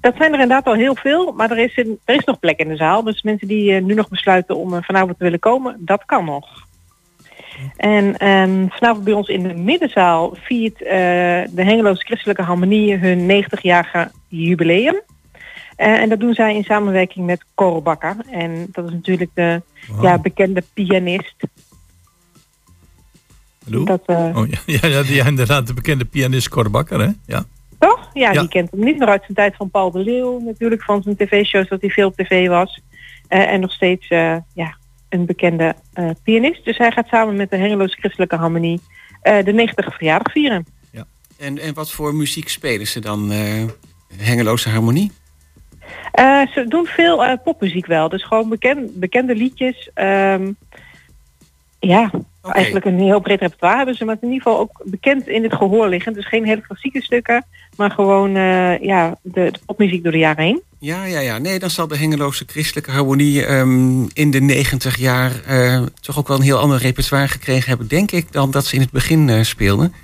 Dat 0.00 0.14
zijn 0.16 0.32
er 0.32 0.40
inderdaad 0.40 0.66
al 0.66 0.74
heel 0.74 0.94
veel, 0.94 1.32
maar 1.32 1.50
er 1.50 1.58
is, 1.58 1.76
er 2.04 2.14
is 2.14 2.24
nog 2.24 2.38
plek 2.38 2.58
in 2.58 2.68
de 2.68 2.76
zaal. 2.76 3.02
Dus 3.02 3.22
mensen 3.22 3.48
die 3.48 3.74
eh, 3.74 3.82
nu 3.82 3.94
nog 3.94 4.08
besluiten 4.08 4.56
om 4.56 4.74
eh, 4.74 4.82
vanavond 4.82 5.18
te 5.18 5.24
willen 5.24 5.38
komen, 5.38 5.76
dat 5.78 6.02
kan 6.06 6.24
nog. 6.24 6.68
En 7.76 8.16
ehm, 8.16 8.66
vanavond 8.68 9.04
bij 9.04 9.12
ons 9.12 9.28
in 9.28 9.42
de 9.42 9.54
middenzaal 9.54 10.36
viert 10.40 10.82
eh, 10.82 10.88
de 11.50 11.64
Hengeloze 11.64 12.04
Christelijke 12.04 12.42
Harmonie 12.42 12.96
hun 12.96 13.44
90-jarige 13.44 14.10
jubileum. 14.28 15.00
En 15.76 16.08
dat 16.08 16.20
doen 16.20 16.34
zij 16.34 16.54
in 16.54 16.64
samenwerking 16.64 17.26
met 17.26 17.44
Cor 17.54 17.82
Bakker. 17.82 18.16
En 18.30 18.66
dat 18.72 18.84
is 18.86 18.92
natuurlijk 18.92 19.30
de 19.34 19.62
ja, 20.02 20.18
bekende 20.18 20.62
pianist. 20.74 21.34
Hallo? 23.64 23.84
Dat, 23.84 24.02
Oh, 24.06 24.48
ja, 24.48 24.58
ja, 24.66 24.88
ja, 24.88 25.02
die- 25.02 25.14
ja, 25.14 25.26
inderdaad, 25.26 25.66
de 25.66 25.74
bekende 25.74 26.04
pianist 26.04 26.48
Cor 26.48 26.70
Bakker, 26.70 27.00
hè? 27.00 27.08
Ja. 27.26 27.44
Ja, 28.12 28.32
Ja. 28.32 28.40
die 28.40 28.48
kent 28.48 28.70
hem 28.70 28.84
niet 28.84 28.98
meer 28.98 29.08
uit 29.08 29.22
zijn 29.22 29.34
tijd 29.34 29.56
van 29.56 29.70
Paul 29.70 29.90
de 29.90 29.98
Leeuw. 29.98 30.40
Natuurlijk 30.40 30.82
van 30.82 31.02
zijn 31.02 31.16
tv-shows 31.16 31.68
dat 31.68 31.80
hij 31.80 31.90
veel 31.90 32.06
op 32.08 32.16
tv 32.16 32.48
was. 32.48 32.80
Eh, 33.28 33.52
en 33.52 33.60
nog 33.60 33.72
steeds 33.72 34.08
eh, 34.08 34.36
ja, 34.54 34.76
een 35.08 35.26
bekende 35.26 35.74
eh, 35.92 36.10
pianist. 36.22 36.64
Dus 36.64 36.78
hij 36.78 36.90
gaat 36.90 37.08
samen 37.08 37.36
met 37.36 37.50
de 37.50 37.56
Hengeloze 37.56 37.96
Christelijke 37.98 38.36
Harmonie 38.36 38.80
de 39.22 39.52
90 39.52 39.94
verjaardag 39.96 40.32
vieren. 40.32 40.66
En, 41.38 41.58
en 41.58 41.74
wat 41.74 41.90
voor 41.90 42.14
muziek 42.14 42.48
spelen 42.48 42.86
ze 42.86 43.00
dan? 43.00 43.30
Hengeloze 44.16 44.68
Harmonie? 44.68 45.12
Ze 46.54 46.64
doen 46.68 46.86
veel 46.86 47.38
popmuziek 47.38 47.86
wel. 47.86 48.08
Dus 48.08 48.24
gewoon 48.24 48.48
beken- 48.48 48.90
bekende 48.94 49.34
liedjes. 49.34 49.90
Ehm, 49.94 50.52
ja, 51.78 52.10
eigenlijk 52.42 52.84
een 52.84 52.98
heel 52.98 53.20
breed 53.20 53.40
repertoire 53.40 53.76
hebben 53.76 53.94
ze. 53.94 54.04
Maar 54.04 54.16
in 54.20 54.28
ieder 54.28 54.42
geval 54.42 54.58
ook 54.58 54.82
bekend 54.84 55.28
in 55.28 55.42
het 55.42 55.54
gehoor 55.54 55.88
liggen. 55.88 56.12
Dus 56.12 56.26
geen 56.26 56.46
hele 56.46 56.60
klassieke 56.60 57.02
stukken. 57.02 57.44
Maar 57.76 57.90
gewoon 57.90 58.36
eh, 58.36 58.78
ja, 58.78 59.16
de, 59.22 59.50
de 59.50 59.58
popmuziek 59.66 60.02
door 60.02 60.12
de 60.12 60.18
jaren 60.18 60.44
heen. 60.44 60.62
Ja, 60.78 61.04
ja, 61.04 61.20
ja. 61.20 61.38
Nee, 61.38 61.58
dan 61.58 61.70
zal 61.70 61.88
de 61.88 61.96
Hengeloze 61.96 62.44
Christelijke 62.46 62.90
Harmonie 62.90 63.46
ehm, 63.46 64.02
in 64.12 64.30
de 64.30 64.40
90 64.40 64.96
jaar 64.96 65.32
eh, 65.46 65.82
toch 66.00 66.18
ook 66.18 66.28
wel 66.28 66.36
een 66.36 66.42
heel 66.42 66.58
ander 66.58 66.78
repertoire 66.78 67.28
gekregen 67.28 67.68
hebben, 67.68 67.88
denk 67.88 68.10
ik, 68.10 68.32
dan 68.32 68.50
dat 68.50 68.64
ze 68.64 68.74
in 68.74 68.80
het 68.80 68.90
begin 68.90 69.28
eh, 69.28 69.42
speelden. 69.42 69.94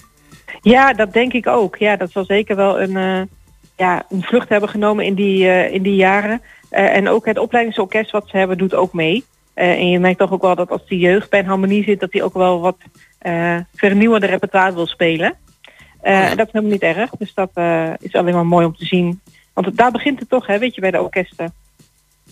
Ja, 0.61 0.93
dat 0.93 1.13
denk 1.13 1.33
ik 1.33 1.47
ook. 1.47 1.77
Ja, 1.77 1.97
dat 1.97 2.11
zal 2.11 2.25
zeker 2.25 2.57
wel 2.57 2.81
een, 2.81 3.29
ja, 3.77 4.07
een 4.11 4.23
vlucht 4.23 4.49
hebben 4.49 4.69
genomen 4.69 5.05
in 5.05 5.15
die, 5.15 5.71
in 5.73 5.83
die 5.83 5.95
jaren. 5.95 6.43
En 6.71 7.09
ook 7.09 7.27
het 7.27 7.39
opleidingsorkest 7.39 8.11
wat 8.11 8.29
ze 8.29 8.37
hebben 8.37 8.59
doet 8.59 8.75
ook 8.75 8.93
mee. 8.93 9.25
Eh, 9.57 9.71
en 9.71 9.91
je 9.91 9.99
merkt 9.99 10.19
toch 10.19 10.33
ook 10.33 10.43
wel 10.43 10.55
dat 10.55 10.71
als 10.71 10.87
de 10.87 10.99
jeugd 10.99 11.31
bij 11.31 11.39
een 11.39 11.47
harmonie 11.47 11.85
zit, 11.85 12.01
dat 12.01 12.13
hij 12.13 12.23
ook 12.23 12.35
wel 12.35 12.61
wat 12.61 12.77
eh 13.19 13.57
vernieuwende 13.75 14.27
repertoire 14.27 14.75
wil 14.75 14.87
spelen. 14.87 15.35
Eh, 16.01 16.31
En 16.31 16.37
dat 16.37 16.47
is 16.47 16.53
helemaal 16.53 16.73
niet 16.73 16.83
erg. 16.97 17.11
Dus 17.11 17.35
dat 17.35 17.51
is 18.01 18.13
alleen 18.15 18.35
maar 18.35 18.47
mooi 18.47 18.67
om 18.67 18.77
te 18.77 18.85
zien. 18.85 19.21
Want 19.53 19.77
daar 19.77 19.91
begint 19.91 20.19
het 20.21 20.29
toch, 20.29 20.47
hè, 20.47 20.59
weet 20.59 20.75
je, 20.75 20.81
bij 20.81 20.91
de 20.91 21.03
orkesten. 21.03 21.53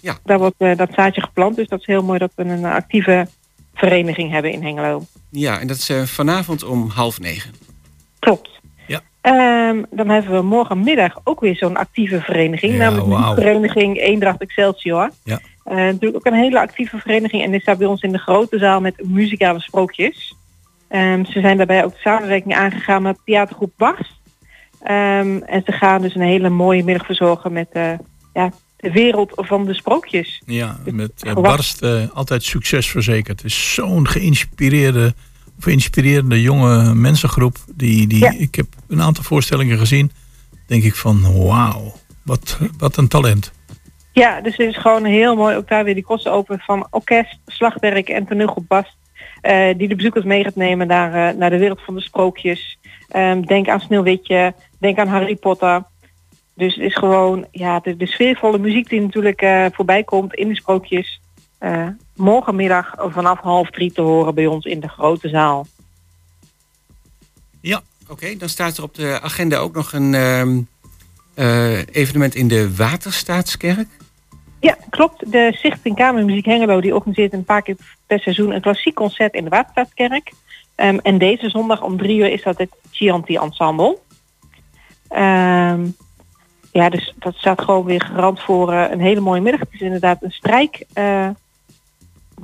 Ja. 0.00 0.16
Daar 0.24 0.38
wordt 0.38 0.54
dat 0.58 0.88
zaadje 0.94 1.20
geplant. 1.20 1.56
Dus 1.56 1.68
dat 1.68 1.80
is 1.80 1.86
heel 1.86 2.02
mooi 2.02 2.18
dat 2.18 2.32
we 2.34 2.44
een 2.44 2.64
actieve 2.64 3.26
vereniging 3.74 4.30
hebben 4.30 4.52
in 4.52 4.62
Hengelo. 4.62 5.02
Ja, 5.30 5.60
en 5.60 5.66
dat 5.66 5.76
is 5.76 5.90
vanavond 6.04 6.64
om 6.64 6.88
half 6.88 7.20
negen. 7.20 7.52
Klopt. 8.18 8.50
Ja. 8.86 9.00
Ehm, 9.20 9.82
dan 9.90 10.08
hebben 10.08 10.32
we 10.32 10.42
morgenmiddag 10.42 11.20
ook 11.24 11.40
weer 11.40 11.56
zo'n 11.56 11.76
actieve 11.76 12.20
vereniging. 12.20 12.72
Ja, 12.72 12.78
namelijk 12.78 13.06
wauw. 13.08 13.34
de 13.34 13.40
vereniging 13.40 13.98
Eendracht 13.98 14.40
Excelsior. 14.40 15.10
Ja. 15.24 15.40
Eh, 15.64 15.76
natuurlijk 15.76 16.16
ook 16.16 16.32
een 16.32 16.38
hele 16.38 16.60
actieve 16.60 16.98
vereniging. 16.98 17.42
En 17.42 17.50
die 17.50 17.60
staat 17.60 17.78
bij 17.78 17.86
ons 17.86 18.02
in 18.02 18.12
de 18.12 18.18
grote 18.18 18.58
zaal 18.58 18.80
met 18.80 19.08
muzikale 19.08 19.60
sprookjes. 19.60 20.34
Ehm, 20.88 21.24
ze 21.24 21.40
zijn 21.40 21.56
daarbij 21.56 21.84
ook 21.84 21.92
de 21.92 22.00
samenwerking 22.00 22.54
aangegaan 22.54 23.02
met 23.02 23.18
theatergroep 23.24 23.72
Bars. 23.76 24.20
Ehm, 24.82 25.36
en 25.36 25.62
ze 25.64 25.72
gaan 25.72 26.02
dus 26.02 26.14
een 26.14 26.20
hele 26.20 26.48
mooie 26.48 26.84
middag 26.84 27.06
verzorgen 27.06 27.52
met 27.52 27.68
eh, 27.72 27.92
ja, 28.34 28.52
de 28.76 28.92
wereld 28.92 29.32
van 29.34 29.64
de 29.64 29.74
sprookjes. 29.74 30.42
Ja, 30.46 30.78
met 30.84 31.12
eh, 31.18 31.34
Barst 31.34 31.82
altijd 32.12 32.42
succes 32.42 32.90
verzekerd. 32.90 33.42
Het 33.42 33.50
is 33.50 33.74
zo'n 33.74 34.08
geïnspireerde, 34.08 35.14
of 35.58 35.66
inspirerende 35.66 36.40
jonge 36.40 36.94
mensengroep. 36.94 37.56
Die, 37.74 38.06
die, 38.06 38.18
Ja. 38.18 38.34
Ik 38.38 38.54
heb 38.54 38.66
een 38.88 39.02
aantal 39.02 39.24
voorstellingen 39.24 39.78
gezien. 39.78 40.10
Denk 40.66 40.82
ik 40.82 40.94
van 40.94 41.44
wauw, 41.46 41.94
wat, 42.22 42.58
wat 42.78 42.96
een 42.96 43.08
talent. 43.08 43.52
Ja, 44.14 44.40
dus 44.40 44.56
het 44.56 44.68
is 44.68 44.76
gewoon 44.76 45.04
heel 45.04 45.36
mooi 45.36 45.56
ook 45.56 45.68
daar 45.68 45.84
weer 45.84 45.94
die 45.94 46.04
kosten 46.04 46.32
open 46.32 46.58
van 46.58 46.86
orkest, 46.90 47.38
slagwerk 47.46 48.08
en 48.08 48.26
toneelgroep 48.26 48.68
Bast. 48.68 48.96
eh, 49.40 49.74
die 49.76 49.88
de 49.88 49.94
bezoekers 49.94 50.24
mee 50.24 50.44
gaat 50.44 50.56
nemen 50.56 50.86
naar, 50.86 51.28
eh, 51.28 51.36
naar 51.38 51.50
de 51.50 51.58
wereld 51.58 51.80
van 51.84 51.94
de 51.94 52.00
sprookjes. 52.00 52.78
Ehm, 53.08 53.42
denk 53.42 53.68
aan 53.68 53.80
Sneeuwwitje, 53.80 54.54
denk 54.78 54.98
aan 54.98 55.08
Harry 55.08 55.36
Potter. 55.36 55.82
Dus 56.54 56.74
het 56.74 56.84
is 56.84 56.94
gewoon 56.94 57.46
ja, 57.50 57.80
de, 57.80 57.96
de 57.96 58.06
sfeervolle 58.06 58.58
muziek 58.58 58.88
die 58.88 59.00
natuurlijk 59.00 59.42
eh, 59.42 59.66
voorbij 59.72 60.04
komt 60.04 60.34
in 60.34 60.48
de 60.48 60.56
sprookjes. 60.56 61.20
morgenmiddag 62.16 62.94
vanaf 62.98 63.40
half 63.40 63.70
drie 63.70 63.92
te 63.92 64.00
horen 64.00 64.34
bij 64.34 64.46
ons 64.46 64.64
in 64.64 64.80
de 64.80 64.88
grote 64.88 65.28
zaal. 65.28 65.66
Ja. 67.60 67.82
Oké, 68.08 68.36
dan 68.36 68.48
staat 68.48 68.76
er 68.76 68.82
op 68.82 68.94
de 68.94 69.20
agenda 69.20 69.56
ook 69.56 69.74
nog 69.74 69.92
een, 69.92 70.14
ehm, 70.14 70.60
eh, 71.34 71.78
evenement 71.86 72.34
in 72.34 72.48
de 72.48 72.76
Waterstaatskerk. 72.76 73.88
Ja, 74.64 74.76
klopt. 74.90 75.32
De 75.32 75.52
Stichting 75.54 75.96
Kamermuziek 75.96 76.44
Hengelo 76.44 76.80
die 76.80 76.94
organiseert 76.94 77.32
een 77.32 77.44
paar 77.44 77.62
keer 77.62 77.76
per 78.06 78.20
seizoen 78.20 78.54
een 78.54 78.60
klassiek 78.60 78.94
concert 78.94 79.34
in 79.34 79.44
de 79.44 79.50
Waterstaatskerk. 79.50 80.32
Ehm, 80.74 80.98
en 81.02 81.18
deze 81.18 81.48
zondag 81.48 81.82
om 81.82 81.96
drie 81.96 82.18
uur 82.18 82.32
is 82.32 82.42
dat 82.42 82.58
het 82.58 82.70
Chianti 82.90 83.36
Ensemble. 83.36 83.98
Ehm, 85.08 85.86
ja, 86.72 86.88
dus 86.88 87.14
dat 87.18 87.34
staat 87.34 87.60
gewoon 87.60 87.84
weer 87.84 88.00
garant 88.00 88.40
voor 88.40 88.72
eh, 88.72 88.90
een 88.90 89.00
hele 89.00 89.20
mooie 89.20 89.40
middag. 89.40 89.60
Het 89.60 89.72
is 89.72 89.80
inderdaad 89.80 90.22
een 90.22 90.30
strijk. 90.30 90.84
eh 90.92 91.28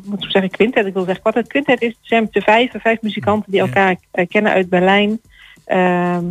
moet 0.04 0.24
ik 0.24 0.30
zeggen, 0.30 0.50
quintet. 0.50 0.86
Ik 0.86 0.94
wil 0.94 1.04
zeggen, 1.04 1.24
wat 1.24 1.34
het 1.34 1.48
quintet 1.48 1.82
is, 1.82 1.88
het 1.88 1.98
zijn 2.00 2.28
de 2.30 2.40
vijf, 2.40 2.72
vijf 2.78 3.02
muzikanten 3.02 3.52
die 3.52 3.60
elkaar 3.60 3.96
eh, 4.10 4.28
kennen 4.28 4.52
uit 4.52 4.68
Berlijn. 4.68 5.20
Ehm, 5.64 6.24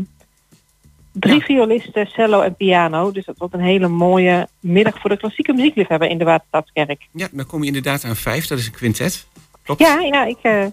drie 1.20 1.44
violisten, 1.44 2.08
cello 2.08 2.42
en 2.42 2.56
piano. 2.56 3.12
Dus 3.12 3.26
dat 3.26 3.38
wordt 3.38 3.54
een 3.54 3.60
hele 3.60 3.88
mooie 3.88 4.48
middag 4.60 5.00
voor 5.00 5.10
de 5.10 5.18
klassieke 5.18 5.54
muziekliefhebber 5.54 6.10
in 6.10 6.18
de 6.18 6.24
Waterstadskerk. 6.24 7.08
Ja, 7.12 7.28
dan 7.32 7.46
kom 7.46 7.62
je 7.62 7.68
inderdaad 7.68 8.04
aan 8.04 8.16
vijf. 8.16 8.48
Dat 8.48 8.58
is 8.58 8.66
een 8.66 8.72
quintet. 8.72 9.28
Klopt. 9.64 9.82
Ja, 9.82 10.00
ja, 10.00 10.26
ik 10.26 10.38
eh, 10.42 10.66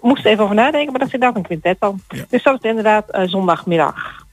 moest 0.00 0.24
er 0.24 0.30
even 0.30 0.44
over 0.44 0.54
nadenken, 0.54 0.90
maar 0.90 0.98
dat 0.98 1.08
is 1.08 1.14
inderdaad 1.14 1.36
een 1.36 1.46
quintet 1.46 1.80
dan. 1.80 2.00
Dus 2.28 2.42
dat 2.42 2.64
is 2.64 2.70
inderdaad 2.70 3.10
eh, 3.10 3.22
zondagmiddag. 3.26 4.26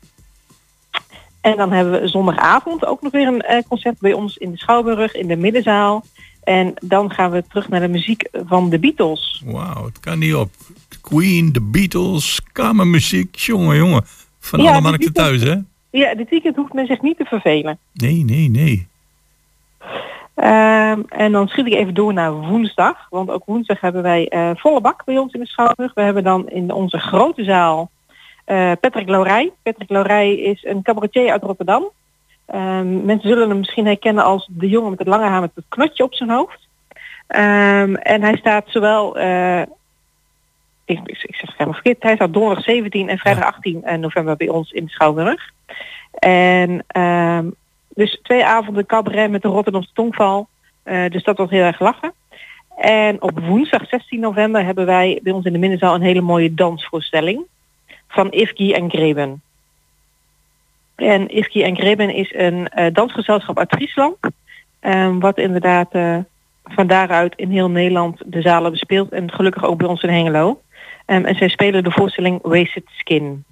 En 1.42 1.58
dan 1.58 1.72
hebben 1.72 2.02
we 2.02 2.08
zondagavond 2.08 2.86
ook 2.86 3.02
nog 3.02 3.12
weer 3.12 3.28
een 3.28 3.42
eh, 3.42 3.64
concert 3.68 4.00
bij 4.00 4.14
ons 4.14 4.38
in 4.38 4.52
de 4.52 4.58
Schouwburg, 4.58 5.14
in 5.14 5.28
de 5.28 5.36
middenzaal. 5.36 6.06
En 6.44 6.74
dan 6.84 7.12
gaan 7.12 7.32
we 7.32 7.44
terug 7.48 7.70
naar 7.70 7.80
de 7.80 7.88
muziek 7.88 8.30
van 8.32 8.70
de 8.70 8.80
Beatles. 8.80 9.44
Wauw, 9.46 9.86
het 9.86 10.00
kan 10.00 10.20
niet 10.20 10.36
op. 10.36 10.50
Queen, 11.02 11.54
de 11.54 11.62
Beatles, 11.62 12.42
kamermuziek. 12.52 13.36
Jongen, 13.36 13.78
jongen. 13.78 14.06
Van 14.46 14.62
Ja, 14.62 14.72
alle 14.72 14.82
markten 14.82 15.14
thuis, 15.14 15.42
hè? 15.44 15.56
Ja, 15.90 16.16
dit 16.16 16.30
weekend 16.30 16.56
hoeft 16.56 16.74
men 16.74 16.86
zich 16.86 17.02
niet 17.02 17.18
te 17.18 17.26
vervelen. 17.26 17.78
Nee, 17.94 18.24
nee, 18.26 18.50
nee. 18.50 18.88
Ehm, 20.36 21.02
en 21.08 21.32
dan 21.32 21.48
schiet 21.48 21.66
ik 21.66 21.74
even 21.74 21.94
door 21.94 22.14
naar 22.14 22.34
woensdag. 22.34 23.08
Want 23.10 23.30
ook 23.30 23.46
woensdag 23.46 23.82
hebben 23.82 24.02
wij 24.02 24.28
eh, 24.28 24.50
volle 24.56 24.82
bak 24.82 25.06
bij 25.06 25.18
ons 25.18 25.34
in 25.34 25.40
de 25.40 25.46
Schouwburg. 25.48 25.94
We 25.94 26.02
hebben 26.02 26.24
dan 26.24 26.50
in 26.50 26.72
onze 26.72 26.98
grote 26.98 27.44
zaal 27.44 27.90
eh, 28.46 28.72
Patrick 28.80 29.10
Laurij. 29.10 29.52
Patrick 29.64 29.90
Laurij 29.90 30.36
is 30.36 30.64
een 30.64 30.82
cabaretier 30.82 31.32
uit 31.32 31.44
Rotterdam. 31.44 31.90
Ehm, 32.46 33.06
mensen 33.06 33.30
zullen 33.30 33.50
hem 33.50 33.58
misschien 33.58 33.86
herkennen 33.86 34.24
als 34.24 34.50
de 34.52 34.70
jongen 34.70 34.90
met 34.90 35.00
het 35.00 35.08
lange 35.08 35.28
haar 35.28 35.42
met 35.42 35.52
het 35.56 35.66
knotje 35.70 36.04
op 36.04 36.14
zijn 36.14 36.30
hoofd. 36.30 36.68
Ehm, 37.28 37.96
en 37.96 38.22
hij 38.22 38.38
staat 38.38 38.66
zowel... 38.68 39.18
eh, 39.18 39.62
ik, 40.86 41.00
ik, 41.06 41.18
zeg 41.18 41.42
het 41.42 41.52
helemaal 41.52 41.74
verkeerd. 41.74 42.04
Hij 42.04 42.16
staat 42.16 42.34
donderdag 42.34 42.64
17 42.64 43.10
en 43.10 43.18
vrijdag 43.18 43.44
18 43.44 43.84
november 44.00 44.36
bij 44.36 44.50
ons 44.50 44.72
in 44.72 44.88
Schouwburg. 44.88 45.52
En 46.20 46.84
ehm, 46.88 47.50
dus 47.90 48.20
twee 48.24 48.46
avonden 48.46 48.86
cabaret 48.86 49.32
met 49.32 49.42
de 49.42 49.48
Rotterdamse 49.48 49.94
tongval. 49.94 50.48
Eh, 50.84 51.10
dus 51.10 51.24
dat 51.24 51.38
was 51.38 51.50
heel 51.50 51.64
erg 51.64 51.80
lachen. 51.80 52.14
En 52.78 53.22
op 53.22 53.40
woensdag 53.40 53.88
16 53.88 54.20
november 54.20 54.66
hebben 54.66 54.86
wij 54.86 55.20
bij 55.24 55.34
ons 55.34 55.46
in 55.46 55.54
de 55.54 55.60
Minnezaal 55.60 55.96
een 55.96 56.02
hele 56.02 56.22
mooie 56.22 56.54
dansvoorstelling 56.54 57.46
van 58.08 58.32
Ifki 58.32 58.74
en 58.74 58.90
Greben. 58.90 59.42
En 60.96 61.28
Ifki 61.30 61.64
en 61.64 61.76
Greben 61.78 62.14
is 62.14 62.34
een 62.34 62.68
eh, 62.68 62.94
dansgezelschap 62.94 63.60
uit 63.60 63.74
Friesland. 63.76 64.18
eh, 64.80 65.16
wat 65.20 65.38
inderdaad 65.38 65.92
eh, 65.92 66.18
van 66.64 66.88
daaruit 66.88 67.34
in 67.36 67.50
heel 67.50 67.70
Nederland 67.70 68.22
de 68.26 68.42
zalen 68.42 68.72
bespeelt. 68.72 69.12
En 69.12 69.32
gelukkig 69.32 69.66
ook 69.66 69.78
bij 69.78 69.88
ons 69.88 70.04
in 70.04 70.10
Hengelo. 70.10 70.62
Ehm, 71.06 71.26
en 71.26 71.36
zij 71.36 71.50
spelen 71.50 71.84
de 71.84 71.92
voorstelling 71.92 72.40
Wasted 72.42 72.84
Skin. 72.98 73.44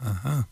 Aha. 0.00 0.46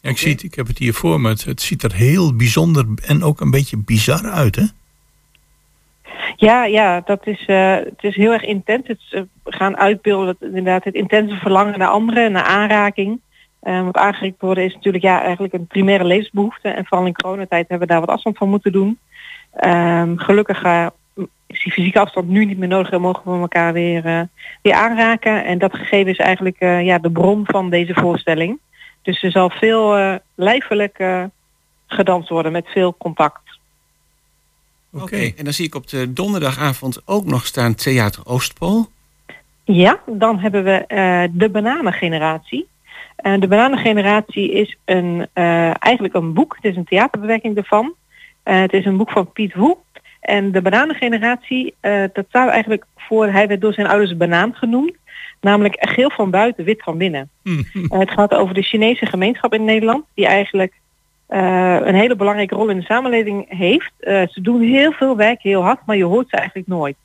Ja, 0.00 0.10
ik, 0.10 0.18
zie 0.18 0.32
het, 0.32 0.42
ik 0.42 0.54
heb 0.54 0.66
het 0.66 0.78
hier 0.78 0.94
voor 0.94 1.20
me. 1.20 1.28
Het, 1.28 1.44
het 1.44 1.60
ziet 1.60 1.82
er 1.82 1.94
heel 1.94 2.36
bijzonder 2.36 2.86
en 3.06 3.22
ook 3.22 3.40
een 3.40 3.50
beetje 3.50 3.76
bizar 3.76 4.30
uit, 4.30 4.56
hè? 4.56 4.64
Ja, 6.36 6.64
ja, 6.64 7.00
dat 7.00 7.26
is, 7.26 7.44
eh, 7.46 7.74
het 7.74 8.02
is 8.02 8.16
heel 8.16 8.32
erg 8.32 8.42
intens. 8.44 8.88
Het 8.88 9.28
gaan 9.44 9.76
uitbeelden 9.76 10.36
inderdaad 10.40 10.84
het 10.84 10.94
intense 10.94 11.36
verlangen 11.36 11.78
naar 11.78 11.88
anderen, 11.88 12.32
naar 12.32 12.44
aanraking. 12.44 13.20
Eh, 13.60 13.82
want 13.82 13.96
aangericht 13.96 14.40
worden 14.40 14.64
is 14.64 14.74
natuurlijk 14.74 15.04
ja, 15.04 15.22
eigenlijk 15.22 15.54
een 15.54 15.66
primaire 15.66 16.04
levensbehoefte. 16.04 16.68
En 16.68 16.84
vooral 16.86 17.06
in 17.06 17.12
coronatijd 17.12 17.68
hebben 17.68 17.86
we 17.86 17.92
daar 17.92 18.00
wat 18.00 18.14
afstand 18.14 18.36
van 18.36 18.48
moeten 18.48 18.72
doen. 18.72 18.98
Ehm, 19.52 20.16
gelukkig 20.16 20.62
eh, 20.62 20.86
is 21.52 21.62
die 21.62 21.72
fysieke 21.72 22.00
afstand 22.00 22.28
nu 22.28 22.44
niet 22.44 22.58
meer 22.58 22.68
nodig 22.68 22.90
en 22.90 23.00
mogen 23.00 23.32
we 23.32 23.40
elkaar 23.40 23.72
weer, 23.72 24.04
eh, 24.04 24.20
weer 24.62 24.74
aanraken. 24.74 25.44
En 25.44 25.58
dat 25.58 25.74
gegeven 25.76 26.12
is 26.12 26.18
eigenlijk 26.18 26.56
eh, 26.58 26.84
ja, 26.84 26.98
de 26.98 27.10
bron 27.10 27.44
van 27.46 27.70
deze 27.70 27.94
voorstelling. 27.94 28.58
Dus 29.02 29.22
er 29.22 29.30
zal 29.30 29.50
veel 29.50 29.96
eh, 29.96 30.14
lijfelijk 30.34 31.04
gedanst 31.86 32.28
worden 32.28 32.52
met 32.52 32.68
veel 32.68 32.94
contact. 32.98 33.58
Oké. 34.92 35.32
En 35.36 35.44
dan 35.44 35.52
zie 35.52 35.66
ik 35.66 35.74
op 35.74 35.88
de 35.88 36.12
donderdagavond 36.12 37.02
ook 37.04 37.24
nog 37.24 37.46
staan 37.46 37.74
Theater 37.74 38.26
Oostpool. 38.26 38.86
Ja, 39.64 40.00
dan 40.06 40.38
hebben 40.38 40.64
we 40.64 40.86
eh, 40.86 41.24
de 41.32 41.48
bananengeneratie. 41.48 42.68
Eh, 43.16 43.40
de 43.40 43.48
bananengeneratie 43.48 44.52
is 44.52 44.76
een, 44.84 45.26
eh, 45.32 45.84
eigenlijk 45.84 46.14
een 46.14 46.32
boek. 46.32 46.54
Het 46.54 46.64
is 46.64 46.76
een 46.76 46.84
theaterbewerking 46.84 47.56
ervan. 47.56 47.94
Eh, 48.42 48.60
het 48.60 48.72
is 48.72 48.84
een 48.84 48.96
boek 48.96 49.10
van 49.10 49.32
Piet 49.32 49.54
Woe. 49.54 49.76
En 50.22 50.52
de 50.52 50.62
bananengeneratie, 50.62 51.74
eh, 51.80 52.02
dat 52.12 52.24
staat 52.28 52.48
eigenlijk 52.48 52.84
voor... 52.96 53.26
Hij 53.26 53.46
werd 53.46 53.60
door 53.60 53.72
zijn 53.72 53.86
ouders 53.86 54.16
banaan 54.16 54.54
genoemd. 54.54 54.92
Namelijk 55.40 55.76
geel 55.78 56.10
van 56.10 56.30
buiten, 56.30 56.64
wit 56.64 56.82
van 56.82 56.98
binnen. 56.98 57.30
Eh, 57.42 57.98
het 57.98 58.10
gaat 58.10 58.34
over 58.34 58.54
de 58.54 58.62
Chinese 58.62 59.06
gemeenschap 59.06 59.54
in 59.54 59.64
Nederland. 59.64 60.04
Die 60.14 60.26
eigenlijk 60.26 60.72
eh, 61.26 61.78
een 61.80 61.94
hele 61.94 62.16
belangrijke 62.16 62.54
rol 62.54 62.68
in 62.68 62.78
de 62.78 62.84
samenleving 62.84 63.44
heeft. 63.48 63.92
Ze 64.00 64.40
doen 64.42 64.60
heel 64.60 64.92
veel 64.92 65.16
werk, 65.16 65.42
heel 65.42 65.62
hard, 65.62 65.86
maar 65.86 65.96
je 65.96 66.04
hoort 66.04 66.28
ze 66.28 66.36
eigenlijk 66.36 66.68
nooit. 66.68 66.96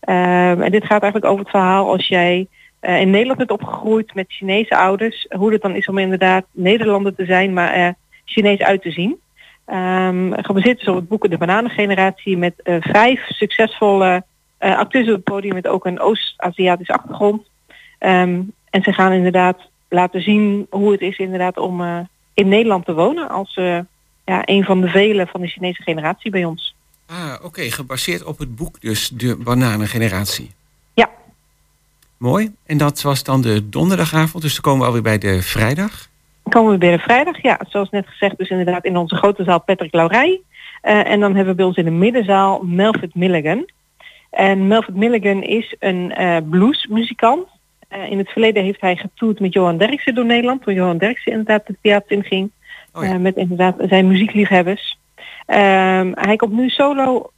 Ehm, 0.00 0.60
en 0.60 0.70
dit 0.70 0.84
gaat 0.84 1.02
eigenlijk 1.02 1.24
over 1.24 1.40
het 1.40 1.50
verhaal 1.50 1.90
als 1.90 2.08
jij 2.08 2.46
in 2.80 3.10
Nederland 3.10 3.38
bent 3.38 3.50
opgegroeid 3.50 4.14
met 4.14 4.26
Chinese 4.28 4.76
ouders. 4.76 5.26
Hoe 5.28 5.52
het 5.52 5.62
dan 5.62 5.74
is 5.74 5.88
om 5.88 5.98
inderdaad 5.98 6.44
Nederlander 6.50 7.14
te 7.14 7.24
zijn, 7.24 7.52
maar 7.52 7.94
Chinees 8.24 8.60
uit 8.60 8.82
te 8.82 8.90
zien. 8.90 9.20
Ehm 9.64 10.32
gebaseerd 10.32 10.80
is 10.80 10.88
op 10.88 10.94
het 10.94 11.08
boek 11.08 11.30
De 11.30 11.38
Bananengeneratie 11.38 12.36
met 12.36 12.54
eh, 12.62 12.76
vijf 12.80 13.26
succesvolle 13.26 14.24
eh, 14.58 14.76
acteurs 14.76 15.08
op 15.08 15.14
het 15.14 15.24
podium 15.24 15.54
met 15.54 15.66
ook 15.66 15.86
een 15.86 16.00
Oost-Aziatische 16.00 16.92
achtergrond. 16.92 17.42
Ehm, 17.98 18.40
en 18.70 18.82
ze 18.82 18.92
gaan 18.92 19.12
inderdaad 19.12 19.58
laten 19.88 20.22
zien 20.22 20.66
hoe 20.70 20.92
het 20.92 21.00
is 21.00 21.18
inderdaad 21.18 21.56
om 21.56 21.80
eh, 21.80 21.98
in 22.34 22.48
Nederland 22.48 22.84
te 22.84 22.94
wonen 22.94 23.28
als 23.28 23.54
ja, 24.24 24.42
een 24.44 24.64
van 24.64 24.80
de 24.80 24.88
velen 24.88 25.26
van 25.28 25.40
de 25.40 25.46
Chinese 25.46 25.82
generatie 25.82 26.30
bij 26.30 26.44
ons. 26.44 26.74
Ah, 27.06 27.34
oké. 27.42 27.70
Gebaseerd 27.70 28.24
op 28.24 28.38
het 28.38 28.56
boek 28.56 28.80
dus, 28.80 29.08
De 29.08 29.36
Bananengeneratie. 29.36 30.50
Ja. 30.94 31.10
Mooi. 32.16 32.52
En 32.66 32.76
dat 32.76 33.02
was 33.02 33.22
dan 33.22 33.40
de 33.40 33.68
donderdagavond. 33.68 34.42
Dus 34.42 34.52
dan 34.52 34.62
komen 34.62 34.80
we 34.80 34.86
alweer 34.86 35.02
bij 35.02 35.18
de 35.18 35.42
vrijdag. 35.42 36.08
Komen 36.48 36.72
we 36.72 36.78
bij 36.78 36.90
de 36.90 36.98
vrijdag, 36.98 37.42
ja, 37.42 37.60
zoals 37.68 37.90
net 37.90 38.06
gezegd, 38.06 38.38
dus 38.38 38.48
inderdaad 38.48 38.84
in 38.84 38.96
onze 38.96 39.16
grote 39.16 39.44
zaal 39.44 39.60
Patrick 39.60 39.94
Laurij. 39.94 40.40
Eh, 40.80 41.10
en 41.10 41.20
dan 41.20 41.34
hebben 41.34 41.52
we 41.52 41.54
bij 41.54 41.64
ons 41.64 41.76
in 41.76 41.84
de 41.84 41.90
middenzaal 41.90 42.62
Melvin 42.62 43.10
Milligan. 43.14 43.66
En 44.32 44.66
Melvin 44.66 44.98
Milligan 44.98 45.42
is 45.42 45.76
een 45.78 46.12
eh, 46.12 46.36
bluesmuzikant. 46.50 47.48
Eh, 47.88 48.10
in 48.10 48.18
het 48.18 48.30
verleden 48.30 48.62
heeft 48.62 48.80
hij 48.80 48.96
getoerd 48.96 49.40
met 49.40 49.52
Johan 49.52 49.78
Derksen 49.78 50.14
door 50.14 50.24
Nederland, 50.24 50.62
toen 50.62 50.74
Johan 50.74 50.98
Derksen 50.98 51.32
inderdaad 51.32 51.66
het 51.66 51.76
theater 51.80 52.16
inging. 52.16 52.50
Eh, 52.92 53.16
met 53.16 53.36
inderdaad 53.36 53.74
zijn 53.78 54.06
muziekliefhebbers. 54.08 54.98
Ehm, 55.46 56.12
hij 56.14 56.36
komt 56.36 56.52
nu 56.52 56.68
solo 56.68 57.30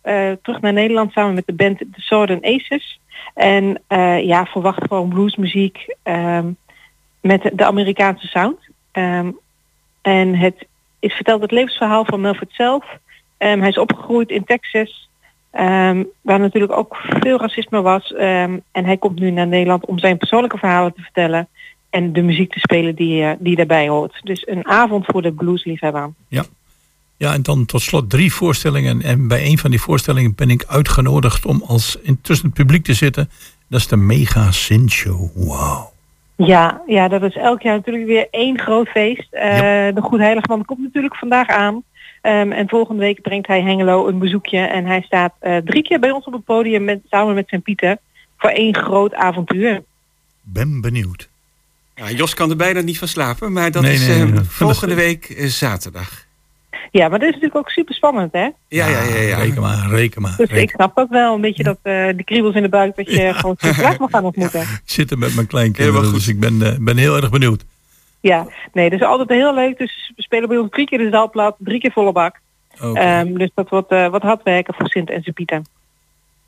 terug 0.43 0.61
naar 0.61 0.73
Nederland 0.73 1.13
samen 1.13 1.35
met 1.35 1.47
de 1.47 1.53
band 1.53 1.79
The 1.79 1.87
Sword 1.97 2.31
and 2.31 2.45
Aces. 2.45 3.01
En 3.35 3.83
ja, 4.25 4.45
verwacht 4.45 4.83
gewoon 4.89 5.09
bluesmuziek 5.09 5.95
ehm, 6.03 6.51
met 7.21 7.51
de 7.53 7.65
Amerikaanse 7.65 8.27
sound. 8.27 8.59
Ehm, 8.95 9.31
en 10.03 10.35
het 10.35 10.67
is 10.99 11.15
verteld 11.15 11.41
het 11.41 11.51
levensverhaal 11.51 12.05
van 12.05 12.21
Melvin 12.21 12.49
zelf. 12.51 12.85
Ehm, 13.37 13.59
hij 13.59 13.69
is 13.69 13.79
opgegroeid 13.79 14.31
in 14.31 14.45
Texas, 14.45 15.09
ehm, 15.51 16.03
waar 16.21 16.39
natuurlijk 16.39 16.73
ook 16.73 16.97
veel 16.97 17.39
racisme 17.39 17.83
was. 17.83 18.13
En 18.13 18.63
hij 18.85 18.97
komt 18.97 19.19
nu 19.19 19.31
naar 19.31 19.47
Nederland 19.47 19.87
om 19.87 19.99
zijn 19.99 20.19
persoonlijke 20.19 20.59
verhalen 20.59 20.95
te 20.95 21.03
vertellen 21.03 21.49
en 21.95 22.13
de 22.13 22.23
muziek 22.23 22.53
te 22.53 22.59
spelen 22.59 22.95
die, 22.95 23.23
eh, 23.23 23.33
die 23.39 23.57
daarbij 23.57 23.89
hoort. 23.89 24.21
Dus 24.23 24.47
een 24.47 24.67
avond 24.67 25.05
voor 25.07 25.23
de 25.23 25.33
bluesliefhebber. 25.33 26.13
Ja. 26.29 26.45
Ja, 27.17 27.33
en 27.33 27.43
dan 27.43 27.67
tot 27.67 27.83
slot 27.83 28.11
drie 28.11 28.33
voorstellingen. 28.33 29.03
En 29.03 29.29
bij 29.29 29.47
een 29.47 29.59
van 29.59 29.71
die 29.71 29.81
voorstellingen 29.81 30.35
ben 30.35 30.51
ik 30.51 30.65
uitgenodigd 30.67 31.47
om 31.47 31.63
als 31.67 31.99
intussen 32.03 32.47
het 32.47 32.55
publiek 32.55 32.85
te 32.85 32.95
zitten. 32.95 33.31
Dat 33.69 33.81
is 33.81 33.87
de 33.87 33.97
Mega 33.97 34.51
Sin 34.51 34.91
Show. 34.91 35.31
Ja, 36.37 36.83
ja, 36.87 37.09
dat 37.09 37.23
is 37.23 37.37
elk 37.37 37.63
jaar 37.63 37.75
natuurlijk 37.77 38.07
weer 38.07 38.27
één 38.31 38.59
groot 38.61 38.89
feest. 38.89 39.27
Eh, 39.31 39.51
De 39.95 40.01
Goed 40.01 40.19
Heiligman 40.21 40.65
komt 40.65 40.81
natuurlijk 40.81 41.17
vandaag 41.17 41.49
aan. 41.49 41.83
Ehm, 42.21 42.53
en 42.53 42.69
volgende 42.69 43.01
week 43.01 43.23
brengt 43.23 43.47
hij 43.47 43.63
Hengelo 43.63 44.07
een 44.09 44.19
bezoekje. 44.19 44.59
En 44.59 44.87
hij 44.87 45.01
staat 45.03 45.33
eh, 45.41 45.57
drie 45.57 45.83
keer 45.83 46.01
bij 46.01 46.11
ons 46.11 46.25
op 46.25 46.33
het 46.33 46.45
podium 46.45 46.85
met, 46.85 47.01
samen 47.11 47.35
met 47.35 47.49
zijn 47.49 47.63
Pieter 47.63 47.99
voor 48.39 48.51
één 48.51 48.75
groot 48.77 49.15
avontuur. 49.15 49.83
Ben 50.41 50.81
benieuwd. 50.81 51.29
Ja, 51.95 52.11
Jos 52.11 52.35
kan 52.35 52.51
er 52.51 52.57
bijna 52.57 52.81
niet 52.81 52.99
van 52.99 53.09
slapen, 53.09 53.53
maar 53.53 53.71
dat 53.71 53.83
Nee, 53.83 53.93
is 53.93 54.07
nee, 54.07 54.23
eh, 54.23 54.29
nee. 54.33 54.41
volgende 54.43 54.95
week 54.95 55.35
zaterdag. 55.39 56.24
Ja, 56.91 57.09
maar 57.09 57.19
dat 57.19 57.29
is 57.29 57.35
natuurlijk 57.35 57.57
ook 57.57 57.71
super 57.71 57.95
spannend, 57.95 58.33
hè? 58.33 58.49
Ja, 58.69 58.87
ja, 58.87 58.87
ja. 59.03 59.21
ja. 59.21 59.37
Reken 59.37 59.63
maar, 59.63 59.89
reken 59.89 60.23
maar. 60.23 60.35
Dus 60.37 60.49
reken. 60.49 60.63
ik 60.63 60.71
snap 60.71 60.99
ook 60.99 61.11
wel 61.11 61.35
een 61.35 61.41
beetje 61.41 61.63
dat 61.63 61.79
eh 61.83 62.07
de 62.17 62.25
kriebels 62.25 62.55
in 62.55 62.63
de 62.63 62.69
buik 62.69 62.97
dat 62.97 63.11
je 63.11 63.35
gewoon 63.35 63.55
Sinterklaas 63.59 63.99
mag 63.99 64.11
gaan 64.11 64.25
ontmoeten. 64.25 64.61
Ik 64.61 64.81
zit 64.85 65.11
er 65.11 65.19
met 65.19 65.35
mijn 65.35 65.47
kleinkinderen, 65.47 66.05
goed. 66.05 66.15
dus 66.15 66.29
ik 66.29 66.41
ben, 66.41 66.63
eh, 66.63 66.79
ben 66.81 66.97
heel 66.97 67.17
erg 67.17 67.31
benieuwd. 67.31 67.65
Ja, 68.21 68.47
nee, 68.73 68.91
dat 68.91 69.01
is 69.01 69.07
altijd 69.07 69.29
heel 69.29 69.55
leuk. 69.55 69.79
Dus 69.79 70.13
we 70.17 70.23
spelen 70.23 70.49
bij 70.49 70.59
ons 70.59 70.71
drie 70.71 70.87
keer 70.87 70.99
de 70.99 71.11
zaalplaat, 71.11 71.57
drie 71.59 71.81
keer 71.81 71.93
volle 71.93 72.13
bak. 72.13 72.41
Oké. 72.81 72.99
Ehm, 72.99 73.35
dus 73.35 73.51
dat 73.55 73.69
wordt 73.69 73.91
eh, 73.91 74.09
wat 74.09 74.23
hard 74.23 74.43
werken 74.43 74.75
voor 74.75 74.89
Sint 74.89 75.11
en 75.11 75.23
zijn 75.23 75.35
Pieter. 75.35 75.63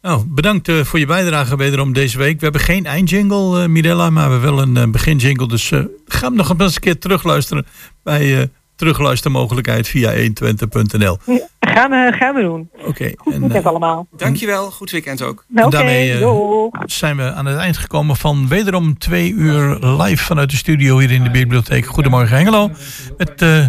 Nou, 0.02 0.24
bedankt 0.26 0.68
eh, 0.68 0.80
voor 0.80 0.98
je 0.98 1.06
bijdrage 1.06 1.56
wederom 1.56 1.92
deze 1.92 2.18
week. 2.18 2.36
We 2.38 2.42
hebben 2.42 2.60
geen 2.60 2.86
eindjingle, 2.86 3.62
eh 3.62 3.68
Mirella, 3.68 4.10
maar 4.10 4.26
we 4.26 4.32
hebben 4.32 4.54
wel 4.54 4.82
een 4.82 4.90
beginjingle. 4.90 5.48
Dus 5.48 5.70
eh, 5.70 5.84
ga 6.06 6.26
hem 6.26 6.36
nog 6.36 6.58
eens 6.58 6.74
een 6.74 6.80
keer 6.80 6.98
terugluisteren 6.98 7.66
bij 8.02 8.40
eh 8.40 8.46
terugluistermogelijkheid 8.76 9.88
via 9.88 10.12
120.nl. 10.12 11.18
Gaan, 11.60 12.12
gaan 12.14 12.34
we 12.34 12.40
doen. 12.40 12.70
Oké, 12.86 13.12
Goed 13.16 13.32
en 13.32 13.40
weekend 13.40 13.64
eh, 13.64 13.70
allemaal. 13.70 14.06
Dankjewel, 14.16 14.70
goed 14.70 14.90
weekend 14.90 15.22
ook. 15.22 15.44
Nou, 15.48 15.66
Oké, 15.66 15.76
daarmee, 15.76 16.18
eh, 16.18 16.82
zijn 16.86 17.16
we 17.16 17.32
aan 17.32 17.46
het 17.46 17.58
eind 17.58 17.76
gekomen 17.76 18.16
van 18.16 18.48
wederom 18.48 18.98
twee 18.98 19.32
uur 19.32 19.78
live 19.78 20.24
vanuit 20.24 20.50
de 20.50 20.56
studio 20.56 20.98
hier 20.98 21.10
in 21.10 21.22
de 21.22 21.30
bibliotheek. 21.30 21.86
Goedemorgen 21.86 22.36
Hengelo. 22.36 22.70
Met 23.16 23.42
eh, 23.42 23.66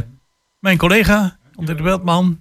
mijn 0.59 0.77
collega, 0.77 1.37
André 1.55 1.75
de 1.75 1.83
Beltman, 1.83 2.39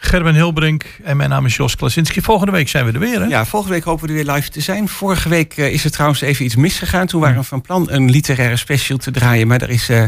Gerben 0.00 0.34
Hilbrink 0.34 0.98
en 1.04 1.16
mijn 1.16 1.30
naam 1.30 1.46
is 1.46 1.56
Jos 1.56 1.76
Klasinski. 1.76 2.20
Volgende 2.20 2.52
week 2.52 2.68
zijn 2.68 2.84
we 2.84 2.92
er 2.92 2.98
weer, 2.98 3.20
hè? 3.20 3.26
Ja, 3.26 3.46
volgende 3.46 3.74
week 3.74 3.84
hopen 3.84 4.06
we 4.06 4.12
er 4.12 4.24
weer 4.24 4.34
live 4.34 4.50
te 4.50 4.60
zijn. 4.60 4.88
Vorige 4.88 5.28
week 5.28 5.56
is 5.56 5.84
er 5.84 5.90
trouwens 5.90 6.20
even 6.20 6.44
iets 6.44 6.56
misgegaan. 6.56 7.06
Toen 7.06 7.20
waren 7.20 7.36
we 7.36 7.42
van 7.42 7.60
plan 7.60 7.86
een 7.90 8.10
literaire 8.10 8.56
special 8.56 8.98
te 8.98 9.10
draaien. 9.10 9.46
Maar 9.46 9.62
er 9.62 9.70
is 9.70 9.88
eh, 9.88 10.04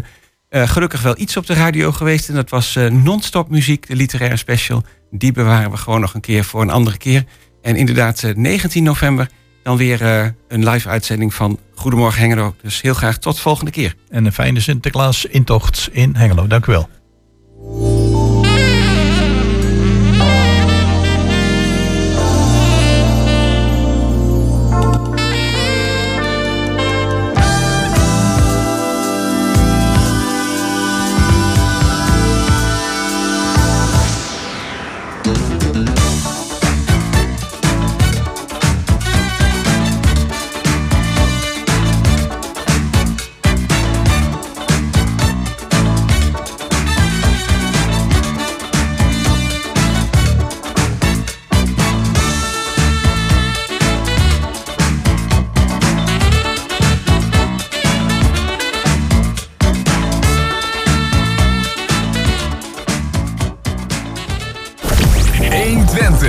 eh, 0.51 0.69
gelukkig 0.69 1.03
wel 1.03 1.19
iets 1.19 1.37
op 1.37 1.47
de 1.47 1.55
radio 1.55 1.93
geweest. 1.93 2.29
En 2.29 2.35
dat 2.35 2.51
was 2.51 2.77
eh, 2.77 2.91
non-stop 2.91 3.51
muziek, 3.51 3.87
de 3.87 3.97
literaire 3.97 4.37
special. 4.37 4.83
Die 5.11 5.33
bewaren 5.33 5.71
we 5.71 5.77
gewoon 5.77 6.01
nog 6.01 6.15
een 6.15 6.21
keer 6.21 6.45
voor 6.45 6.63
een 6.63 6.71
andere 6.71 6.97
keer. 6.97 7.25
En 7.63 7.77
inderdaad, 7.77 8.23
eh, 8.23 8.35
19 8.35 8.83
november 8.83 9.29
dan 9.63 9.77
weer 9.77 10.03
eh, 10.03 10.27
een 10.49 10.69
live 10.69 10.89
uitzending 10.89 11.35
van 11.35 11.59
Goedemorgen 11.75 12.21
Hengelo. 12.21 12.55
Dus 12.63 12.81
heel 12.81 12.95
graag 12.95 13.19
tot 13.19 13.41
volgende 13.41 13.71
keer. 13.71 13.95
En 14.09 14.25
een 14.25 14.33
fijne 14.33 14.61
Sinterklaas 14.61 15.25
intocht 15.25 15.89
in 15.93 16.15
Hengelo. 16.17 16.47
Dank 16.47 16.67
u 16.67 16.73
wel. 16.73 17.00